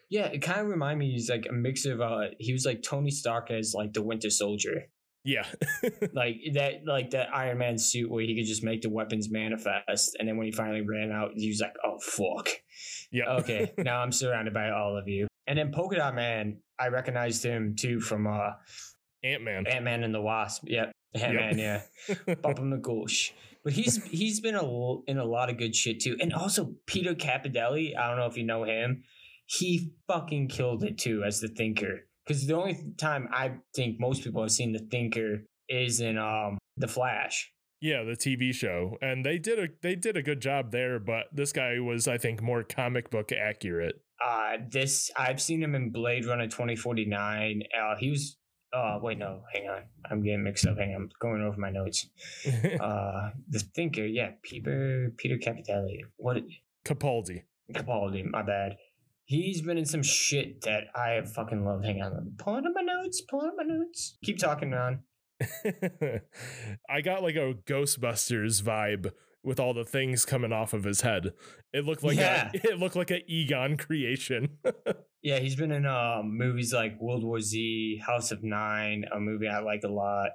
Yeah, 0.10 0.28
it 0.28 0.42
kind 0.42 0.62
of 0.62 0.68
reminded 0.68 1.00
me. 1.00 1.12
He's 1.12 1.30
like 1.30 1.48
a 1.50 1.54
mix 1.54 1.86
of. 1.86 2.00
uh 2.00 2.28
He 2.40 2.54
was 2.54 2.66
like 2.66 2.82
Tony 2.82 3.12
Stark 3.12 3.52
as 3.52 3.74
like 3.76 3.92
the 3.92 4.04
Winter 4.04 4.30
Soldier. 4.30 4.84
Yeah. 5.24 5.46
like 6.14 6.38
that 6.54 6.86
like 6.86 7.12
that 7.12 7.34
Iron 7.34 7.60
Man 7.60 7.78
suit 7.78 8.10
where 8.10 8.24
he 8.24 8.36
could 8.36 8.46
just 8.46 8.64
make 8.64 8.82
the 8.82 8.90
weapons 8.90 9.30
manifest 9.32 10.16
and 10.18 10.28
then 10.28 10.38
when 10.38 10.46
he 10.46 10.52
finally 10.52 10.82
ran 10.82 11.12
out 11.12 11.32
he 11.36 11.48
was 11.48 11.62
like 11.62 11.76
oh 11.86 11.98
fuck. 12.00 12.50
Yeah. 13.12 13.30
okay 13.40 13.74
now 13.78 14.00
I'm 14.00 14.12
surrounded 14.12 14.54
by 14.54 14.72
all 14.72 14.98
of 14.98 15.08
you. 15.08 15.28
And 15.48 15.58
then 15.58 15.72
Polka 15.72 15.98
Dot 15.98 16.16
Man 16.16 16.58
I 16.80 16.88
recognized 16.88 17.44
him 17.44 17.76
too 17.78 18.00
from 18.00 18.28
uh 18.28 18.52
Ant 19.24 19.44
Man. 19.44 19.68
Ant-Man 19.68 20.04
and 20.04 20.14
the 20.14 20.22
Wasp. 20.22 20.64
Yep 20.66 20.92
Ant-Man 21.14 21.60
yeah. 21.60 21.82
Papa 22.42 22.62
McGoosh 22.62 23.32
but 23.64 23.74
he's 23.74 24.04
he's 24.06 24.40
been 24.40 24.56
a, 24.56 24.64
l- 24.64 25.04
in 25.06 25.20
a 25.20 25.26
lot 25.26 25.52
of 25.52 25.58
good 25.58 25.76
shit 25.76 26.00
too. 26.00 26.18
And 26.20 26.34
also 26.34 26.74
Peter 26.88 27.14
Capadelli 27.14 27.96
I 27.96 28.08
don't 28.08 28.18
know 28.18 28.26
if 28.26 28.38
you 28.38 28.44
know 28.44 28.64
him 28.64 29.04
he 29.46 29.92
fucking 30.08 30.48
killed 30.48 30.84
it 30.84 30.98
too 30.98 31.24
as 31.24 31.42
the 31.42 31.48
thinker 31.48 32.08
because 32.26 32.46
the 32.48 32.56
only 32.56 32.94
time 32.98 33.28
I 33.32 33.54
think 33.76 34.00
most 34.00 34.24
people 34.24 34.42
have 34.42 34.52
seen 34.52 34.74
the 34.74 34.80
thinker 34.92 35.44
is 35.70 36.02
in 36.02 36.18
um 36.18 36.58
the 36.78 36.88
Flash. 36.88 37.52
Yeah, 37.80 38.04
the 38.04 38.12
TV 38.16 38.54
show, 38.54 38.98
and 39.02 39.26
they 39.26 39.40
did 39.40 39.58
a 39.58 39.68
they 39.82 39.96
did 39.96 40.16
a 40.16 40.22
good 40.22 40.40
job 40.42 40.72
there. 40.72 41.00
But 41.00 41.26
this 41.34 41.52
guy 41.52 41.80
was, 41.80 42.08
I 42.08 42.18
think, 42.18 42.42
more 42.42 42.64
comic 42.64 43.10
book 43.10 43.32
accurate. 43.32 43.96
Uh 44.24 44.58
this 44.70 45.10
I've 45.18 45.42
seen 45.42 45.64
him 45.64 45.74
in 45.74 45.92
Blade 45.92 46.26
Runner 46.26 46.48
twenty 46.48 46.76
forty 46.76 47.06
nine. 47.06 47.64
Uh 47.76 47.96
he 48.00 48.12
was 48.12 48.38
uh 48.72 49.00
wait 49.02 49.18
no 49.18 49.42
hang 49.52 49.68
on 49.68 49.82
I'm 50.10 50.22
getting 50.24 50.44
mixed 50.44 50.68
up. 50.68 50.78
Hang 50.78 50.94
on 50.94 51.02
I'm 51.02 51.10
going 51.20 51.42
over 51.42 51.60
my 51.60 51.72
notes. 51.72 52.08
Uh 52.80 53.32
the 53.50 53.60
thinker 53.76 54.06
yeah 54.06 54.32
Peter 54.44 55.12
Peter 55.18 55.38
Capitelli 55.38 56.02
what 56.18 56.38
Capaldi. 56.86 57.44
Capaldi 57.74 58.30
my 58.30 58.44
bad. 58.44 58.78
He's 59.32 59.62
been 59.62 59.78
in 59.78 59.86
some 59.86 60.04
shit 60.04 60.60
that 60.64 60.88
I 60.94 61.22
fucking 61.22 61.64
love. 61.64 61.86
Hang 61.86 62.02
on, 62.02 62.34
pulling 62.38 62.66
up 62.66 62.74
my 62.76 62.82
notes, 62.82 63.22
pulling 63.30 63.48
up 63.48 63.54
my 63.58 63.64
notes. 63.64 64.18
Keep 64.26 64.40
talking, 64.40 64.72
Ron. 64.72 65.00
I 66.90 67.00
got 67.02 67.24
like 67.24 67.36
a 67.38 67.54
Ghostbusters 67.66 68.62
vibe 68.62 69.12
with 69.44 69.58
all 69.58 69.74
the 69.74 69.86
things 69.86 70.26
coming 70.26 70.52
off 70.52 70.74
of 70.74 70.84
his 70.84 71.00
head. 71.02 71.32
It 71.74 71.86
looked 71.86 72.04
like 72.04 72.18
Yeah. 72.18 72.52
a, 72.54 72.58
it 72.72 72.80
looked 72.80 72.98
like 72.98 73.12
an 73.12 73.22
Egon 73.28 73.78
creation. 73.78 74.58
Yeah, 75.24 75.38
he's 75.38 75.56
been 75.56 75.72
in 75.72 75.86
um, 75.86 76.36
movies 76.36 76.74
like 76.74 77.00
World 77.00 77.24
War 77.24 77.40
Z, 77.40 78.02
House 78.04 78.32
of 78.32 78.44
Nine, 78.44 79.06
a 79.16 79.20
movie 79.20 79.48
I 79.48 79.60
like 79.60 79.82
a 79.86 79.88
lot. 79.88 80.32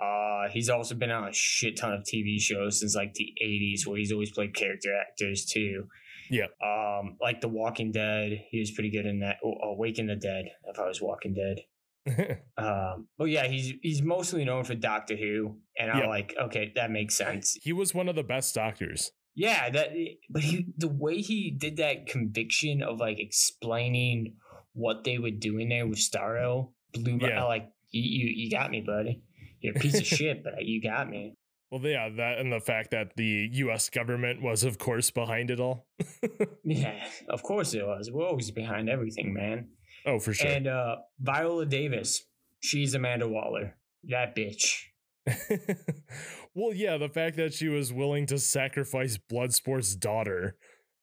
Uh, 0.00 0.48
he's 0.48 0.68
also 0.68 0.94
been 0.94 1.10
on 1.10 1.28
a 1.28 1.32
shit 1.32 1.76
ton 1.76 1.92
of 1.92 2.02
TV 2.04 2.40
shows 2.40 2.78
since 2.78 2.94
like 2.94 3.14
the 3.14 3.32
'80s, 3.44 3.84
where 3.84 3.98
he's 3.98 4.12
always 4.12 4.30
played 4.30 4.54
character 4.54 4.90
actors 4.96 5.44
too. 5.44 5.88
Yeah. 6.32 6.46
Um, 6.64 7.16
like 7.20 7.40
The 7.42 7.48
Walking 7.48 7.92
Dead, 7.92 8.32
he 8.50 8.58
was 8.60 8.70
pretty 8.70 8.90
good 8.90 9.06
in 9.06 9.20
that. 9.20 9.36
Oh, 9.44 9.52
Awaken 9.74 10.06
the 10.06 10.16
Dead, 10.16 10.46
if 10.66 10.78
I 10.78 10.86
was 10.88 11.00
Walking 11.00 11.34
Dead. 11.34 11.60
Um, 12.58 13.06
but 13.16 13.26
yeah, 13.26 13.46
he's 13.46 13.72
he's 13.82 14.02
mostly 14.02 14.44
known 14.44 14.64
for 14.64 14.74
Doctor 14.74 15.14
Who, 15.16 15.58
and 15.78 15.90
I'm 15.90 16.00
Yeah. 16.02 16.08
like, 16.08 16.34
okay, 16.40 16.72
that 16.74 16.90
makes 16.90 17.14
sense. 17.14 17.56
he 17.62 17.72
was 17.72 17.94
one 17.94 18.08
of 18.08 18.16
the 18.16 18.22
best 18.24 18.54
doctors. 18.54 19.12
Yeah, 19.34 19.70
that 19.70 19.90
but 20.28 20.42
he 20.42 20.66
the 20.76 20.88
way 20.88 21.20
he 21.20 21.50
did 21.50 21.76
that 21.76 22.06
conviction 22.06 22.82
of 22.82 22.98
like 22.98 23.18
explaining 23.20 24.34
what 24.74 25.04
they 25.04 25.18
were 25.18 25.30
doing 25.30 25.68
there 25.68 25.86
with 25.86 25.98
Starro 25.98 26.72
blew 26.92 27.18
my 27.18 27.28
Yeah. 27.28 27.44
like 27.44 27.70
you, 27.90 28.02
you 28.02 28.32
you 28.44 28.50
got 28.50 28.70
me, 28.70 28.80
buddy. 28.80 29.22
You're 29.60 29.76
a 29.76 29.78
piece 29.80 29.98
of 29.98 30.06
shit, 30.18 30.42
but 30.42 30.64
you 30.64 30.82
got 30.82 31.08
me. 31.08 31.34
Well, 31.72 31.80
yeah, 31.82 32.10
that 32.18 32.38
and 32.38 32.52
the 32.52 32.60
fact 32.60 32.90
that 32.90 33.16
the 33.16 33.48
U.S. 33.52 33.88
government 33.88 34.42
was, 34.42 34.62
of 34.62 34.76
course, 34.78 35.10
behind 35.10 35.50
it 35.50 35.58
all. 35.58 35.86
Yeah, 36.64 37.02
of 37.30 37.42
course 37.42 37.72
it 37.74 37.84
was. 37.84 38.10
We're 38.12 38.26
always 38.28 38.50
behind 38.52 38.88
everything, 38.90 39.32
man. 39.34 39.68
oh, 40.06 40.18
for 40.20 40.32
sure. 40.34 40.48
And 40.50 40.66
uh 40.68 40.96
Viola 41.18 41.64
Davis, 41.66 42.22
she's 42.60 42.94
Amanda 42.94 43.26
Waller. 43.28 43.74
That 44.04 44.36
bitch. 44.36 44.82
well, 46.54 46.72
yeah, 46.74 46.98
the 46.98 47.08
fact 47.08 47.36
that 47.36 47.54
she 47.54 47.68
was 47.68 47.92
willing 47.92 48.26
to 48.26 48.38
sacrifice 48.38 49.18
Bloodsport's 49.32 49.96
daughter. 49.96 50.56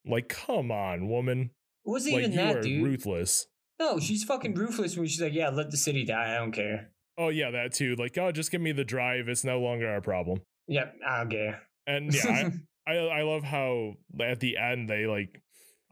Like, 0.06 0.28
come 0.28 0.70
on, 0.70 1.08
woman. 1.08 1.50
It 1.84 1.90
wasn't 1.90 2.14
Like, 2.14 2.24
even 2.24 2.32
you 2.32 2.38
that, 2.38 2.62
dude. 2.62 2.84
ruthless. 2.84 3.46
No, 3.78 3.98
she's 3.98 4.24
fucking 4.24 4.54
ruthless 4.54 4.96
when 4.96 5.06
she's 5.06 5.20
like, 5.20 5.32
yeah, 5.34 5.48
let 5.48 5.70
the 5.70 5.76
city 5.76 6.04
die. 6.04 6.34
I 6.34 6.38
don't 6.38 6.52
care. 6.52 6.90
Oh, 7.18 7.28
yeah, 7.28 7.50
that 7.50 7.72
too. 7.74 7.96
Like, 7.96 8.16
oh, 8.18 8.30
just 8.32 8.50
give 8.50 8.60
me 8.60 8.72
the 8.72 8.84
drive. 8.84 9.28
It's 9.28 9.44
no 9.44 9.58
longer 9.60 9.88
our 9.88 10.00
problem. 10.00 10.40
Yep, 10.70 10.94
I. 11.06 11.58
And 11.86 12.14
yeah, 12.24 12.50
I, 12.86 12.92
I, 12.92 12.96
I 12.96 13.22
love 13.22 13.42
how 13.42 13.94
at 14.20 14.40
the 14.40 14.56
end 14.56 14.88
they 14.88 15.06
like 15.06 15.42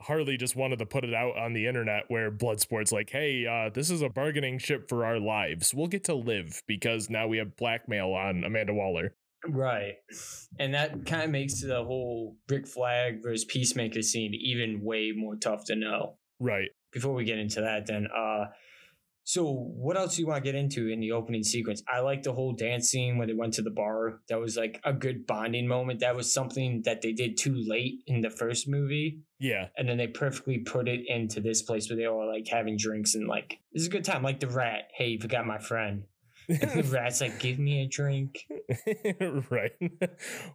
Harley 0.01 0.37
just 0.37 0.57
wanted 0.57 0.79
to 0.79 0.87
put 0.87 1.05
it 1.05 1.13
out 1.13 1.37
on 1.37 1.53
the 1.53 1.67
internet 1.67 2.05
where 2.09 2.31
Bloodsport's 2.31 2.93
like, 2.93 3.11
hey, 3.11 3.47
uh, 3.47 3.71
this 3.71 3.91
is 3.91 4.01
a 4.01 4.09
bargaining 4.09 4.59
chip 4.59 4.89
for 4.89 5.05
our 5.05 5.19
lives. 5.19 5.75
We'll 5.75 5.89
get 5.89 6.05
to 6.05 6.15
live 6.15 6.63
because 6.67 7.11
now 7.11 7.27
we 7.27 7.39
have 7.39 7.57
blackmail 7.57 8.13
on 8.13 8.45
Amanda 8.45 8.73
Waller. 8.73 9.15
Right. 9.47 9.95
And 10.59 10.75
that 10.75 11.07
kind 11.07 11.23
of 11.23 11.31
makes 11.31 11.61
the 11.61 11.83
whole 11.83 12.37
Rick 12.49 12.69
Flag 12.69 13.23
versus 13.23 13.45
Peacemaker 13.45 14.03
scene 14.03 14.35
even 14.35 14.83
way 14.83 15.13
more 15.15 15.37
tough 15.37 15.65
to 15.67 15.77
know. 15.77 16.17
Right. 16.39 16.69
Before 16.93 17.13
we 17.13 17.25
get 17.25 17.39
into 17.39 17.61
that, 17.61 17.87
then, 17.87 18.07
uh, 18.17 18.47
So, 19.29 19.45
what 19.53 19.99
else 19.99 20.17
do 20.17 20.23
you 20.23 20.27
want 20.27 20.43
to 20.43 20.51
get 20.51 20.59
into 20.59 20.89
in 20.89 21.01
the 21.01 21.13
opening 21.13 21.45
sequence? 21.45 21.83
I 21.87 22.01
like 22.01 22.23
the 22.23 22.33
whole 22.33 22.55
dance 22.55 22.89
scene 22.89 23.19
when 23.19 23.29
they 23.29 23.35
went 23.35 23.53
to 23.55 23.63
the 23.63 23.69
bar. 23.69 24.23
That 24.31 24.41
was 24.41 24.57
like 24.57 24.81
a 24.85 24.95
good 24.95 25.27
bonding 25.27 25.69
moment. 25.69 26.01
That 26.01 26.17
was 26.17 26.33
something 26.33 26.81
that 26.87 27.03
they 27.03 27.13
did 27.13 27.37
too 27.37 27.55
late 27.55 28.01
in 28.07 28.23
the 28.23 28.31
first 28.31 28.67
movie. 28.67 29.21
Yeah. 29.39 29.67
And 29.77 29.87
then 29.87 29.99
they 29.99 30.07
perfectly 30.07 30.57
put 30.57 30.89
it 30.89 31.07
into 31.07 31.43
this 31.43 31.61
place 31.61 31.91
where 31.91 31.99
they 31.99 32.07
all 32.07 32.27
like 32.27 32.49
having 32.49 32.79
drinks 32.79 33.15
and 33.15 33.29
like, 33.29 33.59
this 33.75 33.83
is 33.83 33.89
a 33.89 33.91
good 33.91 34.03
time. 34.03 34.23
Like 34.23 34.41
the 34.41 34.49
rat. 34.49 34.89
Hey, 34.95 35.09
you 35.09 35.21
forgot 35.21 35.47
my 35.47 35.59
friend. 35.59 36.05
the 36.75 36.89
rat's 36.91 37.21
like, 37.21 37.39
give 37.41 37.59
me 37.59 37.83
a 37.83 37.87
drink. 37.87 38.47
right. 39.51 39.73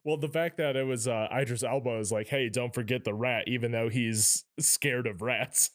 well, 0.04 0.18
the 0.18 0.28
fact 0.28 0.58
that 0.58 0.76
it 0.76 0.88
was 0.88 1.08
uh, 1.08 1.28
Idris 1.32 1.62
Elba 1.62 2.00
is 2.00 2.12
like, 2.12 2.28
hey, 2.28 2.50
don't 2.50 2.74
forget 2.74 3.04
the 3.04 3.14
rat, 3.14 3.44
even 3.46 3.72
though 3.72 3.90
he's 3.90 4.44
scared 4.60 5.06
of 5.06 5.22
rats. 5.22 5.70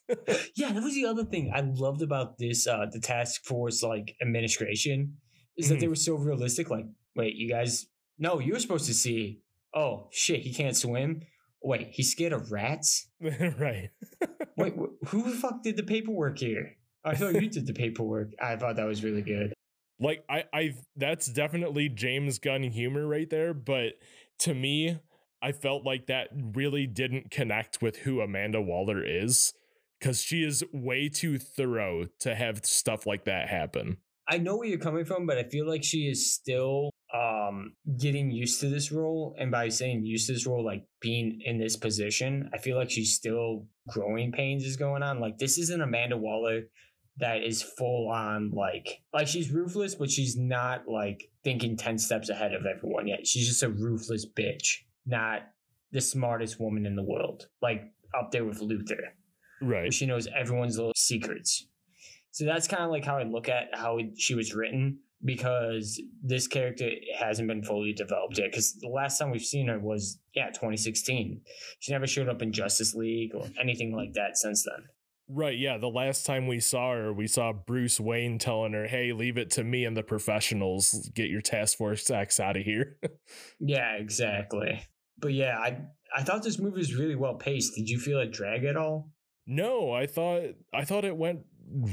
yeah, 0.57 0.73
that 0.73 0.83
was 0.83 0.95
the 0.95 1.07
other 1.07 1.25
thing 1.25 1.53
I 1.55 1.61
loved 1.61 2.03
about 2.03 2.37
this, 2.37 2.67
uh, 2.67 2.87
the 2.91 2.99
task 2.99 3.45
force 3.45 3.85
like 3.85 4.17
administration, 4.21 5.19
is 5.57 5.67
mm-hmm. 5.67 5.75
that 5.75 5.81
they 5.81 5.87
were 5.87 5.95
so 5.95 6.17
realistic. 6.17 6.69
Like, 6.69 6.87
wait, 7.15 7.37
you 7.37 7.49
guys, 7.49 7.87
no, 8.19 8.41
you 8.41 8.55
were 8.55 8.61
supposed 8.61 8.87
to 8.87 8.95
see. 8.95 9.43
Oh 9.73 10.09
shit, 10.11 10.41
he 10.41 10.53
can't 10.53 10.77
swim. 10.77 11.23
Wait, 11.63 11.91
he's 11.93 12.11
scared 12.11 12.33
of 12.33 12.51
rats. 12.51 13.09
right. 13.21 13.91
wait, 14.57 14.75
who 15.07 15.23
the 15.23 15.37
fuck 15.37 15.63
did 15.63 15.77
the 15.77 15.85
paperwork 15.85 16.39
here? 16.39 16.73
I 17.05 17.15
thought 17.15 17.41
you 17.41 17.49
did 17.49 17.69
the 17.69 17.73
paperwork. 17.73 18.33
I 18.43 18.57
thought 18.57 18.77
that 18.77 18.87
was 18.87 19.05
really 19.05 19.23
good 19.23 19.53
like 20.01 20.25
I 20.29 20.45
I 20.53 20.75
that's 20.97 21.27
definitely 21.27 21.89
James 21.89 22.39
Gunn 22.39 22.63
humor 22.63 23.07
right 23.07 23.29
there, 23.29 23.55
but 23.55 23.95
to 24.41 24.55
me, 24.55 24.99
I 25.43 25.53
felt 25.53 25.85
like 25.85 26.07
that 26.07 26.29
really 26.33 26.87
didn't 26.87 27.31
connect 27.31 27.83
with 27.83 27.99
who 27.99 28.21
Amanda 28.21 28.61
Waller 28.61 29.03
is 29.05 29.55
cuz 30.01 30.23
she 30.23 30.45
is 30.45 30.65
way 30.73 31.09
too 31.09 31.39
thorough 31.39 32.07
to 32.21 32.35
have 32.35 32.65
stuff 32.65 33.07
like 33.07 33.25
that 33.25 33.49
happen. 33.49 33.99
I 34.31 34.39
know 34.39 34.59
where 34.59 34.69
you're 34.69 34.79
coming 34.79 35.05
from, 35.05 35.27
but 35.27 35.39
I 35.39 35.45
feel 35.45 35.67
like 35.67 35.83
she 35.83 36.09
is 36.09 36.33
still 36.33 36.91
um 37.15 37.73
getting 37.99 38.31
used 38.31 38.61
to 38.61 38.69
this 38.69 38.93
role 38.93 39.35
and 39.39 39.51
by 39.51 39.69
saying 39.69 40.05
used 40.05 40.27
to 40.27 40.35
this 40.35 40.47
role 40.47 40.63
like 40.63 40.85
being 41.01 41.41
in 41.43 41.59
this 41.59 41.75
position 41.75 42.51
i 42.53 42.59
feel 42.59 42.77
like 42.77 42.91
she's 42.91 43.15
still 43.15 43.67
growing 43.89 44.31
pains 44.31 44.63
is 44.63 44.77
going 44.77 45.03
on 45.03 45.19
like 45.19 45.39
this 45.39 45.57
isn't 45.57 45.81
amanda 45.81 46.19
waller 46.19 46.65
that 47.19 47.43
is 47.43 47.63
full 47.63 48.09
on 48.09 48.51
like 48.51 49.03
like 49.13 49.29
she's 49.29 49.51
ruthless, 49.51 49.95
but 49.95 50.11
she's 50.11 50.37
not 50.37 50.89
like 50.89 51.31
thinking 51.45 51.77
ten 51.77 51.99
steps 51.99 52.29
ahead 52.29 52.55
of 52.55 52.67
everyone 52.67 53.07
yet. 53.09 53.27
She's 53.27 53.49
just 53.49 53.63
a 53.63 53.69
ruthless 53.69 54.27
bitch, 54.27 54.79
not 55.07 55.43
the 55.93 56.01
smartest 56.01 56.61
woman 56.61 56.87
in 56.87 56.97
the 56.97 57.03
world. 57.03 57.49
Like 57.61 57.83
up 58.19 58.31
there 58.31 58.45
with 58.45 58.61
Luthor. 58.61 59.13
Right. 59.61 59.93
She 59.93 60.07
knows 60.07 60.29
everyone's 60.37 60.77
little 60.77 60.93
secrets. 60.97 61.67
So 62.31 62.45
that's 62.45 62.69
kind 62.69 62.85
of 62.85 62.91
like 62.91 63.05
how 63.05 63.19
I 63.19 63.25
look 63.25 63.49
at 63.49 63.71
how 63.75 63.99
she 64.17 64.35
was 64.35 64.55
written 64.55 65.01
because 65.25 66.01
this 66.23 66.47
character 66.47 66.91
hasn't 67.19 67.49
been 67.49 67.63
fully 67.63 67.93
developed 67.93 68.39
yet. 68.39 68.51
Because 68.51 68.75
the 68.75 68.89
last 68.89 69.19
time 69.19 69.31
we've 69.31 69.43
seen 69.43 69.67
her 69.69 69.79
was, 69.79 70.21
yeah, 70.35 70.47
2016. 70.49 71.41
She 71.81 71.93
never 71.93 72.07
showed 72.07 72.29
up 72.29 72.43
in 72.43 72.53
Justice 72.53 72.95
League 72.95 73.35
or 73.35 73.47
anything 73.61 73.93
like 73.93 74.13
that 74.13 74.37
since 74.37 74.65
then. 74.65 74.87
Right, 75.31 75.59
yeah. 75.59 75.77
The 75.77 75.89
last 75.89 76.25
time 76.25 76.47
we 76.47 76.59
saw 76.59 76.95
her, 76.95 77.13
we 77.13 77.27
saw 77.27 77.53
Bruce 77.53 78.01
Wayne 78.01 78.39
telling 78.39 78.73
her, 78.73 78.87
"Hey, 78.87 79.13
leave 79.13 79.37
it 79.37 79.51
to 79.53 79.65
me 79.65 79.85
and 79.85 79.95
the 79.95 80.03
professionals. 80.03 81.11
Get 81.15 81.29
your 81.29 81.43
task 81.43 81.77
force 81.77 82.09
X 82.11 82.41
out 82.41 82.57
of 82.57 82.63
here." 82.63 82.97
yeah, 83.61 83.97
exactly. 83.97 84.83
But 85.19 85.35
yeah, 85.35 85.59
I 85.59 85.83
I 86.17 86.23
thought 86.23 86.43
this 86.43 86.59
movie 86.59 86.79
was 86.79 86.95
really 86.95 87.15
well 87.15 87.35
paced. 87.35 87.75
Did 87.75 87.91
you 87.91 87.99
feel 87.99 88.21
it 88.21 88.33
drag 88.33 88.65
at 88.65 88.77
all? 88.77 89.11
No, 89.47 89.93
I 89.93 90.07
thought 90.07 90.55
I 90.73 90.85
thought 90.85 91.05
it 91.05 91.17
went 91.17 91.41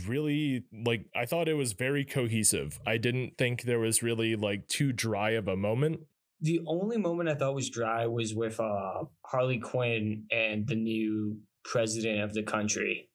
really 0.08 0.64
like 0.72 1.08
I 1.14 1.26
thought 1.26 1.50
it 1.50 1.56
was 1.56 1.74
very 1.74 2.06
cohesive. 2.06 2.80
I 2.88 2.98
didn't 2.98 3.38
think 3.38 3.64
there 3.64 3.80
was 3.80 4.02
really 4.02 4.38
like 4.38 4.68
too 4.68 4.94
dry 4.94 5.32
of 5.32 5.50
a 5.50 5.58
moment. 5.58 6.02
The 6.40 6.62
only 6.68 6.98
moment 6.98 7.28
I 7.28 7.36
thought 7.36 7.56
was 7.56 7.70
dry 7.70 8.08
was 8.08 8.34
with 8.34 8.62
uh 8.62 9.04
Harley 9.26 9.60
Quinn 9.60 10.26
and 10.32 10.66
the 10.68 10.76
new 10.76 11.40
president 11.66 12.22
of 12.22 12.34
the 12.34 12.44
country 12.44 13.10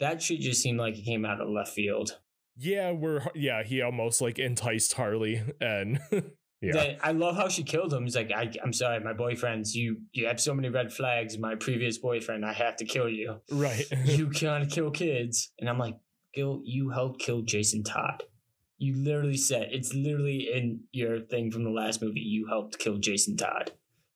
that 0.00 0.22
shit 0.22 0.40
just 0.40 0.62
seemed 0.62 0.78
like 0.78 0.98
it 0.98 1.04
came 1.04 1.24
out 1.24 1.40
of 1.40 1.48
left 1.48 1.72
field. 1.72 2.18
Yeah, 2.56 2.92
we're 2.92 3.22
yeah, 3.34 3.62
he 3.62 3.82
almost 3.82 4.20
like 4.20 4.38
enticed 4.38 4.94
Harley 4.94 5.42
and 5.60 6.00
yeah. 6.62 6.96
I 7.02 7.12
love 7.12 7.36
how 7.36 7.48
she 7.48 7.62
killed 7.62 7.92
him. 7.92 8.04
He's 8.04 8.16
like, 8.16 8.30
I, 8.30 8.50
am 8.62 8.72
sorry, 8.72 9.00
my 9.00 9.12
boyfriends, 9.12 9.74
you 9.74 9.98
you 10.12 10.26
have 10.26 10.40
so 10.40 10.54
many 10.54 10.68
red 10.68 10.92
flags. 10.92 11.38
My 11.38 11.54
previous 11.54 11.98
boyfriend, 11.98 12.44
I 12.44 12.54
have 12.54 12.76
to 12.76 12.84
kill 12.84 13.08
you. 13.08 13.40
Right. 13.50 13.84
you 14.04 14.30
can't 14.30 14.70
kill 14.70 14.90
kids. 14.90 15.52
And 15.58 15.68
I'm 15.68 15.78
like, 15.78 15.96
Gil, 16.34 16.62
you 16.64 16.90
helped 16.90 17.20
kill 17.20 17.42
Jason 17.42 17.82
Todd. 17.82 18.22
You 18.78 18.94
literally 18.94 19.38
said 19.38 19.68
it's 19.70 19.94
literally 19.94 20.50
in 20.52 20.80
your 20.92 21.20
thing 21.20 21.50
from 21.50 21.64
the 21.64 21.70
last 21.70 22.02
movie. 22.02 22.20
You 22.20 22.46
helped 22.46 22.78
kill 22.78 22.98
Jason 22.98 23.36
Todd, 23.36 23.72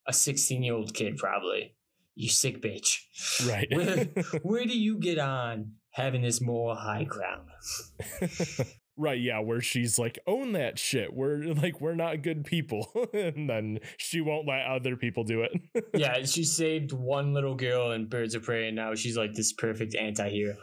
a 0.06 0.12
16 0.12 0.62
year 0.62 0.74
old 0.74 0.94
kid, 0.94 1.16
probably 1.16 1.74
you 2.20 2.28
sick 2.28 2.60
bitch. 2.62 2.98
Right. 3.48 3.68
where, 3.74 4.04
where 4.42 4.64
do 4.64 4.78
you 4.78 4.98
get 4.98 5.18
on 5.18 5.72
having 5.90 6.22
this 6.22 6.40
moral 6.40 6.76
high 6.76 7.04
ground? 7.04 7.48
right, 8.96 9.20
yeah, 9.20 9.40
where 9.40 9.60
she's 9.60 9.98
like, 9.98 10.18
own 10.26 10.52
that 10.52 10.78
shit. 10.78 11.14
We're 11.14 11.42
like, 11.54 11.80
we're 11.80 11.94
not 11.94 12.22
good 12.22 12.44
people. 12.44 12.90
and 13.14 13.48
then 13.48 13.78
she 13.96 14.20
won't 14.20 14.46
let 14.46 14.66
other 14.66 14.96
people 14.96 15.24
do 15.24 15.42
it. 15.42 15.52
yeah, 15.94 16.22
she 16.24 16.44
saved 16.44 16.92
one 16.92 17.32
little 17.32 17.54
girl 17.54 17.92
in 17.92 18.06
Birds 18.06 18.34
of 18.34 18.42
Prey, 18.42 18.66
and 18.66 18.76
now 18.76 18.94
she's 18.94 19.16
like 19.16 19.32
this 19.32 19.52
perfect 19.52 19.94
anti 19.94 20.28
hero. 20.28 20.56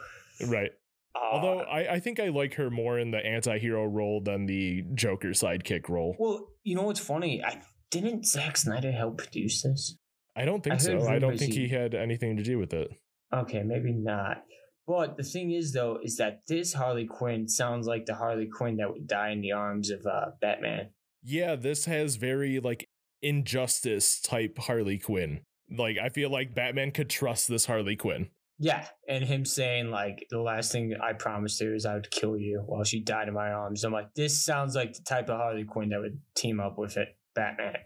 Right. 0.46 0.70
Uh, 1.14 1.18
Although 1.32 1.60
I, 1.60 1.94
I 1.94 2.00
think 2.00 2.20
I 2.20 2.28
like 2.28 2.54
her 2.54 2.70
more 2.70 2.98
in 2.98 3.10
the 3.10 3.18
anti 3.18 3.58
hero 3.58 3.84
role 3.84 4.20
than 4.20 4.46
the 4.46 4.84
Joker 4.94 5.30
sidekick 5.30 5.88
role. 5.88 6.14
Well, 6.18 6.48
you 6.62 6.76
know 6.76 6.82
what's 6.82 7.00
funny? 7.00 7.42
I 7.44 7.60
didn't 7.90 8.26
Zack 8.26 8.56
Snyder 8.56 8.92
help 8.92 9.18
produce 9.18 9.62
this? 9.62 9.96
I 10.38 10.44
don't 10.44 10.62
think 10.62 10.76
I 10.76 10.78
so. 10.78 11.08
I 11.08 11.18
don't 11.18 11.36
think 11.36 11.52
he 11.52 11.68
had 11.68 11.94
anything 11.94 12.36
to 12.36 12.42
do 12.44 12.58
with 12.58 12.72
it. 12.72 12.90
Okay, 13.34 13.62
maybe 13.62 13.92
not. 13.92 14.44
But 14.86 15.16
the 15.16 15.22
thing 15.22 15.50
is, 15.50 15.72
though, 15.72 15.98
is 16.02 16.16
that 16.16 16.42
this 16.46 16.72
Harley 16.72 17.06
Quinn 17.06 17.48
sounds 17.48 17.86
like 17.86 18.06
the 18.06 18.14
Harley 18.14 18.46
Quinn 18.46 18.76
that 18.76 18.90
would 18.90 19.06
die 19.06 19.30
in 19.30 19.42
the 19.42 19.52
arms 19.52 19.90
of 19.90 20.06
uh, 20.06 20.30
Batman. 20.40 20.90
Yeah, 21.22 21.56
this 21.56 21.84
has 21.86 22.16
very 22.16 22.60
like 22.60 22.86
injustice 23.20 24.20
type 24.20 24.56
Harley 24.58 24.98
Quinn. 24.98 25.40
Like 25.70 25.98
I 25.98 26.08
feel 26.08 26.30
like 26.30 26.54
Batman 26.54 26.92
could 26.92 27.10
trust 27.10 27.48
this 27.48 27.66
Harley 27.66 27.96
Quinn. 27.96 28.28
Yeah, 28.60 28.86
and 29.08 29.24
him 29.24 29.44
saying 29.44 29.90
like 29.90 30.26
the 30.30 30.40
last 30.40 30.72
thing 30.72 30.94
I 31.02 31.12
promised 31.12 31.60
her 31.62 31.74
is 31.74 31.84
I 31.84 31.94
would 31.94 32.10
kill 32.10 32.38
you 32.38 32.62
while 32.64 32.84
she 32.84 33.00
died 33.00 33.28
in 33.28 33.34
my 33.34 33.50
arms. 33.50 33.84
I'm 33.84 33.92
like, 33.92 34.14
this 34.14 34.42
sounds 34.42 34.74
like 34.74 34.94
the 34.94 35.02
type 35.02 35.28
of 35.28 35.36
Harley 35.36 35.64
Quinn 35.64 35.90
that 35.90 36.00
would 36.00 36.20
team 36.34 36.60
up 36.60 36.78
with 36.78 36.96
it, 36.96 37.08
Batman. 37.34 37.76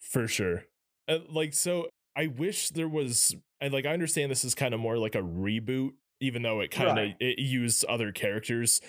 For 0.00 0.28
sure. 0.28 0.64
Uh, 1.08 1.18
like 1.28 1.54
so, 1.54 1.88
I 2.20 2.26
wish 2.26 2.68
there 2.68 2.88
was 2.88 3.34
I 3.62 3.68
like 3.68 3.86
I 3.86 3.94
understand 3.94 4.30
this 4.30 4.44
is 4.44 4.54
kind 4.54 4.74
of 4.74 4.80
more 4.80 4.98
like 4.98 5.14
a 5.14 5.22
reboot, 5.22 5.92
even 6.20 6.42
though 6.42 6.60
it 6.60 6.70
kind 6.70 6.90
of 6.90 6.96
right. 6.96 7.16
it 7.18 7.38
used 7.38 7.82
other 7.86 8.12
characters. 8.12 8.82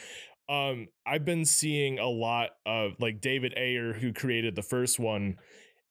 Um, 0.50 0.90
I've 1.08 1.24
been 1.24 1.46
seeing 1.46 1.98
a 1.98 2.10
lot 2.10 2.50
of 2.66 2.96
like 3.00 3.22
David 3.22 3.54
Ayer, 3.56 3.94
who 3.94 4.12
created 4.12 4.56
the 4.56 4.62
first 4.62 5.00
one, 5.00 5.38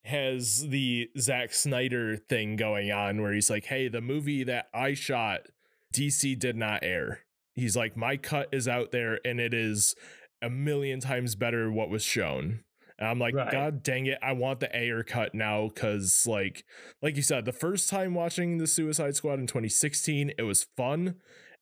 has 0.04 0.68
the 0.68 1.08
Zack 1.18 1.54
Snyder 1.54 2.18
thing 2.18 2.56
going 2.56 2.92
on 2.92 3.22
where 3.22 3.32
he's 3.32 3.48
like, 3.48 3.64
Hey, 3.64 3.88
the 3.88 4.02
movie 4.02 4.44
that 4.44 4.66
I 4.74 4.92
shot, 4.92 5.46
DC 5.94 6.38
did 6.38 6.56
not 6.56 6.84
air. 6.84 7.20
He's 7.54 7.74
like, 7.74 7.96
My 7.96 8.18
cut 8.18 8.50
is 8.52 8.68
out 8.68 8.92
there 8.92 9.18
and 9.24 9.40
it 9.40 9.54
is 9.54 9.94
a 10.42 10.50
million 10.50 11.00
times 11.00 11.36
better 11.36 11.72
what 11.72 11.88
was 11.88 12.02
shown. 12.02 12.64
And 13.00 13.08
I'm 13.08 13.18
like, 13.18 13.34
right. 13.34 13.50
God 13.50 13.82
dang 13.82 14.06
it, 14.06 14.18
I 14.22 14.32
want 14.32 14.60
the 14.60 14.74
Ayer 14.76 15.02
cut 15.02 15.34
now 15.34 15.68
because, 15.68 16.26
like, 16.26 16.64
like 17.00 17.16
you 17.16 17.22
said, 17.22 17.46
the 17.46 17.52
first 17.52 17.88
time 17.88 18.12
watching 18.12 18.58
the 18.58 18.66
Suicide 18.66 19.16
Squad 19.16 19.38
in 19.38 19.46
2016, 19.46 20.32
it 20.36 20.42
was 20.42 20.66
fun, 20.76 21.14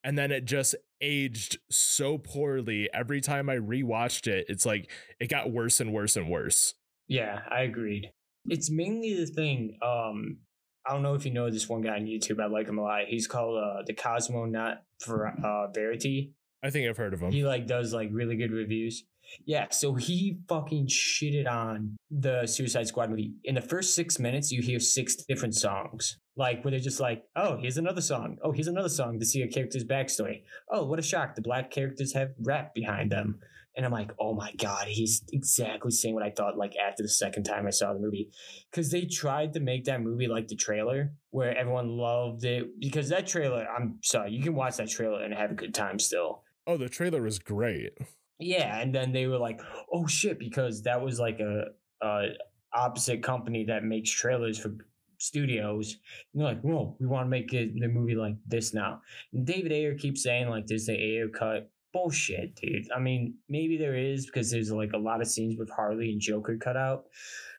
and 0.02 0.18
then 0.18 0.32
it 0.32 0.44
just 0.44 0.74
aged 1.00 1.58
so 1.70 2.18
poorly. 2.18 2.88
Every 2.92 3.20
time 3.20 3.48
I 3.48 3.56
rewatched 3.56 4.26
it, 4.26 4.46
it's 4.48 4.66
like 4.66 4.90
it 5.20 5.30
got 5.30 5.52
worse 5.52 5.78
and 5.78 5.92
worse 5.92 6.16
and 6.16 6.28
worse. 6.28 6.74
Yeah, 7.06 7.40
I 7.48 7.62
agreed. 7.62 8.10
It's 8.46 8.68
mainly 8.68 9.14
the 9.14 9.26
thing. 9.26 9.78
Um, 9.80 10.38
I 10.84 10.92
don't 10.92 11.02
know 11.02 11.14
if 11.14 11.24
you 11.24 11.30
know 11.30 11.50
this 11.50 11.68
one 11.68 11.82
guy 11.82 11.96
on 11.96 12.06
YouTube. 12.06 12.42
I 12.42 12.46
like 12.46 12.66
him 12.66 12.78
a 12.78 12.82
lot. 12.82 13.04
He's 13.06 13.28
called 13.28 13.62
uh, 13.62 13.82
the 13.86 13.94
Cosmonaut 13.94 14.78
for 15.00 15.28
uh, 15.28 15.70
Variety. 15.70 16.32
I 16.62 16.70
think 16.70 16.88
I've 16.88 16.96
heard 16.96 17.14
of 17.14 17.20
him. 17.20 17.30
He 17.30 17.44
like 17.44 17.66
does 17.66 17.92
like 17.92 18.08
really 18.10 18.36
good 18.36 18.50
reviews. 18.50 19.04
Yeah, 19.44 19.66
so 19.70 19.94
he 19.94 20.38
fucking 20.48 20.86
shitted 20.86 21.48
on 21.48 21.96
the 22.10 22.46
Suicide 22.46 22.86
Squad 22.86 23.10
movie. 23.10 23.34
In 23.44 23.54
the 23.54 23.60
first 23.60 23.94
six 23.94 24.18
minutes, 24.18 24.50
you 24.50 24.62
hear 24.62 24.80
six 24.80 25.16
different 25.16 25.54
songs. 25.54 26.18
Like, 26.36 26.64
where 26.64 26.70
they're 26.70 26.80
just 26.80 27.00
like, 27.00 27.24
oh, 27.34 27.56
here's 27.56 27.78
another 27.78 28.00
song. 28.00 28.38
Oh, 28.42 28.52
here's 28.52 28.68
another 28.68 28.88
song 28.88 29.18
to 29.18 29.26
see 29.26 29.42
a 29.42 29.48
character's 29.48 29.84
backstory. 29.84 30.42
Oh, 30.70 30.84
what 30.84 30.98
a 30.98 31.02
shock. 31.02 31.34
The 31.34 31.42
black 31.42 31.70
characters 31.70 32.14
have 32.14 32.30
rap 32.40 32.74
behind 32.74 33.10
them. 33.10 33.40
And 33.76 33.86
I'm 33.86 33.92
like, 33.92 34.10
oh 34.18 34.34
my 34.34 34.52
God, 34.54 34.88
he's 34.88 35.22
exactly 35.32 35.92
saying 35.92 36.14
what 36.14 36.24
I 36.24 36.30
thought 36.30 36.58
like 36.58 36.74
after 36.76 37.02
the 37.02 37.08
second 37.08 37.44
time 37.44 37.66
I 37.66 37.70
saw 37.70 37.92
the 37.92 38.00
movie. 38.00 38.30
Because 38.70 38.90
they 38.90 39.04
tried 39.04 39.52
to 39.52 39.60
make 39.60 39.84
that 39.84 40.02
movie 40.02 40.26
like 40.26 40.48
the 40.48 40.56
trailer, 40.56 41.12
where 41.30 41.56
everyone 41.56 41.88
loved 41.88 42.44
it. 42.44 42.80
Because 42.80 43.08
that 43.10 43.28
trailer, 43.28 43.66
I'm 43.68 43.98
sorry, 44.02 44.32
you 44.32 44.42
can 44.42 44.54
watch 44.54 44.78
that 44.78 44.90
trailer 44.90 45.22
and 45.22 45.32
have 45.32 45.52
a 45.52 45.54
good 45.54 45.74
time 45.74 45.98
still 46.00 46.42
Oh, 46.68 46.76
the 46.76 46.90
trailer 46.90 47.22
was 47.22 47.38
great. 47.38 47.96
Yeah, 48.38 48.80
and 48.80 48.94
then 48.94 49.12
they 49.12 49.26
were 49.26 49.38
like, 49.38 49.60
"Oh 49.92 50.06
shit," 50.06 50.38
because 50.38 50.82
that 50.82 51.02
was 51.02 51.18
like 51.18 51.40
a, 51.40 51.66
a 52.02 52.28
opposite 52.72 53.22
company 53.22 53.64
that 53.64 53.84
makes 53.84 54.10
trailers 54.10 54.58
for 54.58 54.76
studios. 55.18 55.96
And 56.32 56.40
they're 56.40 56.48
like, 56.48 56.60
"Whoa, 56.62 56.96
we 57.00 57.06
want 57.06 57.26
to 57.26 57.30
make 57.30 57.52
it, 57.52 57.78
the 57.78 57.88
movie 57.88 58.14
like 58.14 58.36
this 58.46 58.72
now." 58.72 59.02
And 59.32 59.46
David 59.46 59.72
Ayer 59.72 59.94
keeps 59.94 60.22
saying 60.22 60.48
like, 60.48 60.66
"There's 60.66 60.86
the 60.86 60.96
Ayer 60.96 61.28
cut." 61.28 61.70
Bullshit, 61.90 62.54
dude. 62.56 62.86
I 62.94 63.00
mean, 63.00 63.34
maybe 63.48 63.78
there 63.78 63.96
is 63.96 64.26
because 64.26 64.50
there's 64.50 64.70
like 64.70 64.92
a 64.92 64.98
lot 64.98 65.22
of 65.22 65.26
scenes 65.26 65.56
with 65.58 65.70
Harley 65.70 66.12
and 66.12 66.20
Joker 66.20 66.58
cut 66.58 66.76
out. 66.76 67.06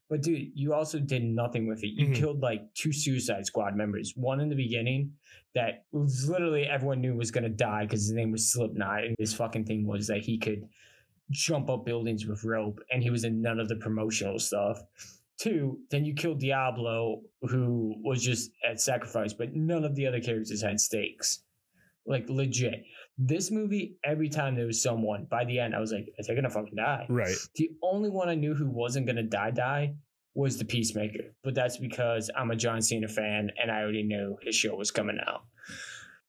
But 0.09 0.23
dude, 0.23 0.51
you 0.55 0.73
also 0.73 0.99
did 0.99 1.23
nothing 1.23 1.67
with 1.67 1.83
it. 1.83 1.89
You 1.89 2.07
Mhm. 2.07 2.15
killed 2.15 2.41
like 2.41 2.73
two 2.73 2.91
Suicide 2.91 3.45
Squad 3.45 3.75
members. 3.75 4.13
One 4.15 4.39
in 4.39 4.49
the 4.49 4.55
beginning 4.55 5.13
that 5.53 5.85
was 5.91 6.27
literally 6.27 6.63
everyone 6.65 7.01
knew 7.01 7.15
was 7.15 7.29
gonna 7.31 7.49
die 7.49 7.85
because 7.85 8.01
his 8.03 8.13
name 8.13 8.31
was 8.31 8.51
Slipknot, 8.51 9.03
and 9.05 9.15
his 9.19 9.33
fucking 9.33 9.65
thing 9.65 9.85
was 9.85 10.07
that 10.07 10.21
he 10.21 10.37
could 10.39 10.67
jump 11.31 11.69
up 11.69 11.85
buildings 11.85 12.25
with 12.25 12.43
rope, 12.43 12.79
and 12.91 13.03
he 13.03 13.11
was 13.11 13.23
in 13.23 13.39
none 13.41 13.59
of 13.59 13.67
the 13.69 13.75
promotional 13.75 14.39
stuff. 14.39 14.81
Two, 15.37 15.79
then 15.91 16.03
you 16.05 16.13
killed 16.15 16.39
Diablo, 16.39 17.21
who 17.43 17.95
was 18.03 18.23
just 18.23 18.51
at 18.67 18.81
sacrifice, 18.81 19.31
but 19.31 19.55
none 19.55 19.85
of 19.85 19.95
the 19.95 20.07
other 20.07 20.19
characters 20.19 20.61
had 20.63 20.79
stakes. 20.79 21.43
Like 22.05 22.27
legit. 22.29 22.83
This 23.21 23.51
movie, 23.51 23.97
every 24.03 24.29
time 24.29 24.55
there 24.55 24.65
was 24.65 24.81
someone, 24.81 25.27
by 25.29 25.43
the 25.43 25.59
end, 25.59 25.75
I 25.75 25.79
was 25.79 25.91
like, 25.91 26.07
they're 26.25 26.35
gonna 26.35 26.49
fucking 26.49 26.75
die. 26.75 27.05
Right. 27.09 27.35
The 27.55 27.69
only 27.83 28.09
one 28.09 28.29
I 28.29 28.35
knew 28.35 28.55
who 28.55 28.69
wasn't 28.69 29.07
gonna 29.07 29.23
die 29.23 29.51
die 29.51 29.95
was 30.35 30.57
the 30.57 30.63
Peacemaker, 30.63 31.35
but 31.43 31.53
that's 31.53 31.77
because 31.77 32.31
I'm 32.35 32.49
a 32.49 32.55
John 32.55 32.81
Cena 32.81 33.09
fan 33.09 33.51
and 33.61 33.69
I 33.69 33.81
already 33.81 34.03
knew 34.03 34.37
his 34.41 34.55
show 34.55 34.73
was 34.75 34.89
coming 34.89 35.19
out. 35.27 35.43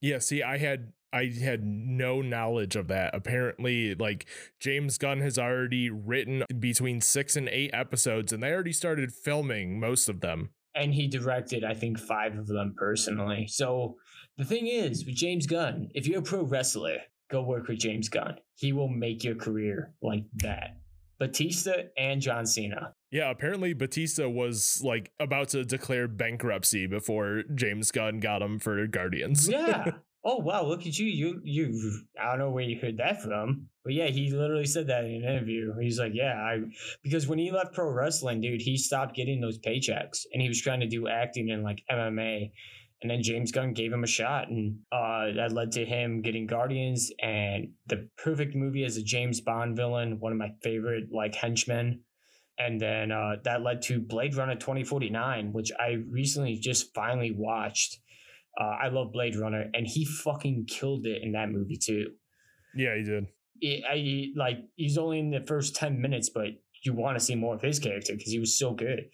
Yeah, 0.01 0.19
see, 0.19 0.43
I 0.43 0.59
had 0.59 0.93
I 1.13 1.27
had 1.27 1.65
no 1.65 2.23
knowledge 2.23 2.77
of 2.77 2.89
that. 2.89 3.15
Apparently, 3.15 3.95
like 3.95 4.27
James 4.59 4.99
Gunn 4.99 5.21
has 5.21 5.39
already 5.39 5.91
written 5.91 6.45
between 6.59 7.01
six 7.01 7.37
and 7.37 7.49
eight 7.49 7.71
episodes, 7.73 8.33
and 8.33 8.43
they 8.43 8.53
already 8.53 8.73
started 8.73 9.13
filming 9.13 9.79
most 9.79 10.09
of 10.09 10.21
them. 10.21 10.51
And 10.75 10.95
he 10.95 11.09
directed, 11.09 11.65
I 11.65 11.75
think, 11.75 11.99
five 11.99 12.39
of 12.39 12.47
them 12.47 12.75
personally. 12.77 13.47
So 13.49 13.97
the 14.39 14.45
thing 14.45 14.67
is, 14.67 15.05
with 15.05 15.15
James 15.15 15.47
Gunn, 15.47 15.91
if 15.95 16.07
you're 16.07 16.21
a 16.21 16.23
pro 16.23 16.43
wrestler, 16.43 16.99
go 17.31 17.43
work 17.43 17.69
with 17.69 17.79
James 17.79 18.09
Gunn. 18.09 18.37
He 18.55 18.73
will 18.73 18.89
make 18.89 19.25
your 19.25 19.35
career 19.35 19.93
like 20.03 20.25
that. 20.37 20.77
Batista 21.19 21.73
and 21.99 22.21
John 22.21 22.47
Cena. 22.47 22.95
Yeah, 23.11 23.31
apparently 23.31 23.75
Batista 23.75 24.29
was 24.29 24.81
like 24.83 25.13
about 25.21 25.51
to 25.51 25.65
declare 25.65 26.09
bankruptcy 26.09 26.87
before 26.87 27.43
James 27.55 27.91
Gunn 27.91 28.21
got 28.21 28.41
him 28.41 28.59
for 28.59 28.87
Guardians. 28.87 29.49
Yeah. 29.49 29.91
oh 30.25 30.39
wow, 30.39 30.65
look 30.65 30.87
at 30.87 30.99
you. 30.99 31.07
You 31.07 31.41
you 31.45 32.01
I 32.21 32.31
don't 32.31 32.39
know 32.39 32.51
where 32.51 32.65
you 32.65 32.79
heard 32.81 32.97
that 32.97 33.23
from. 33.23 33.69
But 33.85 33.95
yeah, 33.95 34.07
he 34.07 34.31
literally 34.31 34.67
said 34.67 34.87
that 34.87 35.05
in 35.05 35.17
an 35.17 35.25
interview. 35.25 35.75
He's 35.79 35.99
like, 35.99 36.13
Yeah, 36.15 36.35
I 36.35 36.61
because 37.03 37.27
when 37.27 37.39
he 37.39 37.51
left 37.51 37.75
pro 37.75 37.91
wrestling, 37.91 38.41
dude, 38.41 38.63
he 38.63 38.77
stopped 38.77 39.15
getting 39.15 39.41
those 39.41 39.59
paychecks 39.59 40.25
and 40.33 40.41
he 40.41 40.49
was 40.49 40.61
trying 40.61 40.81
to 40.81 40.87
do 40.87 41.09
acting 41.09 41.49
in 41.49 41.63
like 41.63 41.83
MMA. 41.91 42.53
And 43.03 43.11
then 43.11 43.23
James 43.23 43.51
Gunn 43.51 43.73
gave 43.73 43.93
him 43.93 44.05
a 44.05 44.07
shot, 44.07 44.49
and 44.49 44.81
uh, 44.93 45.33
that 45.35 45.53
led 45.53 45.73
to 45.73 45.87
him 45.87 46.21
getting 46.21 46.47
Guardians 46.47 47.11
and 47.23 47.69
the 47.87 48.09
perfect 48.19 48.55
movie 48.55 48.85
as 48.85 48.99
a 48.99 49.03
James 49.03 49.41
Bond 49.41 49.75
villain, 49.75 50.21
one 50.21 50.33
of 50.33 50.39
my 50.39 50.51
favorite 50.63 51.05
like 51.11 51.35
henchmen. 51.35 52.03
And 52.59 52.79
then 52.79 53.11
uh, 53.11 53.37
that 53.45 53.63
led 53.63 53.81
to 53.83 54.01
Blade 54.01 54.37
Runner 54.37 54.55
2049, 54.55 55.55
which 55.55 55.73
I 55.81 55.97
recently 56.11 56.57
just 56.57 56.95
finally 56.95 57.31
watched. 57.35 57.99
Uh, 58.61 58.77
I 58.83 58.89
love 58.89 59.13
Blade 59.13 59.37
Runner, 59.37 59.71
and 59.73 59.87
he 59.87 60.05
fucking 60.05 60.67
killed 60.69 61.07
it 61.07 61.23
in 61.23 61.33
that 61.33 61.51
movie 61.51 61.79
too. 61.83 62.11
Yeah, 62.75 62.97
he 62.97 63.03
did. 63.03 63.27
It, 63.63 63.85
I 63.89 64.39
like 64.39 64.59
he's 64.77 64.99
only 64.99 65.21
in 65.21 65.31
the 65.31 65.45
first 65.47 65.75
ten 65.75 66.03
minutes, 66.03 66.29
but 66.29 66.49
you 66.83 66.93
want 66.93 67.19
to 67.19 67.25
see 67.25 67.35
more 67.35 67.55
of 67.55 67.63
his 67.63 67.79
character 67.79 68.15
because 68.15 68.31
he 68.33 68.39
was 68.39 68.59
so 68.59 68.73
good. 68.73 69.09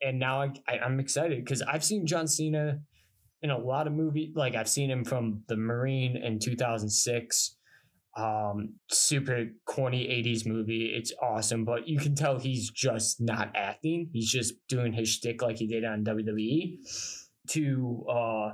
And 0.00 0.18
now 0.18 0.42
I, 0.42 0.52
I, 0.68 0.78
I'm 0.78 1.00
excited 1.00 1.44
because 1.44 1.62
I've 1.62 1.84
seen 1.84 2.06
John 2.06 2.26
Cena 2.28 2.80
in 3.42 3.50
a 3.50 3.58
lot 3.58 3.86
of 3.86 3.92
movies. 3.92 4.30
Like 4.34 4.54
I've 4.54 4.68
seen 4.68 4.90
him 4.90 5.04
from 5.04 5.42
The 5.48 5.56
Marine 5.56 6.16
in 6.16 6.38
2006. 6.38 7.54
Um, 8.16 8.74
super 8.90 9.46
corny 9.64 10.06
80s 10.08 10.44
movie. 10.44 10.92
It's 10.92 11.12
awesome, 11.22 11.64
but 11.64 11.86
you 11.86 12.00
can 12.00 12.16
tell 12.16 12.38
he's 12.38 12.68
just 12.70 13.20
not 13.20 13.52
acting. 13.54 14.10
He's 14.12 14.30
just 14.30 14.54
doing 14.66 14.92
his 14.92 15.08
shtick 15.08 15.40
like 15.40 15.58
he 15.58 15.68
did 15.68 15.84
on 15.84 16.04
WWE. 16.04 16.78
To 17.50 18.04
uh, 18.10 18.46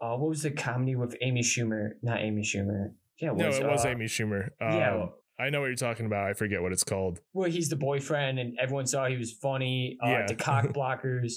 uh, 0.00 0.16
what 0.16 0.28
was 0.28 0.42
the 0.42 0.50
comedy 0.52 0.94
with 0.94 1.16
Amy 1.22 1.42
Schumer? 1.42 1.90
Not 2.02 2.20
Amy 2.20 2.42
Schumer. 2.42 2.92
Yeah, 3.20 3.32
no, 3.32 3.48
it 3.48 3.66
was 3.66 3.84
uh, 3.84 3.88
Amy 3.88 4.06
Schumer. 4.06 4.50
Um, 4.60 4.74
yeah. 4.76 5.06
I 5.38 5.50
know 5.50 5.60
what 5.60 5.66
you're 5.66 5.74
talking 5.76 6.06
about. 6.06 6.28
I 6.28 6.34
forget 6.34 6.62
what 6.62 6.70
it's 6.72 6.84
called. 6.84 7.20
Well, 7.32 7.50
he's 7.50 7.68
the 7.68 7.76
boyfriend 7.76 8.38
and 8.38 8.58
everyone 8.60 8.86
saw 8.86 9.06
he 9.06 9.16
was 9.16 9.32
funny. 9.32 9.98
Uh, 10.02 10.08
Yeah. 10.08 10.26
The 10.28 10.34
cock 10.36 10.66
blockers. 10.74 11.32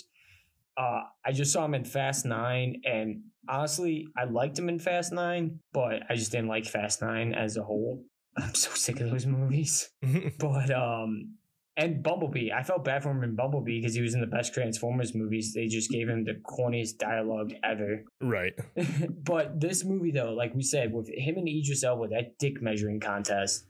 Uh, 0.77 1.01
I 1.25 1.31
just 1.31 1.53
saw 1.53 1.65
him 1.65 1.73
in 1.73 1.86
Fast 1.86 2.25
Nine, 2.25 2.81
and 2.86 3.23
honestly, 3.47 4.07
I 4.17 4.25
liked 4.25 4.57
him 4.57 4.69
in 4.69 4.79
Fast 4.79 5.12
Nine, 5.13 5.59
but 5.71 6.03
I 6.09 6.15
just 6.15 6.31
didn't 6.31 6.47
like 6.47 6.65
Fast 6.65 7.01
Nine 7.01 7.33
as 7.33 7.57
a 7.57 7.63
whole. 7.63 8.03
I'm 8.38 8.55
so 8.55 8.71
sick 8.71 8.99
of 8.99 9.12
those 9.12 9.25
movies. 9.25 9.89
But 10.39 10.71
um, 10.71 11.36
and 11.75 12.03
Bumblebee, 12.03 12.51
I 12.51 12.63
felt 12.63 12.86
bad 12.86 13.03
for 13.03 13.12
him 13.12 13.23
in 13.23 13.36
Bumblebee 13.36 13.79
because 13.79 13.95
he 13.95 14.01
was 14.01 14.13
in 14.13 14.21
the 14.21 14.27
best 14.27 14.53
Transformers 14.53 15.15
movies. 15.15 15.53
They 15.53 15.67
just 15.67 15.89
gave 15.89 16.07
him 16.07 16.23
the 16.23 16.39
corniest 16.45 16.97
dialogue 16.97 17.53
ever. 17.63 18.03
right. 18.21 18.53
but 19.23 19.59
this 19.59 19.83
movie, 19.83 20.12
though, 20.12 20.33
like 20.33 20.53
we 20.53 20.62
said, 20.62 20.93
with 20.93 21.09
him 21.09 21.38
and 21.38 21.47
Idris 21.47 21.83
Elba, 21.83 22.09
that 22.09 22.38
dick 22.38 22.62
measuring 22.62 22.99
contest. 22.99 23.65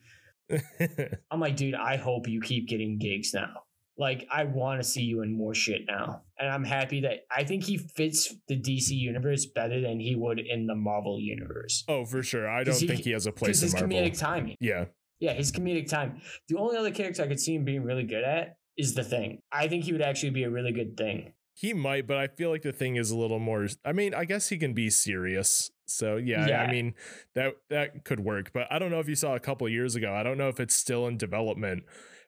I'm 1.32 1.40
like, 1.40 1.56
dude, 1.56 1.76
I 1.76 1.96
hope 1.96 2.28
you 2.28 2.42
keep 2.42 2.68
getting 2.68 2.98
gigs 2.98 3.34
now. 3.34 3.64
Like, 3.98 4.28
I 4.32 4.44
want 4.46 4.82
to 4.82 4.88
see 4.88 5.04
you 5.04 5.22
in 5.22 5.38
more 5.38 5.54
shit 5.54 5.82
now. 5.88 6.24
And 6.40 6.50
I'm 6.50 6.64
happy 6.64 7.02
that 7.02 7.26
I 7.36 7.44
think 7.44 7.64
he 7.64 7.78
fits 7.78 8.34
the 8.48 8.56
DC 8.60 8.90
universe 8.90 9.46
better 9.46 9.80
than 9.82 10.00
he 10.00 10.16
would 10.16 10.40
in 10.40 10.66
the 10.68 10.76
Marvel 10.76 11.20
universe. 11.20 11.84
oh, 11.88 12.04
for 12.06 12.24
sure. 12.24 12.50
I 12.50 12.64
don't 12.64 12.80
he- 12.80 12.88
think 12.88 13.02
he 13.02 13.12
has 13.12 13.28
a 13.28 13.32
place 13.32 13.62
in 13.62 13.68
his 13.68 13.74
Marvel. 13.76 13.90
comedic 13.98 14.18
timing. 14.18 14.58
Yeah. 14.60 14.86
Yeah, 15.20 15.34
his 15.34 15.52
comedic 15.52 15.88
time. 15.88 16.22
The 16.50 16.58
only 16.58 16.76
other 16.76 16.92
character 16.92 17.24
I 17.24 17.28
could 17.28 17.40
see 17.40 17.56
him 17.56 17.64
being 17.64 17.84
really 17.84 18.04
good 18.04 18.24
at 18.24 18.58
is 18.76 18.96
the 18.96 19.04
thing. 19.04 19.40
I 19.52 19.68
think 19.68 19.84
he 19.86 19.92
would 19.94 20.02
actually 20.02 20.32
be 20.32 20.44
a 20.44 20.50
really 20.50 20.72
good 20.72 20.98
thing. 20.98 21.34
He 21.56 21.72
might, 21.74 22.08
but 22.08 22.18
I 22.18 22.28
feel 22.28 22.50
like 22.50 22.64
the 22.64 22.72
thing 22.74 22.96
is 22.96 23.12
a 23.12 23.16
little 23.16 23.38
more. 23.40 23.68
I 23.86 23.94
mean, 23.94 24.16
I 24.16 24.26
guess 24.26 24.50
he 24.50 24.58
can 24.58 24.74
be 24.74 24.90
serious. 24.90 25.70
So 25.86 26.16
yeah, 26.18 26.48
Yeah. 26.48 26.64
I 26.64 26.72
mean 26.72 26.96
that 27.36 27.54
that 27.70 28.04
could 28.06 28.22
work. 28.22 28.52
But 28.54 28.66
I 28.72 28.80
don't 28.80 28.90
know 28.90 29.00
if 29.00 29.08
you 29.08 29.16
saw 29.16 29.36
a 29.36 29.40
couple 29.40 29.70
years 29.70 29.96
ago. 29.96 30.12
I 30.14 30.24
don't 30.24 30.38
know 30.40 30.50
if 30.50 30.60
it's 30.60 30.76
still 30.76 31.06
in 31.08 31.18
development. 31.18 31.84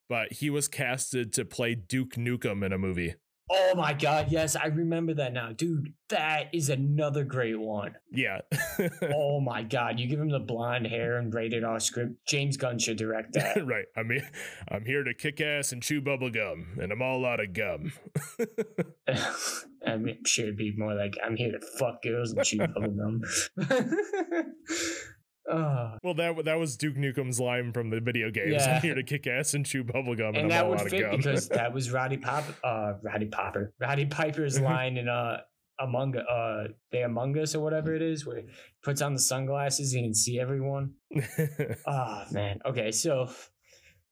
But 0.07 0.33
he 0.33 0.49
was 0.49 0.67
casted 0.67 1.33
to 1.33 1.45
play 1.45 1.75
Duke 1.75 2.15
Nukem 2.15 2.63
in 2.63 2.71
a 2.71 2.77
movie. 2.77 3.15
Oh 3.47 3.73
my 3.75 3.93
god, 3.93 4.31
yes, 4.31 4.55
I 4.55 4.65
remember 4.67 5.13
that 5.15 5.31
now. 5.31 5.51
Dude, 5.51 5.93
that 6.09 6.45
is 6.51 6.69
another 6.69 7.23
great 7.23 7.59
one. 7.59 7.93
Yeah. 8.11 8.39
oh 9.13 9.39
my 9.39 9.61
god, 9.61 9.99
you 9.99 10.07
give 10.07 10.19
him 10.19 10.29
the 10.29 10.39
blonde 10.39 10.87
hair 10.87 11.19
and 11.19 11.31
rated 11.31 11.63
R 11.63 11.79
script. 11.79 12.13
James 12.27 12.57
Gunn 12.57 12.79
should 12.79 12.97
direct 12.97 13.33
that. 13.33 13.57
right. 13.67 13.85
I 13.95 14.01
mean, 14.01 14.27
I'm 14.67 14.83
here 14.83 15.03
to 15.03 15.13
kick 15.13 15.41
ass 15.41 15.71
and 15.71 15.83
chew 15.83 16.01
bubble 16.01 16.31
gum, 16.31 16.79
and 16.81 16.91
I'm 16.91 17.03
all 17.03 17.23
out 17.23 17.39
of 17.39 17.53
gum. 17.53 17.91
I 19.87 19.97
mean, 19.97 20.17
it'd 20.25 20.57
be 20.57 20.73
more 20.75 20.95
like 20.95 21.15
I'm 21.23 21.35
here 21.35 21.51
to 21.51 21.59
fuck 21.77 22.01
girls 22.01 22.31
and 22.31 22.43
chew 22.43 22.57
bubblegum. 22.57 23.21
Uh, 25.51 25.97
well, 26.03 26.13
that 26.15 26.45
that 26.45 26.59
was 26.59 26.77
Duke 26.77 26.95
Nukem's 26.95 27.39
line 27.39 27.71
from 27.73 27.89
the 27.89 27.99
video 27.99 28.31
games. 28.31 28.63
Yeah. 28.65 28.75
I'm 28.75 28.81
here 28.81 28.95
to 28.95 29.03
kick 29.03 29.27
ass 29.27 29.53
and 29.53 29.65
chew 29.65 29.83
bubble 29.83 30.15
gum, 30.15 30.29
and, 30.29 30.37
and 30.37 30.45
I'm 30.45 30.49
that 30.49 30.63
all 30.63 30.69
would 30.71 30.79
out 30.79 30.85
of 30.85 30.91
fit 30.91 31.01
gum. 31.01 31.17
because 31.17 31.49
that 31.49 31.73
was 31.77 31.91
Roddy 31.91 32.17
Pop, 32.17 32.43
uh, 32.63 32.93
Roddy 33.03 33.27
Popper, 33.27 33.73
Roddy 33.79 34.05
Piper's 34.05 34.59
line 34.59 34.97
in 34.97 35.07
uh 35.07 35.37
Among 35.79 36.15
uh 36.15 36.67
the 36.91 37.01
Among 37.03 37.37
Us 37.37 37.53
or 37.53 37.59
whatever 37.61 37.93
it 37.93 38.01
is, 38.01 38.25
where 38.25 38.37
he 38.37 38.43
puts 38.83 39.01
on 39.01 39.13
the 39.13 39.19
sunglasses 39.19 39.93
and 39.93 40.01
he 40.01 40.07
can 40.07 40.13
see 40.15 40.39
everyone. 40.39 40.93
Ah 41.87 42.25
man. 42.31 42.59
Okay, 42.65 42.91
so 42.91 43.29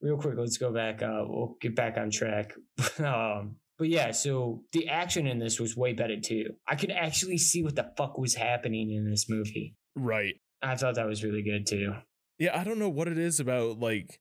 real 0.02 0.18
quick, 0.18 0.36
let's 0.38 0.58
go 0.58 0.72
back. 0.74 1.02
Uh, 1.02 1.24
we'll 1.26 1.56
get 1.62 1.76
back 1.76 1.98
on 1.98 2.12
track. 2.12 2.54
um, 3.00 3.56
but 3.80 3.88
yeah, 3.88 4.12
so 4.12 4.64
the 4.74 4.90
action 4.90 5.26
in 5.26 5.40
this 5.40 5.60
was 5.60 5.76
way 5.76 5.94
better 5.94 6.20
too. 6.20 6.52
I 6.68 6.76
could 6.76 6.92
actually 6.92 7.38
see 7.38 7.64
what 7.64 7.76
the 7.76 7.92
fuck 7.98 8.18
was 8.18 8.36
happening 8.36 8.92
in 8.92 9.10
this 9.10 9.28
movie. 9.30 9.76
right. 9.96 10.36
I 10.64 10.76
thought 10.76 10.96
that 10.96 11.06
was 11.06 11.24
really 11.24 11.42
good 11.42 11.68
too. 11.68 11.94
Yeah, 12.40 12.58
I 12.58 12.64
don't 12.64 12.80
know 12.80 12.90
what 12.90 13.08
it 13.08 13.18
is 13.18 13.40
about 13.40 13.80
like 13.80 14.20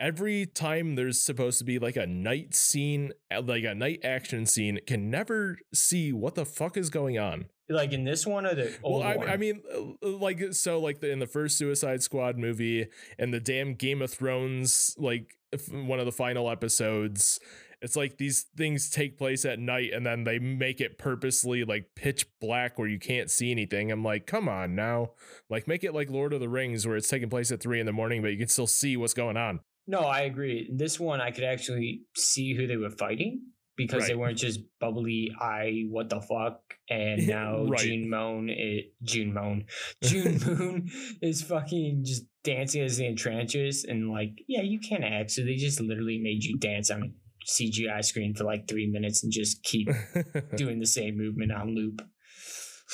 every 0.00 0.46
time 0.46 0.94
there's 0.94 1.20
supposed 1.20 1.58
to 1.58 1.64
be 1.64 1.78
like 1.78 1.96
a 1.96 2.06
night 2.06 2.54
scene, 2.54 3.12
uh, 3.34 3.42
like 3.42 3.64
a 3.64 3.74
night 3.74 4.00
action 4.04 4.46
scene, 4.46 4.80
can 4.86 5.10
never 5.10 5.58
see 5.72 6.12
what 6.12 6.34
the 6.34 6.44
fuck 6.44 6.76
is 6.76 6.90
going 6.90 7.18
on. 7.18 7.46
Like 7.68 7.92
in 7.92 8.04
this 8.04 8.26
one 8.26 8.46
or 8.46 8.54
the 8.54 8.76
old 8.82 9.04
well, 9.04 9.20
I? 9.20 9.32
I 9.32 9.36
mean, 9.36 9.62
uh, 9.74 10.08
like 10.08 10.52
so, 10.52 10.80
like 10.80 11.00
the, 11.00 11.10
in 11.10 11.18
the 11.18 11.26
first 11.26 11.58
Suicide 11.58 12.02
Squad 12.02 12.38
movie 12.38 12.86
and 13.18 13.34
the 13.34 13.40
damn 13.40 13.74
Game 13.74 14.02
of 14.02 14.12
Thrones, 14.12 14.94
like 14.98 15.36
one 15.70 15.98
of 15.98 16.06
the 16.06 16.12
final 16.12 16.50
episodes, 16.50 17.40
it's 17.82 17.96
like 17.96 18.16
these 18.16 18.46
things 18.56 18.88
take 18.88 19.18
place 19.18 19.44
at 19.44 19.58
night 19.58 19.90
and 19.92 20.04
then 20.06 20.24
they 20.24 20.38
make 20.38 20.80
it 20.80 20.98
purposely 20.98 21.64
like 21.64 21.90
pitch 21.94 22.26
black 22.40 22.78
where 22.78 22.88
you 22.88 22.98
can't 22.98 23.30
see 23.30 23.50
anything. 23.50 23.92
I'm 23.92 24.02
like, 24.02 24.26
come 24.26 24.48
on 24.48 24.74
now. 24.74 25.10
Like 25.50 25.68
make 25.68 25.84
it 25.84 25.94
like 25.94 26.10
Lord 26.10 26.32
of 26.32 26.40
the 26.40 26.48
Rings 26.48 26.86
where 26.86 26.96
it's 26.96 27.08
taking 27.08 27.30
place 27.30 27.52
at 27.52 27.60
three 27.60 27.80
in 27.80 27.86
the 27.86 27.92
morning, 27.92 28.22
but 28.22 28.32
you 28.32 28.38
can 28.38 28.48
still 28.48 28.66
see 28.66 28.96
what's 28.96 29.14
going 29.14 29.36
on. 29.36 29.60
No, 29.86 30.00
I 30.00 30.20
agree. 30.20 30.70
This 30.72 30.98
one 30.98 31.20
I 31.20 31.30
could 31.30 31.44
actually 31.44 32.02
see 32.16 32.54
who 32.54 32.66
they 32.66 32.76
were 32.76 32.90
fighting 32.90 33.42
because 33.76 34.02
right. 34.02 34.08
they 34.08 34.14
weren't 34.14 34.38
just 34.38 34.60
bubbly 34.80 35.30
I 35.38 35.84
what 35.90 36.08
the 36.08 36.20
fuck 36.20 36.60
and 36.88 37.26
now 37.28 37.64
right. 37.64 37.78
June 37.78 38.08
Moon 38.08 38.48
it 38.48 38.94
June 39.02 39.34
Moon 39.34 39.66
June 40.02 40.40
Moon 40.46 40.90
is 41.22 41.42
fucking 41.42 42.02
just 42.04 42.24
dancing 42.42 42.82
as 42.82 42.96
the 42.96 43.06
Enchantress 43.06 43.84
and 43.84 44.10
like 44.10 44.42
yeah 44.48 44.62
you 44.62 44.80
can't 44.80 45.04
act 45.04 45.30
so 45.30 45.42
they 45.42 45.56
just 45.56 45.80
literally 45.80 46.18
made 46.18 46.42
you 46.42 46.56
dance 46.58 46.90
on 46.90 47.12
CGI 47.46 48.04
screen 48.04 48.34
for 48.34 48.44
like 48.44 48.68
three 48.68 48.86
minutes 48.86 49.22
and 49.22 49.32
just 49.32 49.62
keep 49.62 49.88
doing 50.56 50.78
the 50.78 50.86
same 50.86 51.16
movement 51.16 51.52
on 51.52 51.74
loop. 51.74 52.02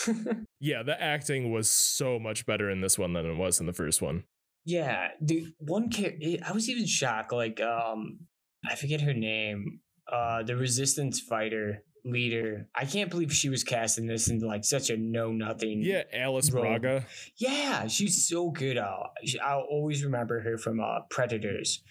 yeah, 0.61 0.83
the 0.83 1.01
acting 1.01 1.53
was 1.53 1.71
so 1.71 2.19
much 2.19 2.47
better 2.47 2.71
in 2.71 2.81
this 2.81 2.99
one 2.99 3.13
than 3.13 3.27
it 3.27 3.37
was 3.37 3.61
in 3.61 3.67
the 3.67 3.73
first 3.73 4.03
one. 4.03 4.25
Yeah, 4.65 5.09
the 5.21 5.47
one 5.59 5.91
character 5.91 6.37
I 6.47 6.53
was 6.53 6.69
even 6.69 6.87
shocked. 6.87 7.33
Like, 7.33 7.61
um, 7.61 8.21
I 8.69 8.77
forget 8.77 9.01
her 9.01 9.15
name 9.15 9.81
uh, 10.11 10.43
the 10.43 10.57
resistance 10.57 11.21
fighter 11.21 11.85
leader. 12.05 12.69
I 12.75 12.85
can't 12.85 13.11
believe 13.11 13.33
she 13.33 13.49
was 13.49 13.65
cast 13.65 13.99
in 13.99 14.07
this 14.07 14.29
into 14.29 14.47
like 14.47 14.65
such 14.65 14.91
a 14.91 14.97
know 14.97 15.33
nothing. 15.33 15.83
Yeah, 15.83 16.03
Alice 16.13 16.51
role. 16.51 16.65
Braga. 16.65 17.07
Yeah, 17.39 17.87
she's 17.87 18.27
so 18.27 18.51
good. 18.51 18.79
Uh, 18.79 19.05
I'll 19.43 19.67
always 19.69 20.05
remember 20.05 20.41
her 20.41 20.59
from 20.59 20.81
uh, 20.81 21.01
Predators 21.11 21.83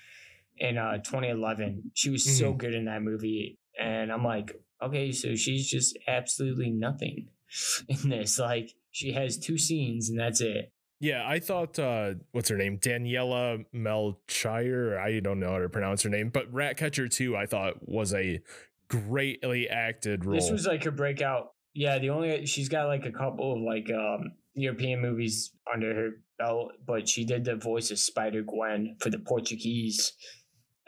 in 0.62 0.78
uh, 0.78 0.98
2011. 0.98 1.92
She 1.94 2.10
was 2.10 2.26
mm-hmm. 2.26 2.38
so 2.38 2.54
good 2.54 2.74
in 2.74 2.86
that 2.86 3.02
movie, 3.02 3.58
and 3.78 4.12
I'm 4.12 4.24
like, 4.24 4.56
okay, 4.82 5.12
so 5.12 5.36
she's 5.36 5.68
just 5.68 5.98
absolutely 6.08 6.70
nothing 6.70 7.28
in 7.90 8.10
this. 8.10 8.40
Like, 8.40 8.72
she 8.92 9.12
has 9.14 9.38
two 9.38 9.58
scenes, 9.58 10.10
and 10.10 10.20
that's 10.20 10.40
it. 10.40 10.72
Yeah, 11.02 11.24
I 11.28 11.40
thought 11.40 11.80
uh 11.80 12.14
what's 12.32 12.50
her 12.50 12.58
name? 12.58 12.78
Daniela 12.78 13.66
Melchior. 13.74 15.00
I 15.00 15.20
don't 15.20 15.40
know 15.40 15.50
how 15.50 15.58
to 15.58 15.68
pronounce 15.68 16.04
her 16.04 16.12
name, 16.12 16.30
but 16.30 16.54
Ratcatcher 16.54 17.08
2 17.08 17.36
I 17.36 17.48
thought 17.48 17.90
was 17.90 18.14
a 18.14 18.40
greatly 18.88 19.68
acted 19.68 20.26
role. 20.26 20.40
This 20.40 20.52
was 20.52 20.68
like 20.68 20.84
her 20.84 20.92
breakout. 20.92 21.54
Yeah, 21.74 21.98
the 21.98 22.12
only 22.12 22.46
she's 22.46 22.70
got 22.70 22.86
like 22.86 23.08
a 23.08 23.12
couple 23.12 23.54
of 23.54 23.62
like 23.62 23.90
um 23.90 24.34
European 24.54 25.02
movies 25.02 25.52
under 25.74 25.92
her 25.96 26.10
belt, 26.38 26.74
but 26.86 27.10
she 27.10 27.26
did 27.26 27.46
the 27.46 27.56
voice 27.56 27.90
of 27.90 27.98
Spider 27.98 28.44
Gwen 28.44 28.98
for 29.00 29.10
the 29.10 29.18
Portuguese 29.18 30.14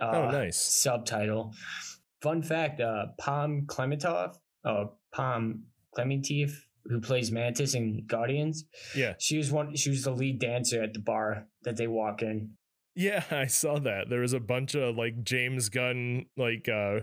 uh, 0.01 0.11
oh, 0.13 0.31
nice. 0.31 0.59
subtitle. 0.61 1.53
Fun 2.21 2.41
fact, 2.41 2.79
uh 2.79 3.07
Pom 3.19 3.63
Klementieff, 3.67 4.35
uh 4.65 4.85
Pom 5.13 5.63
Klementieff 5.97 6.53
who 6.85 6.99
plays 6.99 7.31
Mantis 7.31 7.75
in 7.75 8.05
Guardians. 8.07 8.65
Yeah. 8.95 9.13
She 9.19 9.37
was 9.37 9.51
one 9.51 9.75
she 9.75 9.89
was 9.89 10.03
the 10.03 10.11
lead 10.11 10.39
dancer 10.39 10.81
at 10.81 10.93
the 10.93 10.99
bar 10.99 11.47
that 11.63 11.77
they 11.77 11.87
walk 11.87 12.21
in. 12.21 12.51
Yeah, 12.95 13.23
I 13.31 13.47
saw 13.47 13.79
that. 13.79 14.09
There 14.09 14.21
was 14.21 14.33
a 14.33 14.39
bunch 14.39 14.75
of 14.75 14.95
like 14.95 15.23
James 15.23 15.69
Gunn 15.69 16.25
like 16.37 16.67
uh 16.69 17.01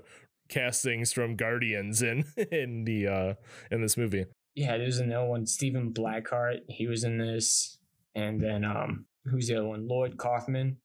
castings 0.48 1.12
from 1.12 1.36
Guardians 1.36 2.02
in 2.02 2.24
in 2.50 2.84
the 2.84 3.06
uh 3.06 3.34
in 3.70 3.80
this 3.80 3.96
movie. 3.96 4.26
Yeah, 4.54 4.76
there's 4.76 4.98
another 4.98 5.26
one, 5.28 5.46
Stephen 5.46 5.90
Blackehart. 5.90 6.60
He 6.68 6.86
was 6.86 7.04
in 7.04 7.18
this. 7.18 7.78
And 8.14 8.40
then 8.40 8.64
um 8.64 9.06
who's 9.24 9.48
the 9.48 9.56
other 9.56 9.68
one? 9.68 9.88
Lloyd 9.88 10.18
Kaufman. 10.18 10.78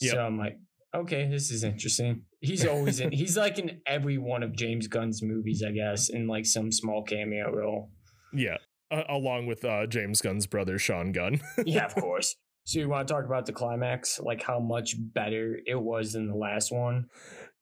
Yep. 0.00 0.12
So 0.12 0.20
I'm 0.20 0.38
like, 0.38 0.58
okay, 0.94 1.28
this 1.28 1.50
is 1.50 1.64
interesting. 1.64 2.22
He's 2.40 2.66
always 2.66 3.00
in 3.00 3.12
he's 3.12 3.36
like 3.36 3.58
in 3.58 3.80
every 3.86 4.18
one 4.18 4.42
of 4.42 4.54
James 4.54 4.88
Gunn's 4.88 5.22
movies, 5.22 5.62
I 5.66 5.72
guess, 5.72 6.08
in 6.08 6.26
like 6.26 6.46
some 6.46 6.72
small 6.72 7.02
cameo 7.02 7.54
role. 7.54 7.90
Yeah, 8.32 8.56
uh, 8.90 9.02
along 9.08 9.46
with 9.46 9.64
uh, 9.64 9.86
James 9.86 10.20
Gunn's 10.20 10.46
brother 10.46 10.78
Sean 10.78 11.12
Gunn. 11.12 11.40
yeah, 11.64 11.84
of 11.86 11.94
course. 11.94 12.36
So 12.66 12.80
you 12.80 12.88
want 12.88 13.06
to 13.06 13.14
talk 13.14 13.24
about 13.24 13.46
the 13.46 13.52
climax, 13.52 14.18
like 14.18 14.42
how 14.42 14.58
much 14.58 14.96
better 14.98 15.60
it 15.64 15.80
was 15.80 16.14
than 16.14 16.26
the 16.26 16.34
last 16.34 16.72
one? 16.72 17.06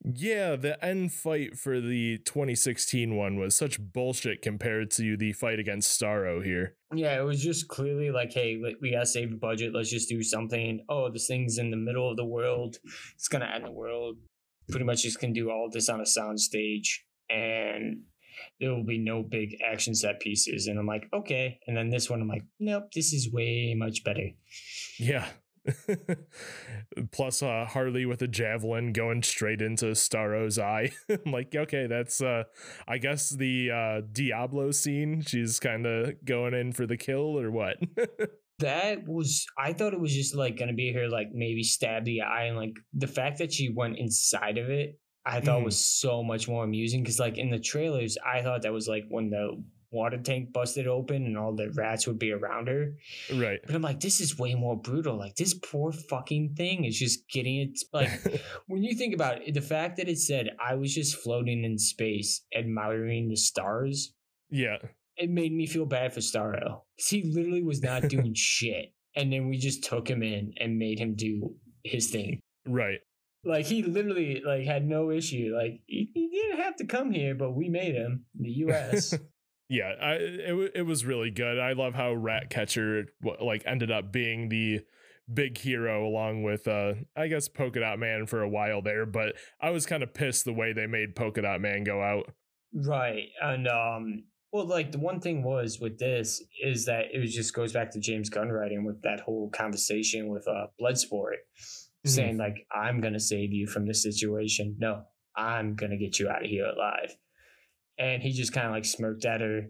Yeah, 0.02 0.56
the 0.56 0.82
end 0.82 1.12
fight 1.12 1.58
for 1.58 1.78
the 1.78 2.16
2016 2.24 3.14
one 3.14 3.38
was 3.38 3.54
such 3.54 3.78
bullshit 3.78 4.40
compared 4.40 4.90
to 4.92 5.18
the 5.18 5.34
fight 5.34 5.58
against 5.58 6.00
Starro 6.00 6.42
here. 6.42 6.76
Yeah, 6.94 7.18
it 7.18 7.22
was 7.22 7.42
just 7.42 7.68
clearly 7.68 8.10
like, 8.10 8.32
hey, 8.32 8.58
we 8.80 8.92
gotta 8.92 9.04
save 9.04 9.30
the 9.30 9.36
budget. 9.36 9.74
Let's 9.74 9.90
just 9.90 10.08
do 10.08 10.22
something. 10.22 10.80
Oh, 10.88 11.10
this 11.10 11.26
thing's 11.26 11.58
in 11.58 11.70
the 11.70 11.76
middle 11.76 12.10
of 12.10 12.16
the 12.16 12.24
world. 12.24 12.78
It's 13.14 13.28
gonna 13.28 13.50
end 13.54 13.66
the 13.66 13.72
world. 13.72 14.16
Pretty 14.70 14.86
much 14.86 15.02
just 15.02 15.20
can 15.20 15.34
do 15.34 15.50
all 15.50 15.68
this 15.70 15.90
on 15.90 16.00
a 16.00 16.06
sound 16.06 16.40
stage, 16.40 17.04
and 17.28 18.04
there 18.61 18.75
will 18.75 18.85
be 18.85 18.99
no 18.99 19.23
big 19.23 19.57
action 19.64 19.94
set 19.94 20.20
pieces. 20.20 20.66
And 20.66 20.79
I'm 20.79 20.87
like, 20.87 21.09
okay. 21.12 21.59
And 21.66 21.77
then 21.77 21.90
this 21.90 22.09
one, 22.11 22.20
I'm 22.20 22.29
like, 22.29 22.44
nope, 22.61 22.85
this 22.94 23.12
is 23.12 23.33
way 23.33 23.75
much 23.77 24.05
better. 24.05 24.31
Yeah. 24.99 25.27
Plus, 27.12 27.42
uh, 27.42 27.64
Harley 27.66 28.05
with 28.05 28.20
a 28.20 28.29
javelin 28.29 28.92
going 28.92 29.23
straight 29.23 29.62
into 29.62 29.94
Starro's 29.94 30.59
eye. 30.59 30.92
I'm 31.09 31.33
like, 31.33 31.55
okay, 31.55 31.87
that's, 31.87 32.20
uh, 32.20 32.44
I 32.87 32.99
guess 32.99 33.31
the 33.31 33.70
uh, 33.70 34.01
Diablo 34.12 34.73
scene. 34.73 35.23
She's 35.23 35.59
kind 35.59 35.87
of 35.87 36.25
going 36.25 36.55
in 36.55 36.73
for 36.73 36.87
the 36.87 36.99
kill 36.99 37.40
or 37.40 37.51
what? 37.51 37.79
that 38.61 39.07
was 39.07 39.47
I 39.59 39.73
thought 39.73 39.94
it 39.94 40.01
was 40.01 40.14
just 40.14 40.35
like 40.35 40.57
gonna 40.57 40.75
be 40.75 40.92
her 40.92 41.09
like 41.09 41.29
maybe 41.33 41.62
stab 41.62 42.05
the 42.05 42.20
eye 42.20 42.44
and 42.44 42.57
like 42.57 42.75
the 42.92 43.09
fact 43.09 43.38
that 43.38 43.53
she 43.53 43.73
went 43.75 43.99
inside 43.99 44.59
of 44.59 44.70
it 44.70 44.99
I 45.26 45.40
thought 45.40 45.60
mm. 45.60 45.64
was 45.64 45.78
so 45.78 46.22
much 46.22 46.48
more 46.48 46.64
amusing 46.64 47.02
because 47.02 47.18
like 47.18 47.38
in 47.38 47.50
the 47.50 47.58
trailers, 47.58 48.18
I 48.24 48.42
thought 48.42 48.62
that 48.62 48.72
was 48.72 48.88
like 48.88 49.04
when 49.08 49.30
the 49.30 49.62
water 49.94 50.18
tank 50.18 50.52
busted 50.52 50.87
open 50.87 51.24
and 51.24 51.38
all 51.38 51.54
the 51.54 51.70
rats 51.70 52.06
would 52.06 52.18
be 52.18 52.32
around 52.32 52.68
her. 52.68 52.94
Right. 53.32 53.60
But 53.64 53.74
I'm 53.74 53.82
like, 53.82 54.00
this 54.00 54.20
is 54.20 54.37
way 54.37 54.54
more 54.54 54.76
brutal. 54.76 55.16
Like 55.16 55.37
this 55.37 55.54
poor 55.54 55.92
fucking 55.92 56.54
thing 56.56 56.84
is 56.84 56.98
just 56.98 57.28
getting 57.30 57.60
it. 57.60 57.78
Like 57.92 58.10
when 58.66 58.82
you 58.82 58.96
think 58.96 59.14
about 59.14 59.46
it, 59.46 59.54
the 59.54 59.60
fact 59.60 59.96
that 59.98 60.08
it 60.08 60.18
said 60.18 60.50
I 60.58 60.74
was 60.74 60.92
just 60.92 61.16
floating 61.16 61.64
in 61.64 61.78
space, 61.78 62.42
admiring 62.54 63.28
the 63.28 63.37
stars. 63.37 64.12
Yeah. 64.50 64.78
It 65.16 65.30
made 65.30 65.52
me 65.52 65.66
feel 65.66 65.87
bad 65.87 66.12
for 66.12 66.18
Starro. 66.18 66.80
He 66.96 67.22
literally 67.32 67.62
was 67.62 67.82
not 67.82 68.02
doing 68.08 68.34
shit. 68.34 68.92
And 69.14 69.32
then 69.32 69.48
we 69.48 69.58
just 69.58 69.84
took 69.84 70.10
him 70.10 70.24
in 70.24 70.54
and 70.58 70.76
made 70.76 70.98
him 70.98 71.14
do 71.14 71.54
his 71.84 72.10
thing. 72.10 72.40
Right. 72.66 72.98
Like 73.44 73.66
he 73.66 73.83
literally 73.83 74.42
like 74.44 74.64
had 74.64 74.87
no 74.87 75.11
issue. 75.11 75.54
Like 75.57 75.80
he, 75.87 76.11
he 76.14 76.28
didn't 76.28 76.62
have 76.62 76.76
to 76.76 76.87
come 76.87 77.11
here, 77.11 77.35
but 77.35 77.52
we 77.52 77.68
made 77.68 77.94
him 77.94 78.24
the 78.38 78.50
U.S. 78.50 79.14
yeah, 79.68 79.92
I, 80.00 80.12
it 80.14 80.72
it 80.76 80.83
was 80.83 81.04
really 81.04 81.30
good. 81.30 81.59
I 81.59 81.72
love 81.72 81.94
how 81.94 82.14
Ratcatcher 82.14 83.07
like 83.40 83.62
ended 83.66 83.90
up 83.90 84.12
being 84.12 84.48
the 84.48 84.80
big 85.33 85.57
hero 85.57 86.07
along 86.07 86.42
with 86.42 86.68
uh 86.68 86.94
I 87.16 87.28
guess 87.28 87.48
Polka 87.48 87.80
Dot 87.80 87.98
Man 87.98 88.26
for 88.26 88.42
a 88.42 88.48
while 88.48 88.83
there, 88.83 89.07
but 89.07 89.35
I 89.61 89.70
was 89.70 89.87
kind 89.87 90.02
of 90.02 90.12
pissed 90.12 90.44
the 90.44 90.52
way 90.52 90.72
they 90.72 90.87
made 90.87 91.16
Polka 91.16 91.42
Dot 91.42 91.61
Man 91.61 91.85
go 91.85 92.02
out. 92.02 92.33
Right. 92.74 93.28
And 93.40 93.66
um 93.66 94.24
well 94.52 94.66
like 94.66 94.92
the 94.92 94.98
one 94.98 95.20
thing 95.20 95.42
was 95.42 95.80
with 95.80 95.98
this 95.98 96.42
is 96.62 96.85
that 96.87 97.07
it 97.12 97.18
was 97.18 97.35
just 97.35 97.54
goes 97.54 97.72
back 97.72 97.90
to 97.92 98.00
James 98.00 98.28
Gunn 98.28 98.50
writing 98.50 98.85
with 98.85 99.02
that 99.02 99.20
whole 99.20 99.50
conversation 99.50 100.28
with 100.28 100.46
uh 100.46 100.66
Bloodsport 100.80 101.37
mm-hmm. 102.04 102.14
saying 102.14 102.36
like 102.36 102.66
i'm 102.72 103.00
gonna 103.00 103.20
save 103.20 103.52
you 103.52 103.66
from 103.66 103.86
this 103.86 104.02
situation 104.02 104.76
no 104.78 105.02
i'm 105.36 105.74
gonna 105.74 105.96
get 105.96 106.18
you 106.18 106.28
out 106.28 106.44
of 106.44 106.50
here 106.50 106.66
alive 106.66 107.16
and 107.98 108.22
he 108.22 108.32
just 108.32 108.52
kind 108.52 108.66
of 108.66 108.72
like 108.72 108.84
smirked 108.84 109.24
at 109.24 109.40
her 109.40 109.62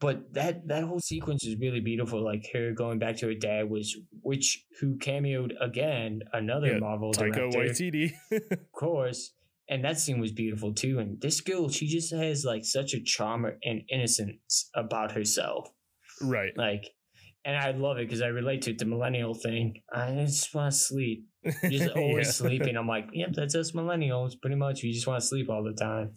but 0.00 0.32
that 0.34 0.66
that 0.68 0.84
whole 0.84 1.00
sequence 1.00 1.44
is 1.44 1.56
really 1.60 1.80
beautiful 1.80 2.22
like 2.22 2.48
her 2.52 2.72
going 2.72 2.98
back 2.98 3.16
to 3.16 3.26
her 3.26 3.34
dad 3.34 3.68
was 3.68 3.96
which 4.22 4.64
who 4.80 4.96
cameoed 4.96 5.52
again 5.60 6.20
another 6.32 6.72
yeah, 6.72 6.78
marvel 6.78 7.12
Taika 7.12 7.50
director 7.50 7.58
Waititi. 7.58 8.12
of 8.52 8.72
course 8.72 9.32
and 9.68 9.84
that 9.84 9.98
scene 9.98 10.20
was 10.20 10.32
beautiful 10.32 10.74
too 10.74 10.98
and 10.98 11.20
this 11.20 11.40
girl 11.40 11.68
she 11.68 11.86
just 11.86 12.12
has 12.14 12.44
like 12.44 12.64
such 12.64 12.94
a 12.94 13.02
charm 13.02 13.46
and 13.62 13.82
innocence 13.90 14.68
about 14.74 15.12
herself 15.12 15.68
right 16.20 16.52
like 16.56 16.84
and 17.44 17.56
I 17.56 17.72
love 17.72 17.98
it 17.98 18.08
because 18.08 18.22
I 18.22 18.28
relate 18.28 18.62
to 18.62 18.70
it, 18.70 18.78
the 18.78 18.86
millennial 18.86 19.34
thing. 19.34 19.82
I 19.92 20.24
just 20.24 20.54
want 20.54 20.72
to 20.72 20.78
sleep. 20.78 21.26
Just 21.68 21.90
always 21.96 22.26
yeah. 22.26 22.32
sleeping. 22.32 22.76
I'm 22.76 22.88
like, 22.88 23.08
yep, 23.12 23.30
that's 23.32 23.54
us 23.54 23.72
millennials. 23.72 24.40
Pretty 24.40 24.56
much, 24.56 24.82
you 24.82 24.92
just 24.92 25.06
want 25.06 25.20
to 25.20 25.26
sleep 25.26 25.50
all 25.50 25.62
the 25.62 25.72
time. 25.72 26.12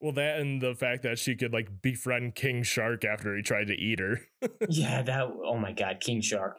Well, 0.00 0.12
that 0.12 0.40
and 0.40 0.60
the 0.60 0.74
fact 0.74 1.04
that 1.04 1.18
she 1.18 1.36
could 1.36 1.52
like 1.52 1.68
befriend 1.80 2.34
King 2.34 2.64
Shark 2.64 3.04
after 3.04 3.36
he 3.36 3.42
tried 3.42 3.68
to 3.68 3.74
eat 3.74 4.00
her. 4.00 4.20
yeah, 4.68 5.02
that. 5.02 5.28
Oh 5.44 5.56
my 5.56 5.72
God, 5.72 5.98
King 6.00 6.20
Shark. 6.20 6.58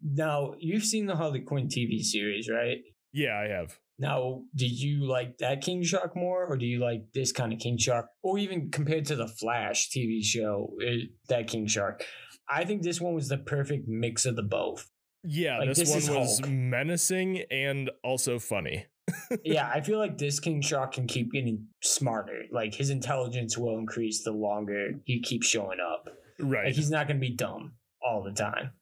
Now 0.00 0.54
you've 0.58 0.84
seen 0.84 1.06
the 1.06 1.16
Harley 1.16 1.40
Quinn 1.40 1.66
TV 1.66 2.00
series, 2.00 2.48
right? 2.48 2.78
Yeah, 3.12 3.36
I 3.36 3.48
have. 3.48 3.78
Now, 3.98 4.42
did 4.54 4.70
you 4.70 5.08
like 5.08 5.38
that 5.38 5.60
King 5.60 5.82
Shark 5.82 6.14
more, 6.14 6.46
or 6.46 6.56
do 6.56 6.66
you 6.66 6.78
like 6.78 7.12
this 7.14 7.32
kind 7.32 7.52
of 7.52 7.58
King 7.58 7.78
Shark, 7.78 8.06
or 8.22 8.38
even 8.38 8.70
compared 8.70 9.06
to 9.06 9.16
the 9.16 9.26
Flash 9.26 9.90
TV 9.90 10.22
show, 10.22 10.72
it, 10.78 11.10
that 11.28 11.48
King 11.48 11.66
Shark? 11.66 12.04
I 12.48 12.64
think 12.64 12.82
this 12.82 13.00
one 13.00 13.14
was 13.14 13.28
the 13.28 13.38
perfect 13.38 13.88
mix 13.88 14.24
of 14.24 14.36
the 14.36 14.42
both. 14.42 14.88
Yeah, 15.24 15.58
like, 15.58 15.74
this, 15.74 15.92
this, 15.92 16.08
one 16.08 16.20
was 16.20 16.40
menacing 16.46 17.42
and 17.50 17.90
also 18.02 18.38
funny. 18.38 18.86
yeah, 19.44 19.70
I 19.72 19.80
feel 19.80 19.98
like 19.98 20.18
this 20.18 20.40
King 20.40 20.60
Shark 20.60 20.92
can 20.92 21.06
keep 21.06 21.32
getting 21.32 21.66
smarter. 21.82 22.44
Like 22.50 22.74
his 22.74 22.90
intelligence 22.90 23.56
will 23.56 23.78
increase 23.78 24.22
the 24.22 24.32
longer 24.32 24.92
he 25.04 25.20
keeps 25.20 25.46
showing 25.46 25.78
up. 25.80 26.08
right. 26.38 26.66
Like 26.66 26.74
he's 26.74 26.90
not 26.90 27.08
gonna 27.08 27.20
be 27.20 27.34
dumb 27.34 27.72
all 28.02 28.22
the 28.22 28.32
time. 28.32 28.72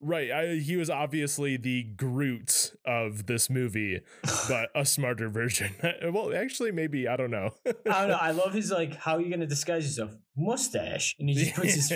Right. 0.00 0.30
I, 0.30 0.54
he 0.56 0.76
was 0.76 0.90
obviously 0.90 1.56
the 1.56 1.84
Groot 1.84 2.74
of 2.84 3.26
this 3.26 3.48
movie, 3.48 4.00
but 4.48 4.68
a 4.74 4.84
smarter 4.84 5.28
version. 5.28 5.74
well, 6.12 6.34
actually, 6.34 6.72
maybe 6.72 7.08
I 7.08 7.16
don't 7.16 7.30
know. 7.30 7.54
I 7.66 7.72
don't 8.00 8.08
know. 8.08 8.18
I 8.20 8.32
love 8.32 8.52
his 8.52 8.70
like 8.70 8.96
how 8.96 9.16
are 9.16 9.20
you 9.20 9.30
gonna 9.30 9.46
disguise 9.46 9.84
yourself? 9.84 10.16
Mustache. 10.36 11.16
And 11.18 11.28
he 11.28 11.34
just 11.36 11.54
puts 11.54 11.74
his 11.74 11.92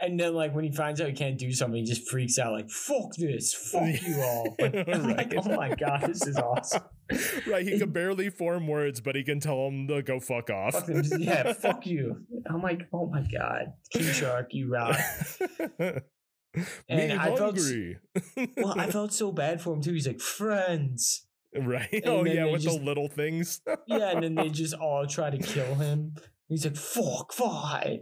and 0.00 0.18
then 0.18 0.34
like 0.34 0.54
when 0.54 0.64
he 0.64 0.72
finds 0.72 1.00
out 1.00 1.08
he 1.08 1.12
can't 1.14 1.38
do 1.38 1.52
something, 1.52 1.80
he 1.80 1.84
just 1.84 2.08
freaks 2.08 2.38
out 2.38 2.52
like, 2.52 2.70
fuck 2.70 3.14
this, 3.16 3.52
fuck 3.54 4.00
you 4.02 4.20
all. 4.22 4.56
Like, 4.60 4.88
I'm 4.88 5.16
like, 5.16 5.34
oh 5.36 5.56
my 5.56 5.74
god, 5.74 6.04
this 6.08 6.26
is 6.26 6.36
awesome. 6.36 6.82
right. 7.46 7.66
He 7.66 7.78
can 7.78 7.90
barely 7.90 8.30
form 8.30 8.66
words, 8.66 9.00
but 9.00 9.14
he 9.16 9.24
can 9.24 9.40
tell 9.40 9.64
them 9.64 9.88
to 9.88 10.02
go 10.02 10.20
fuck 10.20 10.50
off. 10.50 10.74
Fuck 10.74 10.88
yeah, 11.18 11.52
fuck 11.52 11.86
you. 11.86 12.24
I'm 12.48 12.62
like, 12.62 12.82
oh 12.92 13.06
my 13.06 13.22
god. 13.32 13.72
King 13.92 14.12
Shark, 14.12 14.48
you 14.52 14.70
rock. 14.72 14.98
Me 15.78 15.92
And 16.88 17.12
I 17.20 17.36
felt. 17.36 17.58
Well, 18.56 18.74
I 18.78 18.90
felt 18.90 19.12
so 19.12 19.30
bad 19.32 19.60
for 19.60 19.74
him 19.74 19.82
too. 19.82 19.92
He's 19.92 20.06
like, 20.06 20.20
friends. 20.20 21.26
right. 21.56 21.88
and 21.92 22.06
Oh 22.06 22.24
yeah, 22.24 22.46
with 22.46 22.62
just- 22.62 22.78
the 22.78 22.84
little 22.84 23.08
things. 23.08 23.60
Yeah, 23.86 24.10
and 24.10 24.22
then 24.22 24.34
they 24.34 24.48
just 24.62 24.74
all 24.74 25.06
try 25.06 25.30
to 25.30 25.38
kill 25.38 25.74
him. 25.76 26.14
He's 26.48 26.64
like, 26.64 26.76
fuck, 26.76 27.32
why? 27.38 28.00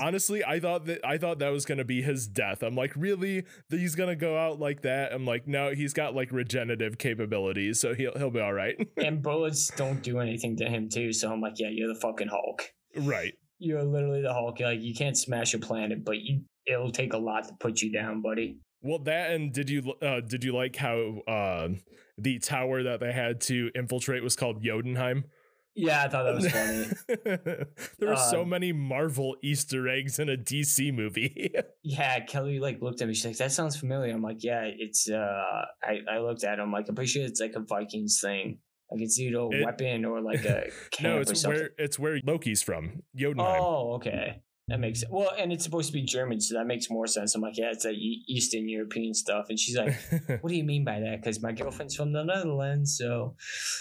Honestly, 0.00 0.44
I 0.44 0.60
thought 0.60 0.86
that 0.86 1.04
I 1.04 1.18
thought 1.18 1.38
that 1.38 1.48
was 1.48 1.64
gonna 1.64 1.84
be 1.84 2.02
his 2.02 2.26
death. 2.26 2.62
I'm 2.62 2.74
like, 2.74 2.92
really? 2.96 3.44
He's 3.70 3.94
gonna 3.94 4.16
go 4.16 4.36
out 4.36 4.60
like 4.60 4.82
that? 4.82 5.12
I'm 5.12 5.24
like, 5.24 5.46
no, 5.46 5.72
he's 5.72 5.92
got 5.92 6.14
like 6.14 6.32
regenerative 6.32 6.98
capabilities, 6.98 7.80
so 7.80 7.94
he'll 7.94 8.12
he'll 8.16 8.30
be 8.30 8.40
all 8.40 8.52
right. 8.52 8.76
and 8.96 9.22
bullets 9.22 9.70
don't 9.76 10.02
do 10.02 10.18
anything 10.20 10.56
to 10.56 10.66
him 10.66 10.88
too. 10.88 11.12
So 11.12 11.32
I'm 11.32 11.40
like, 11.40 11.54
yeah, 11.58 11.68
you're 11.70 11.92
the 11.92 12.00
fucking 12.00 12.28
Hulk. 12.28 12.70
right. 12.96 13.34
You're 13.58 13.84
literally 13.84 14.20
the 14.20 14.34
Hulk. 14.34 14.60
Like 14.60 14.82
you 14.82 14.94
can't 14.94 15.16
smash 15.16 15.54
a 15.54 15.58
planet, 15.58 16.04
but 16.04 16.18
you 16.18 16.42
it'll 16.66 16.90
take 16.90 17.14
a 17.14 17.18
lot 17.18 17.48
to 17.48 17.54
put 17.58 17.80
you 17.80 17.90
down, 17.90 18.20
buddy. 18.20 18.58
Well, 18.82 18.98
that 19.00 19.30
and 19.30 19.52
did 19.52 19.70
you 19.70 19.94
uh, 20.02 20.20
did 20.20 20.44
you 20.44 20.54
like 20.54 20.76
how 20.76 21.20
uh, 21.26 21.68
the 22.18 22.38
tower 22.38 22.82
that 22.82 23.00
they 23.00 23.12
had 23.12 23.40
to 23.42 23.70
infiltrate 23.74 24.22
was 24.22 24.36
called 24.36 24.62
Jotunheim? 24.62 25.24
Yeah, 25.78 26.02
I 26.04 26.08
thought 26.08 26.24
that 26.24 26.34
was 26.34 26.50
funny. 26.50 27.66
there 27.98 28.08
were 28.08 28.16
so 28.16 28.42
Um, 28.42 28.48
many 28.48 28.72
Marvel 28.72 29.36
Easter 29.42 29.86
eggs 29.88 30.18
in 30.18 30.28
a 30.30 30.36
DC 30.36 30.92
movie. 30.94 31.52
yeah, 31.84 32.20
Kelly 32.20 32.58
like 32.58 32.80
looked 32.80 33.02
at 33.02 33.08
me. 33.08 33.14
She's 33.14 33.26
like, 33.26 33.36
"That 33.36 33.52
sounds 33.52 33.76
familiar." 33.76 34.12
I'm 34.14 34.22
like, 34.22 34.42
"Yeah, 34.42 34.62
it's." 34.64 35.08
uh 35.10 35.64
I 35.84 36.00
I 36.10 36.18
looked 36.20 36.44
at 36.44 36.58
him 36.58 36.72
like, 36.72 36.88
I'm 36.88 36.94
pretty 36.94 37.10
sure 37.10 37.24
it's 37.24 37.40
like 37.40 37.52
a 37.56 37.60
Vikings 37.60 38.18
thing. 38.22 38.58
Like 38.90 39.02
it's 39.02 39.18
either 39.18 39.36
a 39.38 39.48
It- 39.50 39.64
weapon 39.64 40.04
or 40.04 40.20
like 40.22 40.44
a 40.44 40.70
camp 40.92 41.02
no, 41.02 41.16
or 41.18 41.20
it's 41.20 41.40
something. 41.40 41.60
where 41.60 41.70
it's 41.78 41.98
where 41.98 42.20
Loki's 42.24 42.62
from. 42.62 43.02
Jotunheim. 43.14 43.60
Oh, 43.60 43.94
okay. 43.96 44.42
That 44.68 44.80
makes 44.80 45.00
sense. 45.00 45.12
Well, 45.12 45.30
and 45.38 45.52
it's 45.52 45.62
supposed 45.62 45.88
to 45.88 45.92
be 45.92 46.02
German, 46.02 46.40
so 46.40 46.56
that 46.56 46.66
makes 46.66 46.90
more 46.90 47.06
sense. 47.06 47.34
I'm 47.34 47.40
like, 47.40 47.56
yeah, 47.56 47.70
it's 47.70 47.84
like 47.84 47.96
Eastern 47.96 48.68
European 48.68 49.14
stuff. 49.14 49.46
And 49.48 49.58
she's 49.58 49.76
like, 49.76 49.94
what 50.40 50.50
do 50.50 50.56
you 50.56 50.64
mean 50.64 50.84
by 50.84 50.98
that? 51.00 51.20
Because 51.20 51.40
my 51.40 51.52
girlfriend's 51.52 51.94
from 51.94 52.12
the 52.12 52.24
Netherlands. 52.24 52.96
So 52.98 53.36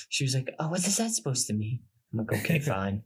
she 0.09 0.23
was 0.23 0.35
like, 0.35 0.53
oh, 0.59 0.69
what 0.69 0.85
is 0.85 0.97
that 0.97 1.11
supposed 1.11 1.47
to 1.47 1.53
mean? 1.53 1.79
I'm 2.13 2.19
like, 2.19 2.33
okay, 2.33 2.59
fine. 2.59 3.03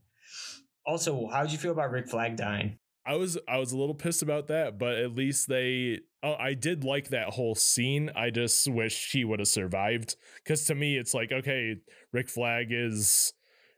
Also, 0.85 1.29
how'd 1.31 1.51
you 1.51 1.57
feel 1.57 1.71
about 1.71 1.91
Rick 1.91 2.09
Flag 2.09 2.35
dying? 2.35 2.79
I 3.05 3.15
was 3.15 3.37
I 3.47 3.57
was 3.57 3.71
a 3.71 3.77
little 3.77 3.95
pissed 3.95 4.21
about 4.21 4.47
that, 4.47 4.77
but 4.77 4.97
at 4.97 5.15
least 5.15 5.47
they 5.47 5.99
oh, 6.21 6.35
I 6.35 6.53
did 6.53 6.83
like 6.83 7.09
that 7.09 7.29
whole 7.29 7.55
scene. 7.55 8.11
I 8.15 8.29
just 8.29 8.67
wish 8.67 9.11
he 9.11 9.23
would 9.23 9.39
have 9.39 9.47
survived 9.47 10.15
cuz 10.45 10.65
to 10.65 10.75
me 10.75 10.97
it's 10.97 11.13
like 11.13 11.31
okay, 11.31 11.77
Rick 12.11 12.29
Flag 12.29 12.67
is 12.69 13.33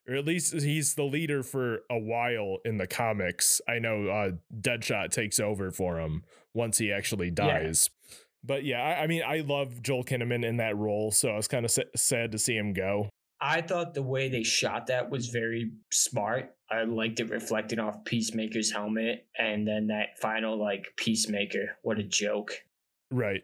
or 0.08 0.16
at 0.16 0.26
least 0.26 0.54
he's 0.54 0.95
the 0.95 1.04
leader 1.04 1.43
for 1.43 1.82
a 1.89 1.97
while 1.97 2.58
in 2.66 2.78
the 2.78 2.88
comics. 2.88 3.62
I 3.68 3.80
know 3.80 4.08
uh 4.08 4.32
Deadshot 4.60 5.12
takes 5.12 5.39
over 5.39 5.72
for 5.72 5.99
him 5.99 6.24
once 6.54 6.78
he 6.78 6.91
actually 6.91 7.32
dies. 7.32 7.89
But 8.43 8.64
yeah, 8.64 8.82
I, 8.82 9.04
I 9.04 9.08
mean, 9.08 9.22
I 9.26 9.41
love 9.41 9.84
Joel 9.84 10.04
Kinnaman 10.04 10.43
in 10.43 10.58
that 10.58 10.76
role, 10.76 11.12
so 11.12 11.30
I 11.30 11.36
was 11.36 11.47
kind 11.47 11.64
of 11.64 11.70
sa- 11.72 11.84
sad 11.95 12.32
to 12.32 12.39
see 12.39 12.58
him 12.58 12.74
go. 12.74 13.08
I 13.39 13.62
thought 13.62 13.93
the 13.93 14.02
way 14.04 14.30
they 14.30 14.43
shot 14.43 14.88
that 14.88 15.10
was 15.12 15.28
very 15.30 15.72
smart. 15.91 16.56
I 16.70 16.84
liked 16.84 17.20
it 17.20 17.30
reflecting 17.30 17.80
off 17.80 18.04
Peacemaker's 18.06 18.72
helmet 18.72 19.26
and 19.38 19.68
then 19.68 19.88
that 19.88 20.20
final 20.20 20.58
like 20.60 20.88
Peacemaker. 20.97 21.78
What 21.84 21.99
a 21.99 22.04
joke. 22.04 22.54
Right. 23.12 23.41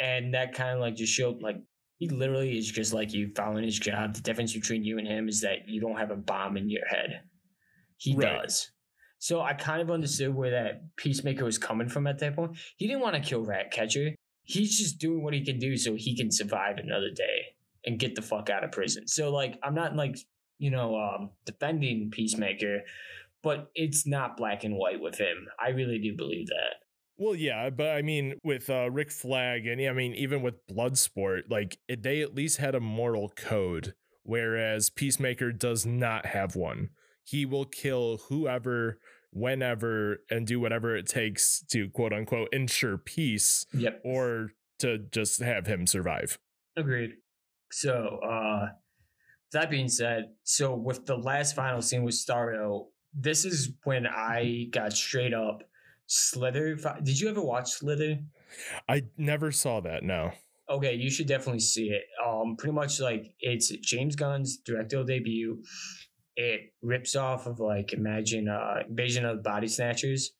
and 0.00 0.34
that 0.34 0.54
kind 0.54 0.74
of 0.74 0.80
like 0.80 0.96
just 0.96 1.12
showed 1.12 1.42
like 1.42 1.56
he 1.98 2.08
literally 2.08 2.58
is 2.58 2.70
just 2.70 2.92
like 2.92 3.12
you 3.12 3.30
following 3.34 3.64
his 3.64 3.78
job. 3.78 4.14
The 4.14 4.20
difference 4.20 4.52
between 4.52 4.84
you 4.84 4.98
and 4.98 5.06
him 5.06 5.28
is 5.28 5.40
that 5.40 5.66
you 5.68 5.80
don't 5.80 5.96
have 5.96 6.10
a 6.10 6.16
bomb 6.16 6.56
in 6.56 6.68
your 6.68 6.86
head. 6.86 7.22
He 7.96 8.14
Right. 8.14 8.42
does. 8.42 8.70
So 9.18 9.40
I 9.40 9.54
kind 9.54 9.80
of 9.80 9.90
understood 9.90 10.34
where 10.34 10.50
that 10.50 10.94
peacemaker 10.96 11.44
was 11.44 11.56
coming 11.58 11.88
from 11.88 12.06
at 12.06 12.18
that 12.18 12.36
point. 12.36 12.56
He 12.76 12.86
didn't 12.86 13.00
want 13.00 13.14
to 13.16 13.22
kill 13.28 13.44
Ratcatcher. 13.44 14.14
He's 14.42 14.78
just 14.78 14.98
doing 14.98 15.22
what 15.22 15.32
he 15.34 15.44
can 15.44 15.58
do 15.58 15.76
so 15.76 15.94
he 15.94 16.14
can 16.14 16.30
survive 16.30 16.76
another 16.76 17.10
day 17.10 17.56
and 17.86 17.98
get 17.98 18.14
the 18.14 18.22
fuck 18.22 18.50
out 18.50 18.62
of 18.62 18.72
prison. 18.72 19.08
So 19.08 19.30
like 19.30 19.58
I'm 19.62 19.74
not 19.74 19.96
like 19.96 20.16
you 20.58 20.70
know 20.70 20.96
um 20.96 21.30
defending 21.46 22.10
Peacemaker, 22.10 22.80
but 23.42 23.70
it's 23.74 24.06
not 24.06 24.36
black 24.36 24.64
and 24.64 24.76
white 24.76 25.00
with 25.00 25.16
him. 25.16 25.48
I 25.58 25.70
really 25.70 25.98
do 25.98 26.14
believe 26.14 26.48
that. 26.48 26.85
Well, 27.18 27.34
yeah, 27.34 27.70
but 27.70 27.88
I 27.96 28.02
mean, 28.02 28.34
with 28.44 28.68
uh, 28.68 28.90
Rick 28.90 29.10
Flag, 29.10 29.66
and 29.66 29.80
I 29.80 29.92
mean, 29.92 30.14
even 30.14 30.42
with 30.42 30.66
Bloodsport, 30.66 31.42
like 31.48 31.78
it, 31.88 32.02
they 32.02 32.20
at 32.20 32.34
least 32.34 32.58
had 32.58 32.74
a 32.74 32.80
moral 32.80 33.30
code, 33.30 33.94
whereas 34.22 34.90
Peacemaker 34.90 35.50
does 35.52 35.86
not 35.86 36.26
have 36.26 36.56
one. 36.56 36.90
He 37.24 37.46
will 37.46 37.64
kill 37.64 38.18
whoever, 38.28 38.98
whenever, 39.30 40.18
and 40.30 40.46
do 40.46 40.60
whatever 40.60 40.94
it 40.94 41.06
takes 41.06 41.60
to 41.70 41.88
quote 41.88 42.12
unquote 42.12 42.48
ensure 42.52 42.98
peace 42.98 43.64
Yep. 43.72 44.02
or 44.04 44.50
to 44.80 44.98
just 45.10 45.40
have 45.40 45.66
him 45.66 45.86
survive. 45.86 46.38
Agreed. 46.76 47.14
So, 47.72 48.20
uh, 48.22 48.68
that 49.52 49.70
being 49.70 49.88
said, 49.88 50.34
so 50.42 50.74
with 50.74 51.06
the 51.06 51.16
last 51.16 51.56
final 51.56 51.80
scene 51.80 52.02
with 52.02 52.14
Starro, 52.14 52.88
this 53.14 53.46
is 53.46 53.70
when 53.84 54.06
I 54.06 54.66
got 54.70 54.92
straight 54.92 55.32
up 55.32 55.62
Slither. 56.06 56.76
Did 57.02 57.20
you 57.20 57.28
ever 57.28 57.42
watch 57.42 57.70
Slither? 57.72 58.18
I 58.88 59.04
never 59.16 59.52
saw 59.52 59.80
that. 59.80 60.02
No. 60.04 60.32
Okay, 60.68 60.94
you 60.94 61.10
should 61.10 61.26
definitely 61.28 61.60
see 61.60 61.88
it. 61.90 62.02
Um, 62.24 62.56
pretty 62.56 62.72
much 62.74 63.00
like 63.00 63.32
it's 63.40 63.68
James 63.68 64.16
Gunn's 64.16 64.58
directorial 64.58 65.06
debut. 65.06 65.62
It 66.36 66.72
rips 66.82 67.16
off 67.16 67.46
of 67.46 67.60
like 67.60 67.92
imagine 67.92 68.48
uh 68.48 68.82
Invasion 68.88 69.24
of 69.24 69.36
the 69.38 69.42
Body 69.42 69.68
Snatchers. 69.68 70.32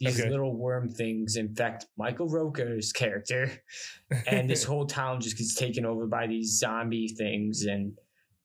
These 0.00 0.20
Okay. 0.20 0.30
little 0.30 0.56
worm 0.56 0.88
things 0.88 1.34
infect 1.36 1.86
Michael 1.96 2.28
Rooker's 2.28 2.92
character, 2.92 3.50
and 4.28 4.48
this 4.48 4.62
whole 4.62 4.86
town 4.86 5.20
just 5.20 5.36
gets 5.38 5.54
taken 5.56 5.84
over 5.84 6.06
by 6.06 6.26
these 6.28 6.58
zombie 6.58 7.08
things 7.18 7.64
and 7.64 7.92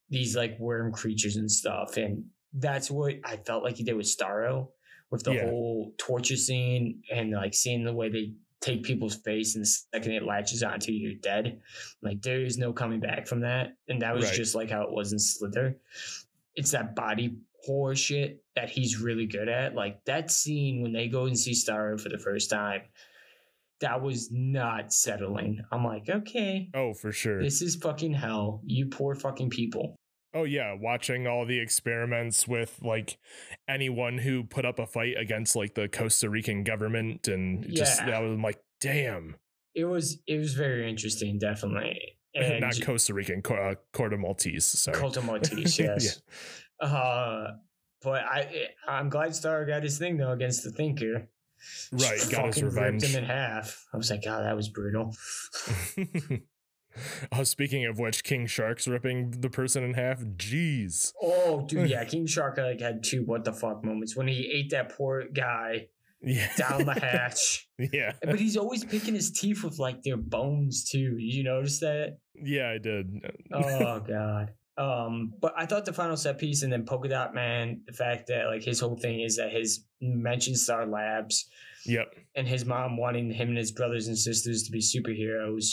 these 0.09 0.35
like 0.35 0.57
worm 0.59 0.91
creatures 0.91 1.35
and 1.35 1.49
stuff. 1.51 1.97
And 1.97 2.25
that's 2.53 2.89
what 2.89 3.15
I 3.23 3.37
felt 3.37 3.63
like 3.63 3.75
he 3.77 3.83
did 3.83 3.95
with 3.95 4.05
Starro, 4.07 4.69
with 5.13 5.23
the 5.23 5.33
Yeah. 5.35 5.45
whole 5.45 5.93
torture 5.99 6.35
scene 6.35 7.03
and 7.11 7.31
like 7.31 7.53
seeing 7.53 7.83
the 7.85 7.93
way 7.93 8.09
they 8.09 8.33
take 8.61 8.81
people's 8.81 9.15
face 9.15 9.53
and 9.55 9.61
the 9.61 9.67
second 9.67 10.11
it 10.13 10.23
latches 10.23 10.63
onto 10.63 10.91
you, 10.91 11.09
you're 11.09 11.19
dead. 11.19 11.61
Like 12.01 12.21
there 12.23 12.41
is 12.43 12.57
no 12.57 12.73
coming 12.73 12.99
back 12.99 13.27
from 13.27 13.41
that. 13.41 13.75
And 13.87 14.01
that 14.01 14.15
was 14.15 14.25
Right. 14.25 14.33
just 14.33 14.55
like 14.55 14.71
how 14.71 14.81
it 14.81 14.91
was 14.91 15.13
in 15.13 15.19
Slither. 15.19 15.77
It's 16.55 16.71
that 16.71 16.95
body 16.95 17.35
horror 17.63 17.95
shit 17.95 18.43
that 18.55 18.69
he's 18.69 18.97
really 18.99 19.27
good 19.27 19.47
at. 19.49 19.75
Like 19.75 20.03
that 20.05 20.31
scene 20.31 20.81
when 20.81 20.93
they 20.93 21.07
go 21.09 21.25
and 21.25 21.37
see 21.37 21.51
Starro 21.51 21.99
for 22.01 22.09
the 22.09 22.17
first 22.17 22.49
time, 22.49 22.81
that 23.81 24.01
was 24.01 24.31
not 24.31 24.91
settling. 24.93 25.61
I'm 25.71 25.83
like, 25.85 26.09
okay, 26.09 26.69
oh, 26.73 26.93
for 26.95 27.11
sure. 27.11 27.41
this 27.43 27.61
is 27.61 27.75
fucking 27.75 28.13
hell. 28.13 28.61
You 28.65 28.87
poor 28.87 29.13
fucking 29.13 29.49
people. 29.51 29.95
Oh 30.33 30.43
yeah, 30.45 30.73
watching 30.79 31.27
all 31.27 31.45
the 31.45 31.59
experiments 31.59 32.47
with 32.47 32.79
like 32.81 33.17
anyone 33.67 34.17
who 34.17 34.43
put 34.43 34.65
up 34.65 34.79
a 34.79 34.87
fight 34.87 35.15
against 35.17 35.55
like 35.55 35.75
the 35.75 35.87
Costa 35.87 36.29
Rican 36.29 36.63
government 36.63 37.27
and 37.27 37.63
just 37.73 37.99
Yeah. 38.01 38.07
that 38.11 38.19
was 38.21 38.39
like, 38.39 38.59
damn, 38.81 39.35
It 39.75 39.85
was 39.85 40.19
it 40.27 40.37
was 40.37 40.53
very 40.55 40.89
interesting, 40.89 41.37
definitely. 41.39 41.99
And 42.35 42.61
not 42.61 42.81
Costa 42.81 43.13
Rican, 43.13 43.43
uh, 43.45 43.75
Corto 43.93 44.17
Maltese. 44.17 44.65
Sorry. 44.65 44.97
Colton 44.97 45.27
Maltese, 45.27 45.77
yes. 45.79 46.19
Uh, 46.79 47.51
but 48.01 48.23
I 48.23 48.69
I'm 48.87 49.09
glad 49.09 49.35
Star 49.35 49.63
got 49.67 49.83
his 49.83 49.99
thing 49.99 50.17
though 50.17 50.31
against 50.31 50.63
the 50.63 50.71
Thinker. 50.71 51.29
Right, 51.91 52.01
Just 52.17 52.31
got 52.31 52.47
his 52.55 52.63
revenge. 52.63 53.03
Ripped 53.03 53.13
him 53.15 53.23
in 53.23 53.29
half. 53.29 53.85
I 53.93 53.97
was 53.97 54.09
like, 54.09 54.25
God, 54.25 54.43
that 54.45 54.55
was 54.55 54.67
brutal. 54.67 55.15
oh, 57.31 57.43
speaking 57.43 57.85
of 57.85 57.99
which, 57.99 58.23
King 58.23 58.47
Shark's 58.47 58.87
ripping 58.87 59.31
the 59.41 59.49
person 59.49 59.83
in 59.83 59.93
half. 59.93 60.21
Jeez. 60.21 61.13
Oh, 61.21 61.65
dude, 61.67 61.89
yeah, 61.89 62.03
King 62.09 62.25
Shark 62.25 62.57
like 62.57 62.79
had 62.79 63.03
two 63.03 63.23
what 63.23 63.43
the 63.45 63.53
fuck 63.53 63.83
moments 63.83 64.15
when 64.15 64.27
he 64.27 64.51
ate 64.53 64.69
that 64.71 64.95
poor 64.95 65.25
guy 65.33 65.87
yeah. 66.21 66.49
down 66.57 66.85
the 66.85 66.93
hatch. 66.99 67.67
yeah. 67.77 68.13
But 68.21 68.39
he's 68.39 68.57
always 68.57 68.83
picking 68.83 69.13
his 69.15 69.31
teeth 69.31 69.63
with 69.63 69.79
like 69.79 70.03
their 70.03 70.17
bones 70.17 70.89
too. 70.89 71.11
Did 71.17 71.21
You 71.33 71.43
notice 71.43 71.79
that? 71.79 72.17
Yeah, 72.35 72.69
I 72.69 72.77
did. 72.77 73.21
Oh 73.51 73.99
god. 73.99 74.53
Um, 74.75 75.33
but 75.39 75.53
I 75.55 75.67
thought 75.67 75.85
the 75.85 75.93
final 75.93 76.17
set 76.17 76.39
piece 76.39 76.63
and 76.63 76.73
then 76.73 76.83
Polka 76.85 77.07
Dot 77.07 77.35
Man, 77.35 77.81
the 77.85 77.93
fact 77.93 78.27
that 78.27 78.47
like 78.47 78.63
his 78.63 78.79
whole 78.79 78.97
thing 78.97 79.21
is 79.21 79.37
that 79.37 79.51
his 79.51 79.85
mentioned 80.01 80.57
Star 80.57 80.87
Labs 80.87 81.47
Yep. 81.85 82.15
and 82.35 82.47
his 82.47 82.65
mom 82.65 82.97
wanting 82.97 83.29
him 83.29 83.49
and 83.49 83.57
his 83.57 83.71
brothers 83.71 84.07
and 84.07 84.17
sisters 84.17 84.63
to 84.63 84.71
be 84.71 84.79
superheroes. 84.79 85.65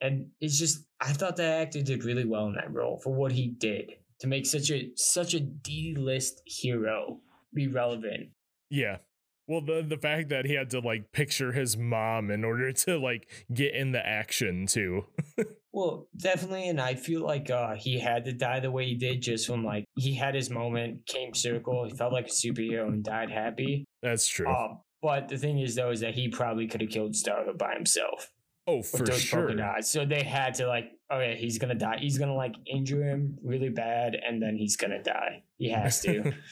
And 0.00 0.28
it's 0.40 0.58
just 0.58 0.84
I 1.00 1.12
thought 1.12 1.36
that 1.36 1.62
actor 1.62 1.82
did 1.82 2.04
really 2.04 2.24
well 2.24 2.46
in 2.46 2.54
that 2.54 2.72
role 2.72 2.98
for 2.98 3.12
what 3.12 3.32
he 3.32 3.48
did 3.48 3.92
to 4.20 4.26
make 4.26 4.46
such 4.46 4.70
a 4.70 4.90
such 4.96 5.34
a 5.34 5.40
D 5.40 5.94
list 5.96 6.42
hero 6.44 7.20
be 7.54 7.68
relevant. 7.68 8.30
Yeah. 8.70 8.98
Well, 9.46 9.62
the 9.62 9.84
the 9.86 9.96
fact 9.96 10.28
that 10.28 10.44
he 10.44 10.54
had 10.54 10.70
to 10.70 10.80
like 10.80 11.12
picture 11.12 11.52
his 11.52 11.76
mom 11.76 12.30
in 12.30 12.44
order 12.44 12.72
to 12.72 12.98
like 12.98 13.28
get 13.52 13.74
in 13.74 13.92
the 13.92 14.06
action 14.06 14.66
too. 14.66 15.06
Well, 15.70 16.08
definitely, 16.16 16.68
and 16.68 16.80
I 16.80 16.94
feel 16.94 17.20
like 17.20 17.50
uh, 17.50 17.74
he 17.74 18.00
had 18.00 18.24
to 18.24 18.32
die 18.32 18.58
the 18.58 18.70
way 18.70 18.86
he 18.86 18.94
did, 18.94 19.20
just 19.20 19.46
from 19.46 19.64
like 19.64 19.84
he 19.96 20.14
had 20.14 20.34
his 20.34 20.50
moment, 20.50 21.06
came 21.06 21.34
circle, 21.34 21.84
he 21.84 21.94
felt 21.94 22.12
like 22.12 22.26
a 22.26 22.30
superhero 22.30 22.88
and 22.88 23.04
died 23.04 23.30
happy. 23.30 23.84
That's 24.02 24.26
true. 24.26 24.48
Um, 24.48 24.80
but 25.02 25.28
the 25.28 25.38
thing 25.38 25.60
is, 25.60 25.76
though, 25.76 25.90
is 25.90 26.00
that 26.00 26.14
he 26.14 26.28
probably 26.30 26.66
could 26.66 26.80
have 26.80 26.90
killed 26.90 27.12
Starro 27.12 27.56
by 27.56 27.74
himself 27.74 28.32
oh, 28.68 28.82
for 28.82 29.04
sure. 29.12 29.56
So 29.80 30.04
they 30.04 30.22
had 30.22 30.54
to 30.54 30.66
like, 30.66 30.92
okay, 31.12 31.36
he's 31.38 31.58
gonna 31.58 31.74
die. 31.74 31.98
He's 31.98 32.18
gonna 32.18 32.34
like 32.34 32.54
injure 32.66 33.02
him 33.02 33.38
really 33.42 33.70
bad, 33.70 34.14
and 34.14 34.40
then 34.42 34.56
he's 34.56 34.76
gonna 34.76 35.02
die. 35.02 35.42
He 35.56 35.70
has 35.70 36.00
to. 36.02 36.32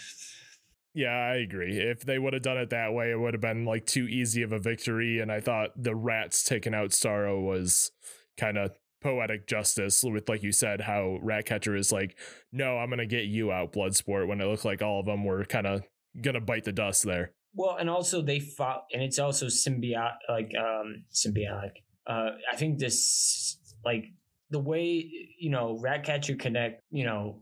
Yeah, 0.98 1.10
I 1.10 1.34
agree. 1.34 1.76
If 1.76 2.06
they 2.06 2.18
would 2.18 2.32
have 2.32 2.40
done 2.40 2.56
it 2.56 2.70
that 2.70 2.94
way, 2.94 3.10
it 3.10 3.20
would 3.20 3.34
have 3.34 3.40
been 3.42 3.66
like 3.66 3.84
too 3.84 4.06
easy 4.08 4.40
of 4.40 4.52
a 4.52 4.58
victory. 4.58 5.20
And 5.20 5.30
I 5.30 5.40
thought 5.40 5.72
the 5.76 5.94
rats 5.94 6.42
taking 6.42 6.72
out 6.72 6.88
Starro 6.88 7.44
was 7.44 7.92
kind 8.38 8.56
of 8.56 8.70
poetic 9.02 9.46
justice 9.46 10.02
with, 10.02 10.26
like 10.26 10.42
you 10.42 10.52
said, 10.52 10.80
how 10.80 11.18
Ratcatcher 11.20 11.76
is 11.76 11.92
like, 11.92 12.16
no, 12.50 12.78
I'm 12.78 12.88
going 12.88 12.98
to 13.00 13.06
get 13.06 13.26
you 13.26 13.52
out, 13.52 13.74
Bloodsport, 13.74 14.26
when 14.26 14.40
it 14.40 14.46
looked 14.46 14.64
like 14.64 14.80
all 14.80 15.00
of 15.00 15.04
them 15.04 15.22
were 15.22 15.44
kind 15.44 15.66
of 15.66 15.82
going 16.18 16.32
to 16.32 16.40
bite 16.40 16.64
the 16.64 16.72
dust 16.72 17.02
there. 17.04 17.32
well, 17.52 17.76
and 17.78 17.90
also 17.90 18.22
they 18.22 18.40
fought, 18.40 18.86
and 18.90 19.02
it's 19.02 19.18
also 19.18 19.48
symbiotic, 19.48 20.16
like 20.30 20.52
um 20.58 21.04
symbiotic. 21.12 21.72
Uh, 22.06 22.30
I 22.52 22.56
think 22.56 22.78
this 22.78 23.58
like 23.84 24.06
the 24.50 24.60
way 24.60 25.10
you 25.38 25.50
know 25.50 25.78
Ratcatcher 25.80 26.36
Connect, 26.36 26.82
you 26.90 27.04
know, 27.04 27.40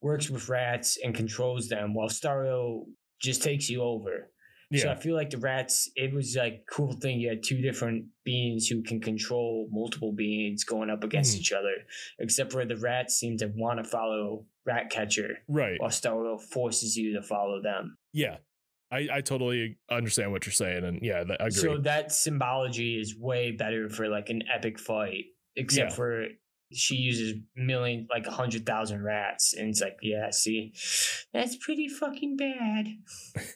works 0.00 0.30
with 0.30 0.48
rats 0.48 0.98
and 1.02 1.14
controls 1.14 1.68
them, 1.68 1.94
while 1.94 2.08
Starro 2.08 2.84
just 3.20 3.42
takes 3.42 3.68
you 3.68 3.82
over. 3.82 4.30
So 4.76 4.90
I 4.90 4.96
feel 4.96 5.14
like 5.16 5.30
the 5.30 5.38
rats, 5.38 5.90
it 5.96 6.12
was 6.12 6.36
like 6.36 6.64
cool 6.70 6.92
thing. 6.92 7.18
You 7.20 7.30
had 7.30 7.42
two 7.42 7.62
different 7.62 8.04
beings 8.22 8.66
who 8.68 8.82
can 8.82 9.00
control 9.00 9.66
multiple 9.70 10.12
beings 10.12 10.62
going 10.62 10.90
up 10.90 11.02
against 11.04 11.34
Mhm. 11.34 11.40
each 11.40 11.52
other. 11.52 11.74
Except 12.18 12.52
for 12.52 12.66
the 12.66 12.76
rats 12.76 13.14
seem 13.14 13.38
to 13.38 13.46
want 13.56 13.82
to 13.82 13.84
follow 13.90 14.44
Ratcatcher, 14.66 15.38
Right. 15.48 15.80
while 15.80 15.88
Starro 15.88 16.38
forces 16.38 16.98
you 16.98 17.14
to 17.14 17.22
follow 17.22 17.62
them. 17.62 17.96
Yeah. 18.12 18.36
I, 18.90 19.08
I 19.12 19.20
totally 19.20 19.76
understand 19.90 20.32
what 20.32 20.46
you're 20.46 20.52
saying. 20.52 20.84
And 20.84 21.00
yeah, 21.02 21.24
th- 21.24 21.38
I 21.40 21.46
agree. 21.46 21.50
So 21.50 21.78
that 21.78 22.10
symbology 22.12 22.98
is 22.98 23.16
way 23.18 23.52
better 23.52 23.88
for 23.90 24.08
like 24.08 24.30
an 24.30 24.42
epic 24.52 24.78
fight. 24.78 25.24
Except 25.56 25.90
Yeah. 25.90 25.96
for 25.96 26.24
she 26.72 26.96
uses 26.96 27.34
million 27.56 28.06
like 28.10 28.26
a 28.26 28.30
hundred 28.30 28.66
thousand 28.66 29.02
rats, 29.02 29.54
and 29.56 29.70
it's 29.70 29.80
like, 29.80 29.96
yeah, 30.02 30.30
see, 30.30 30.72
that's 31.32 31.56
pretty 31.56 31.88
fucking 31.88 32.36
bad. 32.36 32.86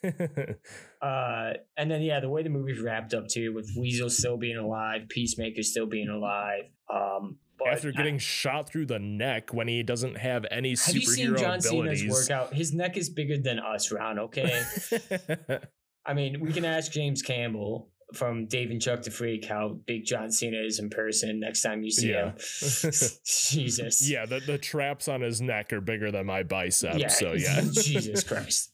Uh, 1.03 1.55
and 1.76 1.91
then 1.91 2.01
yeah, 2.01 2.20
the 2.20 2.28
way 2.28 2.45
the 2.45 2.49
movie's 2.49 2.78
wrapped 2.78 3.12
up 3.12 3.26
too, 3.26 3.53
with 3.53 3.68
Weasel 3.76 4.09
still 4.09 4.37
being 4.37 4.57
alive, 4.57 5.09
Peacemaker 5.09 5.61
still 5.64 5.87
being 5.87 6.09
alive. 6.09 6.62
Um, 6.89 7.39
but 7.64 7.72
After 7.74 7.88
I- 7.88 7.92
getting 7.92 8.18
shot 8.18 8.68
through 8.70 8.86
the 8.86 8.98
neck 8.98 9.52
when 9.54 9.68
he 9.68 9.82
doesn't 9.82 10.16
have 10.18 10.46
any 10.50 10.70
have 10.70 10.94
you 10.94 11.00
seen 11.02 11.30
superhero 11.30 11.38
John 11.38 11.60
Cena's 11.60 12.04
workout? 12.06 12.54
His 12.54 12.72
neck 12.72 12.96
is 12.96 13.08
bigger 13.10 13.38
than 13.38 13.58
us, 13.58 13.90
Ron. 13.92 14.18
Okay, 14.18 14.62
I 16.06 16.14
mean, 16.14 16.40
we 16.40 16.52
can 16.52 16.64
ask 16.64 16.90
James 16.92 17.22
Campbell 17.22 17.88
from 18.14 18.46
Dave 18.46 18.70
and 18.70 18.82
Chuck 18.82 19.02
the 19.02 19.10
Freak 19.10 19.44
how 19.46 19.78
big 19.86 20.04
John 20.04 20.30
Cena 20.30 20.58
is 20.58 20.78
in 20.78 20.90
person 20.90 21.40
next 21.40 21.62
time 21.62 21.82
you 21.82 21.90
see 21.90 22.10
Yeah. 22.10 22.32
him. 22.32 22.34
Jesus. 23.24 24.06
yeah, 24.10 24.26
the, 24.26 24.40
the 24.40 24.58
traps 24.58 25.08
on 25.08 25.22
his 25.22 25.40
neck 25.40 25.72
are 25.72 25.80
bigger 25.80 26.10
than 26.10 26.26
my 26.26 26.42
bicep. 26.42 26.98
Yeah. 26.98 27.08
So 27.08 27.32
yeah. 27.32 27.62
Jesus 27.72 28.22
Christ. 28.22 28.70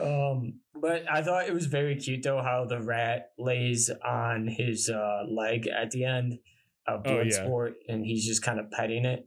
um, 0.00 0.60
but 0.80 1.04
I 1.10 1.22
thought 1.22 1.46
it 1.46 1.54
was 1.54 1.66
very 1.66 1.96
cute 1.96 2.22
though 2.22 2.42
how 2.42 2.64
the 2.64 2.80
rat 2.80 3.32
lays 3.38 3.90
on 4.04 4.46
his 4.48 4.88
uh, 4.88 5.24
leg 5.28 5.66
at 5.66 5.90
the 5.90 6.04
end 6.04 6.38
of 6.86 7.02
Oh, 7.06 7.20
yeah. 7.20 7.44
Bloodsport, 7.44 7.72
and 7.88 8.04
he's 8.04 8.26
just 8.26 8.42
kind 8.42 8.58
of 8.58 8.70
petting 8.70 9.04
it, 9.04 9.26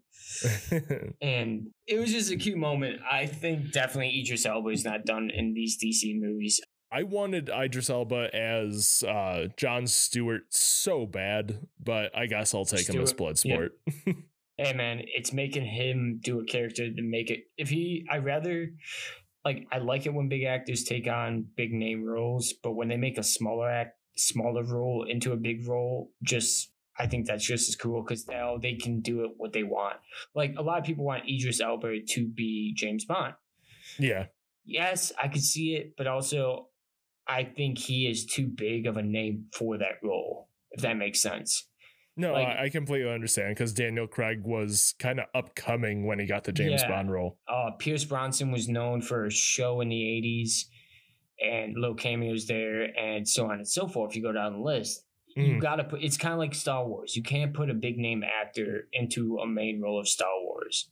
and 1.22 1.68
it 1.88 2.00
was 2.00 2.12
just 2.12 2.32
a 2.32 2.36
cute 2.36 2.58
moment. 2.58 3.00
I 3.10 3.26
think 3.26 3.72
definitely 3.72 4.20
Idris 4.22 4.46
Elba 4.46 4.70
is 4.70 4.84
not 4.84 5.06
done 5.06 5.30
in 5.30 5.54
these 5.54 5.78
DC 5.82 6.20
movies. 6.20 6.60
I 6.92 7.04
wanted 7.04 7.50
Idris 7.50 7.90
Elba 7.90 8.36
as 8.36 9.04
uh, 9.08 9.48
John 9.58 9.88
Stewart 9.88 10.44
so 10.52 11.06
bad, 11.06 11.68
but 11.82 12.16
I 12.16 12.28
guess 12.28 12.54
I'll 12.54 12.66
take 12.66 12.88
him 12.88 13.02
as 13.02 13.10
Stewart, 13.10 13.36
Bloodsport. 13.36 13.70
Hey 14.58 14.74
man, 14.74 15.02
it's 15.16 15.34
making 15.34 15.66
him 15.66 16.20
do 16.24 16.40
a 16.40 16.46
character 16.46 16.92
to 16.94 17.02
make 17.02 17.32
it. 17.32 17.46
If 17.58 17.70
he, 17.70 18.06
I 18.12 18.18
rather 18.18 18.70
like 19.44 19.68
I 19.72 19.80
like 19.80 20.06
it 20.06 20.14
when 20.14 20.30
big 20.30 20.44
actors 20.44 20.84
take 20.84 21.08
on 21.08 21.46
big 21.56 21.74
name 21.74 22.04
roles, 22.04 22.54
but 22.64 22.74
when 22.74 22.88
they 22.88 22.98
make 22.98 23.18
a 23.18 23.24
smaller 23.24 23.70
act, 23.70 23.98
smaller 24.16 24.64
role 24.64 25.06
into 25.10 25.34
a 25.34 25.38
big 25.38 25.68
role, 25.68 26.12
just 26.22 26.72
I 26.98 27.08
think 27.08 27.26
that's 27.26 27.46
just 27.46 27.68
as 27.68 27.76
cool 27.76 28.04
because 28.04 28.28
now 28.28 28.58
they 28.62 28.76
can 28.76 29.02
do 29.02 29.24
it 29.24 29.32
what 29.38 29.54
they 29.54 29.64
want. 29.64 29.98
Like 30.36 30.54
a 30.58 30.62
lot 30.62 30.80
of 30.80 30.86
people 30.86 31.06
want 31.06 31.28
Idris 31.28 31.60
Elba 31.60 32.02
to 32.10 32.28
be 32.28 32.74
James 32.78 33.06
Bond. 33.06 33.34
Yeah. 33.98 34.28
Yes, 34.66 35.12
I 35.22 35.28
could 35.28 35.44
see 35.44 35.76
it, 35.76 35.96
but 35.98 36.08
also 36.08 36.68
I 37.28 37.44
think 37.44 37.80
he 37.80 38.08
is 38.08 38.26
too 38.26 38.48
big 38.48 38.86
of 38.86 38.98
a 38.98 39.02
name 39.02 39.46
for 39.54 39.78
that 39.78 40.00
role. 40.04 40.50
If 40.72 40.82
that 40.82 40.98
makes 40.98 41.22
sense. 41.22 41.68
No, 42.16 42.34
Like- 42.34 42.48
I, 42.48 42.64
I 42.66 42.70
completely 42.70 43.10
understand 43.12 43.56
because 43.56 43.74
Daniel 43.74 44.08
Craig 44.08 44.42
was 44.44 44.94
kind 45.00 45.20
of 45.20 45.26
upcoming 45.34 46.06
when 46.06 46.20
he 46.20 46.26
got 46.28 46.44
the 46.44 46.52
James 46.52 46.82
Yeah. 46.84 46.90
Bond 46.90 47.12
role. 47.12 47.40
uh, 47.48 47.72
Pierce 47.80 48.04
Brosnan 48.06 48.52
was 48.52 48.70
known 48.70 49.02
for 49.02 49.26
a 49.26 49.32
show 49.32 49.82
in 49.82 49.90
the 49.90 49.96
80s 49.96 50.66
and 51.44 51.76
little 51.76 51.96
cameos 51.96 52.46
there 52.48 52.84
and 52.98 53.28
so 53.28 53.46
on 53.46 53.54
and 53.58 53.68
so 53.68 53.88
forth. 53.88 54.12
If 54.12 54.16
you 54.18 54.22
go 54.22 54.32
down 54.32 54.54
the 54.54 54.60
list, 54.60 55.06
you 55.36 55.56
Mhm. 55.56 55.62
got 55.62 55.78
to 55.78 55.84
put 55.84 56.04
it's 56.04 56.16
kind 56.18 56.34
of 56.34 56.40
like 56.40 56.54
Star 56.54 56.88
Wars. 56.88 57.16
You 57.16 57.24
can't 57.24 57.54
put 57.54 57.70
a 57.72 57.74
big 57.74 57.98
name 57.98 58.24
actor 58.24 58.88
into 58.94 59.40
a 59.40 59.48
main 59.48 59.82
role 59.82 60.00
of 60.00 60.08
Star 60.08 60.30
Wars. 60.44 60.92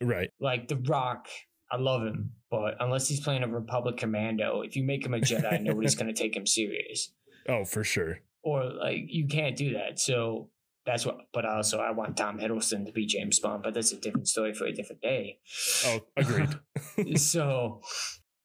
Right. 0.00 0.30
Like 0.40 0.68
The 0.68 0.76
Rock, 0.76 1.28
I 1.70 1.76
love 1.76 2.02
him, 2.06 2.32
but 2.50 2.76
unless 2.80 3.08
he's 3.08 3.20
playing 3.20 3.42
a 3.42 3.48
Republic 3.48 3.98
Commando, 3.98 4.62
if 4.62 4.74
you 4.76 4.82
make 4.84 5.04
him 5.04 5.12
a 5.14 5.18
Jedi, 5.20 5.60
nobody's 5.62 5.94
going 6.02 6.12
to 6.12 6.18
take 6.18 6.34
him 6.34 6.46
serious. 6.46 7.12
Oh, 7.46 7.64
for 7.66 7.84
sure. 7.84 8.20
Or 8.42 8.64
like 8.64 9.02
you 9.08 9.26
can't 9.26 9.56
do 9.56 9.74
that. 9.74 10.00
So 10.00 10.48
that's 10.84 11.06
what. 11.06 11.18
But 11.32 11.44
also, 11.44 11.78
I 11.78 11.90
want 11.90 12.16
Tom 12.16 12.38
Hiddleston 12.38 12.86
to 12.86 12.92
be 12.92 13.06
James 13.06 13.38
Bond, 13.40 13.62
but 13.62 13.74
that's 13.74 13.92
a 13.92 14.00
different 14.00 14.28
story 14.28 14.54
for 14.54 14.66
a 14.66 14.72
different 14.72 15.02
day. 15.02 15.38
Oh, 15.86 16.00
agreed. 16.16 16.50
so, 17.18 17.80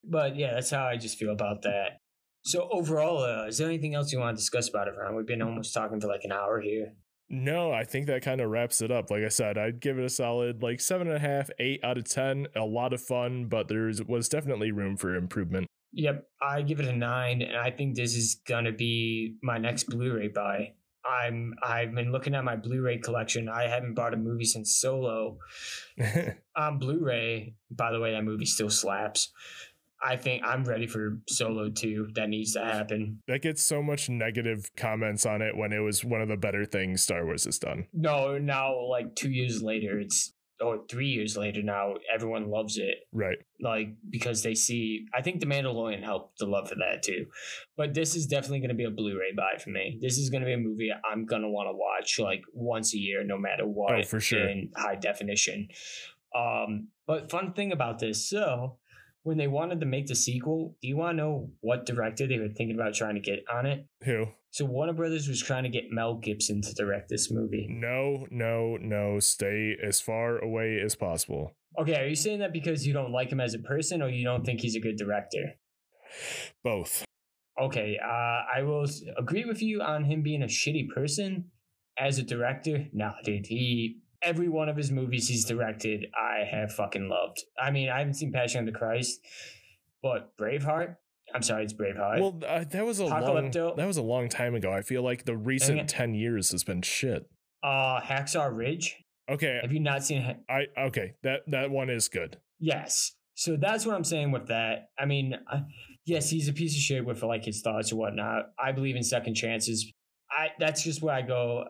but 0.04 0.36
yeah, 0.36 0.54
that's 0.54 0.70
how 0.70 0.86
I 0.86 0.98
just 0.98 1.18
feel 1.18 1.32
about 1.32 1.64
that. 1.64 2.02
So 2.44 2.70
overall, 2.72 3.24
uh, 3.24 3.48
is 3.48 3.58
there 3.58 3.68
anything 3.68 3.94
else 3.94 4.12
you 4.14 4.20
want 4.20 4.38
to 4.38 4.42
discuss 4.42 4.70
about 4.70 4.88
it, 4.88 4.94
Ron? 4.98 5.16
We've 5.16 5.26
been 5.26 5.42
almost 5.42 5.74
talking 5.74 6.00
for 6.00 6.08
like 6.08 6.24
an 6.24 6.32
hour 6.32 6.62
here. 6.62 6.94
No, 7.30 7.74
I 7.74 7.84
think 7.84 8.08
that 8.08 8.22
kind 8.22 8.40
of 8.40 8.50
wraps 8.50 8.82
it 8.82 8.90
up. 8.90 9.12
Like 9.12 9.24
I 9.24 9.30
said, 9.30 9.58
I'd 9.58 9.82
give 9.82 10.00
it 10.00 10.06
a 10.06 10.10
solid 10.10 10.64
like 10.64 10.80
seven 10.80 11.08
and 11.08 11.18
a 11.18 11.20
half, 11.20 11.50
eight 11.60 11.84
out 11.84 11.98
of 11.98 12.06
ten. 12.06 12.48
A 12.56 12.62
lot 12.62 12.94
of 12.94 13.02
fun, 13.02 13.48
but 13.48 13.68
there 13.68 13.92
was 14.08 14.30
definitely 14.30 14.72
room 14.72 14.96
for 14.96 15.14
improvement. 15.16 15.68
Yep, 15.92 16.26
I 16.42 16.62
give 16.62 16.80
it 16.80 16.86
a 16.86 16.96
nine, 16.96 17.42
and 17.42 17.58
I 17.58 17.72
think 17.72 17.96
this 17.96 18.16
is 18.16 18.36
gonna 18.48 18.72
be 18.72 19.36
my 19.44 19.58
next 19.58 19.86
Blu-ray 19.86 20.30
buy. 20.30 20.74
I'm 21.08 21.54
I've 21.64 21.94
been 21.94 22.12
looking 22.12 22.36
at 22.36 22.44
my 22.44 22.56
Blu-ray 22.56 22.98
collection. 23.00 23.48
I 23.50 23.68
haven't 23.68 23.94
bought 23.94 24.14
a 24.14 24.18
movie 24.18 24.46
since 24.46 24.76
Solo 24.76 25.38
on 26.56 26.80
Blu-ray. 26.80 27.54
By 27.72 27.92
the 27.92 28.00
way, 28.00 28.12
that 28.12 28.24
movie 28.24 28.46
still 28.46 28.70
slaps. 28.70 29.32
I 30.04 30.16
think 30.16 30.44
I'm 30.46 30.64
ready 30.64 30.86
for 30.86 31.18
Solo 31.28 31.70
2. 31.70 32.10
That 32.14 32.30
needs 32.30 32.54
to 32.54 32.64
happen. 32.64 33.20
that 33.28 33.42
gets 33.42 33.64
so 33.64 33.82
much 33.82 34.10
negative 34.10 34.70
comments 34.76 35.26
on 35.26 35.42
it 35.42 35.58
when 35.58 35.74
it 35.74 35.80
was 35.80 36.06
one 36.06 36.22
of 36.22 36.28
the 36.28 36.38
better 36.38 36.66
things 36.66 37.02
Star 37.02 37.26
Wars 37.26 37.46
has 37.46 37.58
done. 37.58 37.88
No, 37.94 38.38
now 38.38 38.80
like 38.86 39.16
two 39.16 39.32
years 39.32 39.64
later, 39.64 40.00
it's 40.00 40.34
or 40.60 40.80
three 40.90 41.08
years 41.08 41.38
later 41.38 41.62
now, 41.62 41.96
everyone 42.14 42.50
loves 42.50 42.78
it. 42.78 43.08
Right. 43.12 43.38
Like 43.62 43.96
because 44.10 44.44
they 44.44 44.56
see, 44.56 45.06
I 45.14 45.22
think 45.22 45.40
The 45.40 45.46
Mandalorian 45.46 46.04
helped 46.04 46.40
the 46.40 46.46
love 46.46 46.70
for 46.70 46.76
that 46.76 47.04
too. 47.04 47.28
But 47.76 47.94
this 47.94 48.16
is 48.16 48.28
definitely 48.28 48.60
going 48.60 48.70
to 48.70 48.76
be 48.76 48.86
a 48.86 48.92
Blu-ray 48.92 49.34
buy 49.36 49.58
for 49.62 49.70
me. 49.70 49.98
This 50.02 50.18
is 50.18 50.30
going 50.30 50.42
to 50.42 50.48
be 50.48 50.54
a 50.54 50.58
movie 50.58 50.92
I'm 51.10 51.26
going 51.26 51.44
to 51.44 51.50
want 51.50 51.68
to 51.70 51.74
watch 51.74 52.20
like 52.20 52.44
once 52.54 52.94
a 52.94 52.98
year, 52.98 53.24
no 53.24 53.38
matter 53.38 53.66
what. 53.66 54.00
Oh, 54.00 54.04
for 54.04 54.20
sure. 54.20 54.48
in 54.48 54.72
high 54.76 54.96
definition. 54.96 55.70
Um, 56.36 56.90
but 57.06 57.32
fun 57.32 57.54
thing 57.54 57.72
about 57.72 58.00
this, 58.00 58.30
so 58.30 58.78
when 59.24 59.38
they 59.38 59.48
wanted 59.48 59.80
to 59.82 59.86
make 59.86 60.08
the 60.08 60.16
sequel, 60.16 60.76
do 60.82 60.88
you 60.88 60.98
want 60.98 61.18
to 61.18 61.24
know 61.24 61.50
what 61.62 61.86
director 61.86 62.28
they 62.28 62.40
were 62.40 62.48
thinking 62.48 62.76
about 62.76 62.94
trying 62.94 63.16
to 63.16 63.22
get 63.22 63.44
on 63.54 63.66
it? 63.66 63.86
Who? 64.04 64.28
So 64.52 64.66
Warner 64.66 64.94
Brothers 64.94 65.28
was 65.28 65.42
trying 65.42 65.64
to 65.64 65.70
get 65.70 65.92
Mel 65.92 66.16
Gibson 66.16 66.62
to 66.62 66.74
direct 66.74 67.10
this 67.10 67.30
movie. 67.30 67.68
No, 67.70 68.26
no, 68.32 68.78
no. 68.78 69.20
Stay 69.20 69.76
as 69.84 70.00
far 70.00 70.40
away 70.40 70.80
as 70.80 70.96
possible. 70.96 71.56
Okay, 71.80 71.96
are 72.02 72.08
you 72.08 72.16
saying 72.16 72.40
that 72.40 72.54
because 72.54 72.88
you 72.88 72.94
don't 72.94 73.12
like 73.12 73.30
him 73.30 73.40
as 73.40 73.54
a 73.54 73.60
person 73.60 74.02
or 74.02 74.10
you 74.10 74.24
don't 74.24 74.46
think 74.46 74.62
he's 74.62 74.76
a 74.76 74.80
good 74.80 74.98
director? 74.98 75.54
Both. 76.64 77.06
Okay, 77.62 78.00
uh, 78.04 78.42
I 78.56 78.64
will 78.64 78.86
agree 79.18 79.46
with 79.46 79.62
you 79.62 79.82
on 79.82 80.06
him 80.06 80.24
being 80.24 80.44
a 80.44 80.48
shitty 80.48 80.90
person. 80.90 81.52
As 82.00 82.20
a 82.20 82.24
director, 82.24 82.86
nah, 82.94 83.14
dude, 83.24 83.48
he 83.48 83.98
every 84.22 84.50
one 84.50 84.70
of 84.70 84.76
his 84.78 84.92
movies 84.92 85.28
he's 85.28 85.46
directed, 85.46 86.08
I 86.16 86.44
have 86.50 86.74
fucking 86.74 87.10
loved. 87.10 87.44
I 87.62 87.72
mean, 87.72 87.90
I 87.90 88.00
haven't 88.00 88.16
seen 88.16 88.32
Passion 88.32 88.68
of 88.68 88.72
the 88.74 88.78
Christ, 88.78 89.20
but 90.02 90.36
Braveheart. 90.38 90.96
I'm 91.36 91.42
sorry, 91.42 91.64
it's 91.64 91.74
Braveheart. 91.74 92.20
Well, 92.22 92.40
uh, 92.48 92.64
that 92.70 92.86
was 92.86 93.00
a 93.00 93.06
long 93.06 93.52
that 93.52 93.86
was 93.88 93.98
a 93.98 94.02
long 94.02 94.30
time 94.30 94.56
ago. 94.56 94.72
I 94.72 94.82
feel 94.82 95.04
like 95.04 95.26
the 95.26 95.36
recent 95.36 95.90
ten 95.90 96.14
years 96.14 96.52
has 96.52 96.64
been 96.64 96.82
shit. 96.82 97.30
uh, 97.64 98.00
Hacksaw 98.02 98.56
Ridge. 98.56 98.96
Okay, 99.30 99.60
Have 99.62 99.74
you 99.74 99.82
not 99.82 100.06
seen? 100.06 100.22
Ha- 100.22 100.36
I 100.50 100.68
okay 100.86 101.14
that 101.24 101.42
that 101.48 101.70
one 101.70 101.90
is 101.90 102.08
good. 102.08 102.38
Yes. 102.60 103.14
So 103.36 103.58
that's 103.58 103.86
what 103.86 103.94
I'm 103.94 104.06
saying 104.06 104.32
with 104.32 104.48
that. 104.48 104.90
I 104.98 105.06
mean, 105.06 105.36
uh, 105.52 105.60
yes, 106.06 106.30
he's 106.30 106.48
a 106.48 106.54
piece 106.54 106.74
of 106.74 106.80
shit 106.82 107.06
with 107.06 107.22
like 107.24 107.44
his 107.44 107.62
thoughts 107.62 107.92
or 107.92 107.98
whatnot. 107.98 108.46
I 108.58 108.72
believe 108.72 108.96
in 108.96 109.04
second 109.04 109.36
chances. 109.36 109.92
I 110.32 110.52
that's 110.60 110.82
just 110.82 111.02
where 111.02 111.14
I 111.14 111.24
go. 111.24 111.66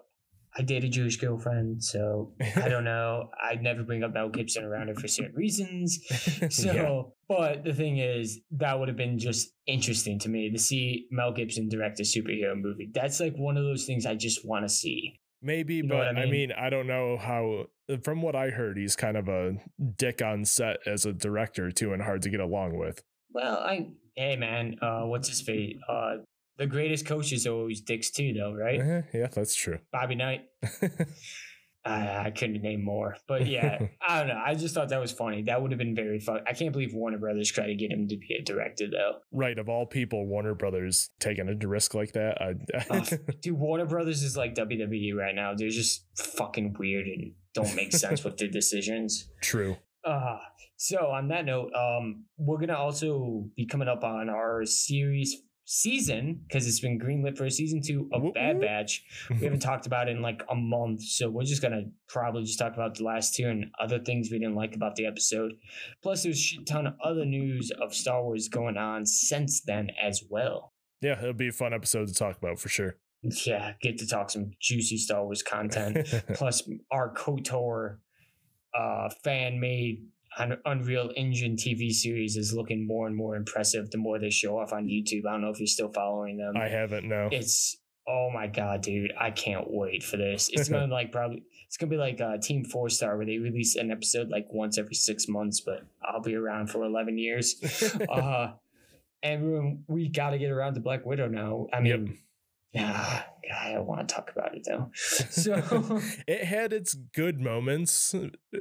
I 0.57 0.63
date 0.63 0.83
a 0.83 0.89
Jewish 0.89 1.17
girlfriend, 1.17 1.83
so 1.83 2.33
I 2.55 2.67
don't 2.67 2.83
know. 2.93 3.29
I'd 3.43 3.61
never 3.61 3.83
bring 3.83 4.03
up 4.03 4.13
Mel 4.13 4.29
Gibson 4.29 4.63
around 4.63 4.87
her 4.87 4.95
for 4.95 5.07
certain 5.07 5.35
reasons. 5.35 5.99
So, 6.49 6.71
Yeah. 6.73 7.01
but 7.29 7.63
the 7.63 7.73
thing 7.73 7.97
is, 7.99 8.39
that 8.51 8.79
would 8.79 8.87
have 8.87 8.97
been 8.97 9.19
just 9.19 9.49
interesting 9.67 10.17
to 10.19 10.29
me 10.29 10.49
to 10.51 10.57
see 10.57 11.07
Mel 11.11 11.31
Gibson 11.31 11.69
direct 11.69 11.99
a 11.99 12.03
superhero 12.03 12.55
movie. 12.59 12.89
That's 12.93 13.19
like 13.19 13.33
one 13.35 13.57
of 13.57 13.63
those 13.63 13.85
things 13.85 14.05
I 14.05 14.15
just 14.15 14.45
want 14.47 14.65
to 14.65 14.69
see. 14.69 15.19
Maybe, 15.41 15.75
You 15.75 15.83
know 15.83 15.97
but 15.97 16.07
I 16.07 16.21
I 16.21 16.23
mean? 16.23 16.31
mean? 16.31 16.51
I 16.53 16.69
don't 16.69 16.87
know 16.87 17.17
how. 17.17 17.65
From 18.03 18.21
what 18.21 18.35
I 18.35 18.49
heard, 18.49 18.77
he's 18.77 18.95
kind 18.95 19.15
of 19.15 19.27
a 19.29 19.53
dick 19.97 20.21
on 20.21 20.43
set 20.45 20.77
as 20.87 21.05
a 21.05 21.13
director 21.13 21.71
too, 21.71 21.93
and 21.93 22.01
hard 22.01 22.21
to 22.23 22.29
get 22.29 22.39
along 22.39 22.77
with. 22.77 23.01
Well, 23.31 23.57
I 23.59 23.89
hey 24.15 24.35
man, 24.35 24.77
uh, 24.81 25.03
what's 25.03 25.29
his 25.29 25.41
fate? 25.41 25.77
Uh, 25.87 26.17
the 26.57 26.67
greatest 26.67 27.05
coaches 27.05 27.45
are 27.47 27.53
always 27.53 27.81
dicks 27.81 28.11
too, 28.11 28.33
though, 28.33 28.53
right? 28.53 28.79
Eh, 28.79 29.01
yeah, 29.13 29.27
that's 29.27 29.55
true. 29.55 29.79
Bobby 29.91 30.15
Knight. 30.15 30.41
I, 31.87 32.25
I 32.25 32.31
couldn't 32.31 32.61
name 32.61 32.83
more, 32.83 33.15
but 33.27 33.47
yeah, 33.47 33.79
I 34.07 34.19
don't 34.19 34.27
know. 34.27 34.41
I 34.45 34.55
just 34.55 34.75
thought 34.75 34.89
that 34.89 34.99
was 34.99 35.11
funny. 35.11 35.43
That 35.43 35.61
would 35.61 35.71
have 35.71 35.77
been 35.77 35.95
very 35.95 36.19
fun. 36.19 36.41
I 36.45 36.51
can't 36.51 36.73
believe 36.73 36.93
Warner 36.93 37.17
Brothers 37.17 37.49
tried 37.49 37.67
to 37.67 37.75
get 37.75 37.91
him 37.91 38.07
to 38.09 38.17
be 38.17 38.35
a 38.37 38.43
director, 38.43 38.87
though. 38.91 39.19
right, 39.31 39.57
of 39.57 39.69
all 39.69 39.85
people, 39.85 40.27
Warner 40.27 40.53
Brothers 40.53 41.11
taking 41.19 41.47
a 41.47 41.67
risk 41.67 41.93
like 41.93 42.11
that. 42.13 42.41
I, 42.41 42.55
Oh, 42.89 43.03
dude, 43.41 43.57
Warner 43.57 43.85
Brothers 43.85 44.21
is 44.23 44.35
like 44.35 44.53
WWE 44.55 45.15
right 45.15 45.33
now. 45.33 45.53
They're 45.55 45.69
just 45.69 46.05
fucking 46.17 46.75
weird 46.77 47.07
and 47.07 47.33
don't 47.53 47.73
make 47.75 47.93
sense 47.93 48.23
with 48.23 48.37
their 48.37 48.49
decisions. 48.49 49.29
true. 49.41 49.77
Uh, 50.03 50.37
so 50.77 51.07
on 51.07 51.27
that 51.29 51.43
note, 51.45 51.71
um, 51.73 52.25
we're 52.37 52.59
gonna 52.59 52.77
also 52.77 53.49
be 53.55 53.65
coming 53.65 53.87
up 53.87 54.03
on 54.03 54.29
our 54.29 54.63
series 54.65 55.41
season 55.69 56.39
because 56.47 56.65
it's 56.65 56.79
been 56.79 56.97
greenlit 56.97 57.37
for 57.37 57.43
a 57.43 57.51
season 57.51 57.81
two 57.81 58.09
of 58.13 58.33
Bad. 58.33 58.61
Batch. 58.61 59.03
We 59.29 59.43
haven't 59.43 59.59
talked 59.69 59.85
about 59.85 60.07
it 60.07 60.15
in 60.15 60.21
like 60.21 60.41
a 60.49 60.55
month, 60.55 61.03
so 61.03 61.29
we're 61.29 61.43
just 61.43 61.61
gonna 61.61 61.83
probably 62.07 62.43
just 62.43 62.57
talk 62.57 62.73
about 62.73 62.95
the 62.95 63.03
last 63.03 63.35
two 63.35 63.47
and 63.47 63.65
other 63.79 63.99
things 63.99 64.29
we 64.31 64.39
didn't 64.39 64.55
like 64.55 64.75
about 64.75 64.95
the 64.95 65.05
episode. 65.05 65.51
Plus, 66.01 66.23
there's 66.23 66.37
a 66.37 66.39
shit 66.39 66.65
ton 66.65 66.87
of 66.87 66.93
other 67.03 67.25
news 67.25 67.69
of 67.81 67.93
Star 67.93 68.23
Wars 68.23 68.47
going 68.47 68.77
on 68.77 69.05
since 69.05 69.61
then 69.61 69.89
as 70.01 70.23
well. 70.29 70.73
yeah, 71.01 71.19
it'll 71.19 71.33
be 71.33 71.49
a 71.49 71.51
fun 71.51 71.73
episode 71.73 72.07
to 72.07 72.13
talk 72.13 72.37
about 72.37 72.59
for 72.59 72.69
sure. 72.69 72.95
Yeah, 73.45 73.73
get 73.81 73.97
to 73.97 74.07
talk 74.07 74.29
some 74.29 74.51
juicy 74.61 74.97
Star 74.97 75.25
Wars 75.25 75.43
content. 75.43 76.07
Plus, 76.33 76.67
our 76.91 77.13
KOTOR 77.13 77.97
uh, 78.73 79.09
fan 79.23 79.59
made 79.59 80.05
Unreal 80.65 81.11
Engine 81.15 81.55
TV 81.55 81.91
series 81.91 82.37
is 82.37 82.53
looking 82.53 82.85
more 82.85 83.07
and 83.07 83.15
more 83.15 83.35
impressive 83.35 83.89
the 83.91 83.97
more 83.97 84.19
they 84.19 84.29
show 84.29 84.59
off 84.59 84.73
on 84.73 84.87
YouTube. 84.87 85.25
I 85.27 85.31
don't 85.33 85.41
know 85.41 85.49
if 85.49 85.59
you're 85.59 85.67
still 85.67 85.91
following 85.91 86.37
them. 86.37 86.55
I 86.57 86.67
haven't 86.67 87.07
no. 87.07 87.29
it's 87.31 87.77
oh 88.07 88.29
my 88.33 88.47
god, 88.47 88.81
dude! 88.81 89.13
I 89.19 89.31
can't 89.31 89.65
wait 89.69 90.03
for 90.03 90.17
this. 90.17 90.49
It's 90.53 90.69
gonna 90.69 90.87
like 90.93 91.11
probably 91.11 91.43
it's 91.67 91.77
gonna 91.77 91.89
be 91.89 91.97
like 91.97 92.21
uh, 92.21 92.37
Team 92.37 92.63
Four 92.63 92.89
Star 92.89 93.17
where 93.17 93.25
they 93.25 93.37
release 93.37 93.75
an 93.75 93.91
episode 93.91 94.29
like 94.29 94.47
once 94.51 94.77
every 94.77 94.95
six 94.95 95.27
months, 95.27 95.59
but 95.61 95.85
I'll 96.03 96.21
be 96.21 96.35
around 96.35 96.67
for 96.67 96.83
eleven 96.83 97.17
years. 97.17 97.55
uh, 98.09 98.53
and 99.23 99.43
we- 99.43 99.77
we 99.87 100.09
got 100.09 100.29
to 100.29 100.37
get 100.37 100.51
around 100.51 100.75
to 100.75 100.79
Black 100.79 101.05
Widow 101.05 101.27
now. 101.27 101.67
I 101.73 101.79
Yep. 101.81 101.99
Yeah, 102.81 103.23
I 103.65 103.71
don't 103.73 103.85
want 103.87 104.07
to 104.07 104.13
talk 104.15 104.31
about 104.35 104.55
it 104.55 104.63
though. 104.67 104.91
So. 104.95 106.01
it 106.27 106.43
had 106.43 106.73
its 106.73 106.93
good 106.93 107.39
moments, 107.39 108.13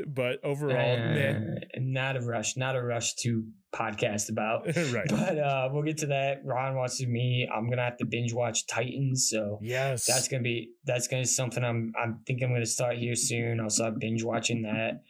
but 0.07 0.43
overall, 0.45 0.75
man, 0.97 1.61
Uh, 1.75 1.79
not 1.81 2.17
a 2.17 2.21
rush, 2.21 2.57
not 2.57 2.77
a 2.77 2.83
rush 2.83 3.15
to 3.17 3.45
podcast 3.75 4.31
about. 4.31 4.67
right. 4.93 5.07
But 5.09 5.39
uh, 5.39 5.69
we'll 5.73 5.83
get 5.83 5.99
to 5.99 6.07
that. 6.07 6.43
Ron 6.45 6.77
watches 6.77 7.07
me. 7.07 7.49
I'm 7.53 7.69
gonna 7.69 7.83
have 7.85 7.99
to 7.99 8.07
binge 8.07 8.33
watch 8.33 8.67
Titans, 8.67 9.29
so 9.29 9.59
Yes. 9.63 10.07
that's 10.07 10.29
gonna 10.29 10.43
be 10.43 10.71
that's 10.85 11.09
gonna 11.09 11.23
be 11.23 11.27
something 11.27 11.63
I'm 11.65 11.93
I'm 12.01 12.21
think 12.27 12.43
I'm 12.43 12.53
gonna 12.53 12.67
start 12.67 12.97
here 12.99 13.15
soon. 13.15 13.61
I'll 13.61 13.71
start 13.71 13.99
binge 13.99 14.23
watching 14.25 14.63
that. 14.63 15.03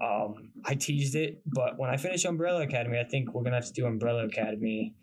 Um, 0.00 0.52
I 0.64 0.74
teased 0.76 1.16
it, 1.16 1.42
but 1.44 1.76
when 1.76 1.90
I 1.90 1.96
finish 1.96 2.24
Umbrella 2.24 2.62
Academy, 2.62 2.98
I 3.00 3.04
think 3.04 3.34
we're 3.34 3.42
gonna 3.42 3.56
have 3.56 3.66
to 3.66 3.72
do 3.72 3.84
Umbrella 3.86 4.24
Academy 4.26 4.94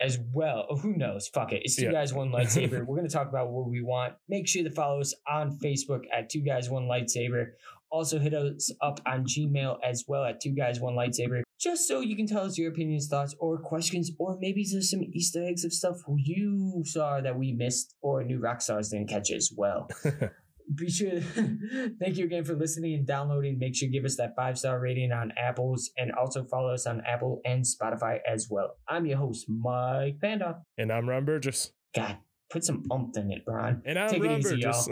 as 0.00 0.18
well. 0.32 0.66
Oh, 0.70 0.76
who 0.76 0.94
knows? 0.96 1.28
Fuck 1.28 1.52
it. 1.52 1.62
It's 1.64 1.76
two 1.76 1.84
Yeah. 1.86 1.92
guys, 1.92 2.12
one 2.14 2.30
lightsaber. 2.30 2.84
we're 2.86 2.96
gonna 2.96 3.08
talk 3.08 3.28
about 3.28 3.50
what 3.50 3.68
we 3.68 3.82
want. 3.82 4.14
Make 4.28 4.46
sure 4.48 4.62
to 4.64 4.70
follow 4.70 5.00
us 5.00 5.14
on 5.30 5.58
Facebook 5.58 6.02
at 6.16 6.30
two 6.30 6.40
guys, 6.40 6.70
one 6.70 6.84
lightsaber. 6.84 7.52
Also 7.90 8.18
hit 8.18 8.34
us 8.34 8.70
up 8.82 9.00
on 9.06 9.24
Gmail 9.24 9.78
as 9.82 10.04
well 10.06 10.24
at 10.24 10.40
two 10.40 10.50
guys, 10.52 10.78
one 10.78 10.94
lightsaber. 10.94 11.42
Just 11.58 11.88
so 11.88 12.00
you 12.00 12.14
can 12.16 12.26
tell 12.26 12.44
us 12.44 12.56
your 12.58 12.70
opinions, 12.70 13.08
thoughts, 13.08 13.34
or 13.40 13.58
questions, 13.58 14.10
or 14.18 14.36
maybe 14.40 14.64
there's 14.70 14.90
some 14.90 15.02
Easter 15.12 15.42
eggs 15.42 15.64
of 15.64 15.72
stuff 15.72 15.96
you 16.16 16.82
saw 16.84 17.20
that 17.20 17.36
we 17.36 17.52
missed 17.52 17.94
or 18.02 18.22
new 18.22 18.38
rock 18.38 18.60
stars 18.60 18.90
didn't 18.90 19.08
catch 19.08 19.30
as 19.32 19.52
well. 19.56 19.88
Be 20.74 20.90
sure. 20.90 21.20
thank 22.00 22.16
you 22.18 22.24
again 22.26 22.44
for 22.44 22.54
listening 22.54 22.94
and 22.94 23.06
downloading. 23.06 23.58
Make 23.58 23.74
sure 23.74 23.88
to 23.88 23.92
give 23.92 24.04
us 24.04 24.16
that 24.16 24.34
five 24.36 24.58
star 24.58 24.78
rating 24.78 25.12
on 25.12 25.32
Apple's 25.38 25.90
and 25.96 26.12
also 26.12 26.44
follow 26.44 26.74
us 26.74 26.86
on 26.86 27.02
Apple 27.06 27.40
and 27.44 27.64
Spotify 27.64 28.18
as 28.30 28.48
well. 28.50 28.76
I'm 28.86 29.06
your 29.06 29.16
host, 29.18 29.46
Mike 29.48 30.20
Panda. 30.20 30.58
and 30.76 30.92
I'm 30.92 31.08
Ron 31.08 31.24
Burgess. 31.24 31.72
God, 31.94 32.18
put 32.50 32.64
some 32.64 32.82
umph 32.90 33.16
in 33.16 33.30
it, 33.32 33.42
Ron. 33.46 33.82
And 33.86 33.98
I'm 33.98 34.10
Take 34.10 34.22
it 34.22 34.26
Ron 34.26 34.40
easy, 34.40 34.60
Burgess. 34.60 34.88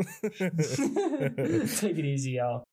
Take 1.81 1.99
it 1.99 2.05
easy, 2.07 2.31
y'all. 2.33 2.65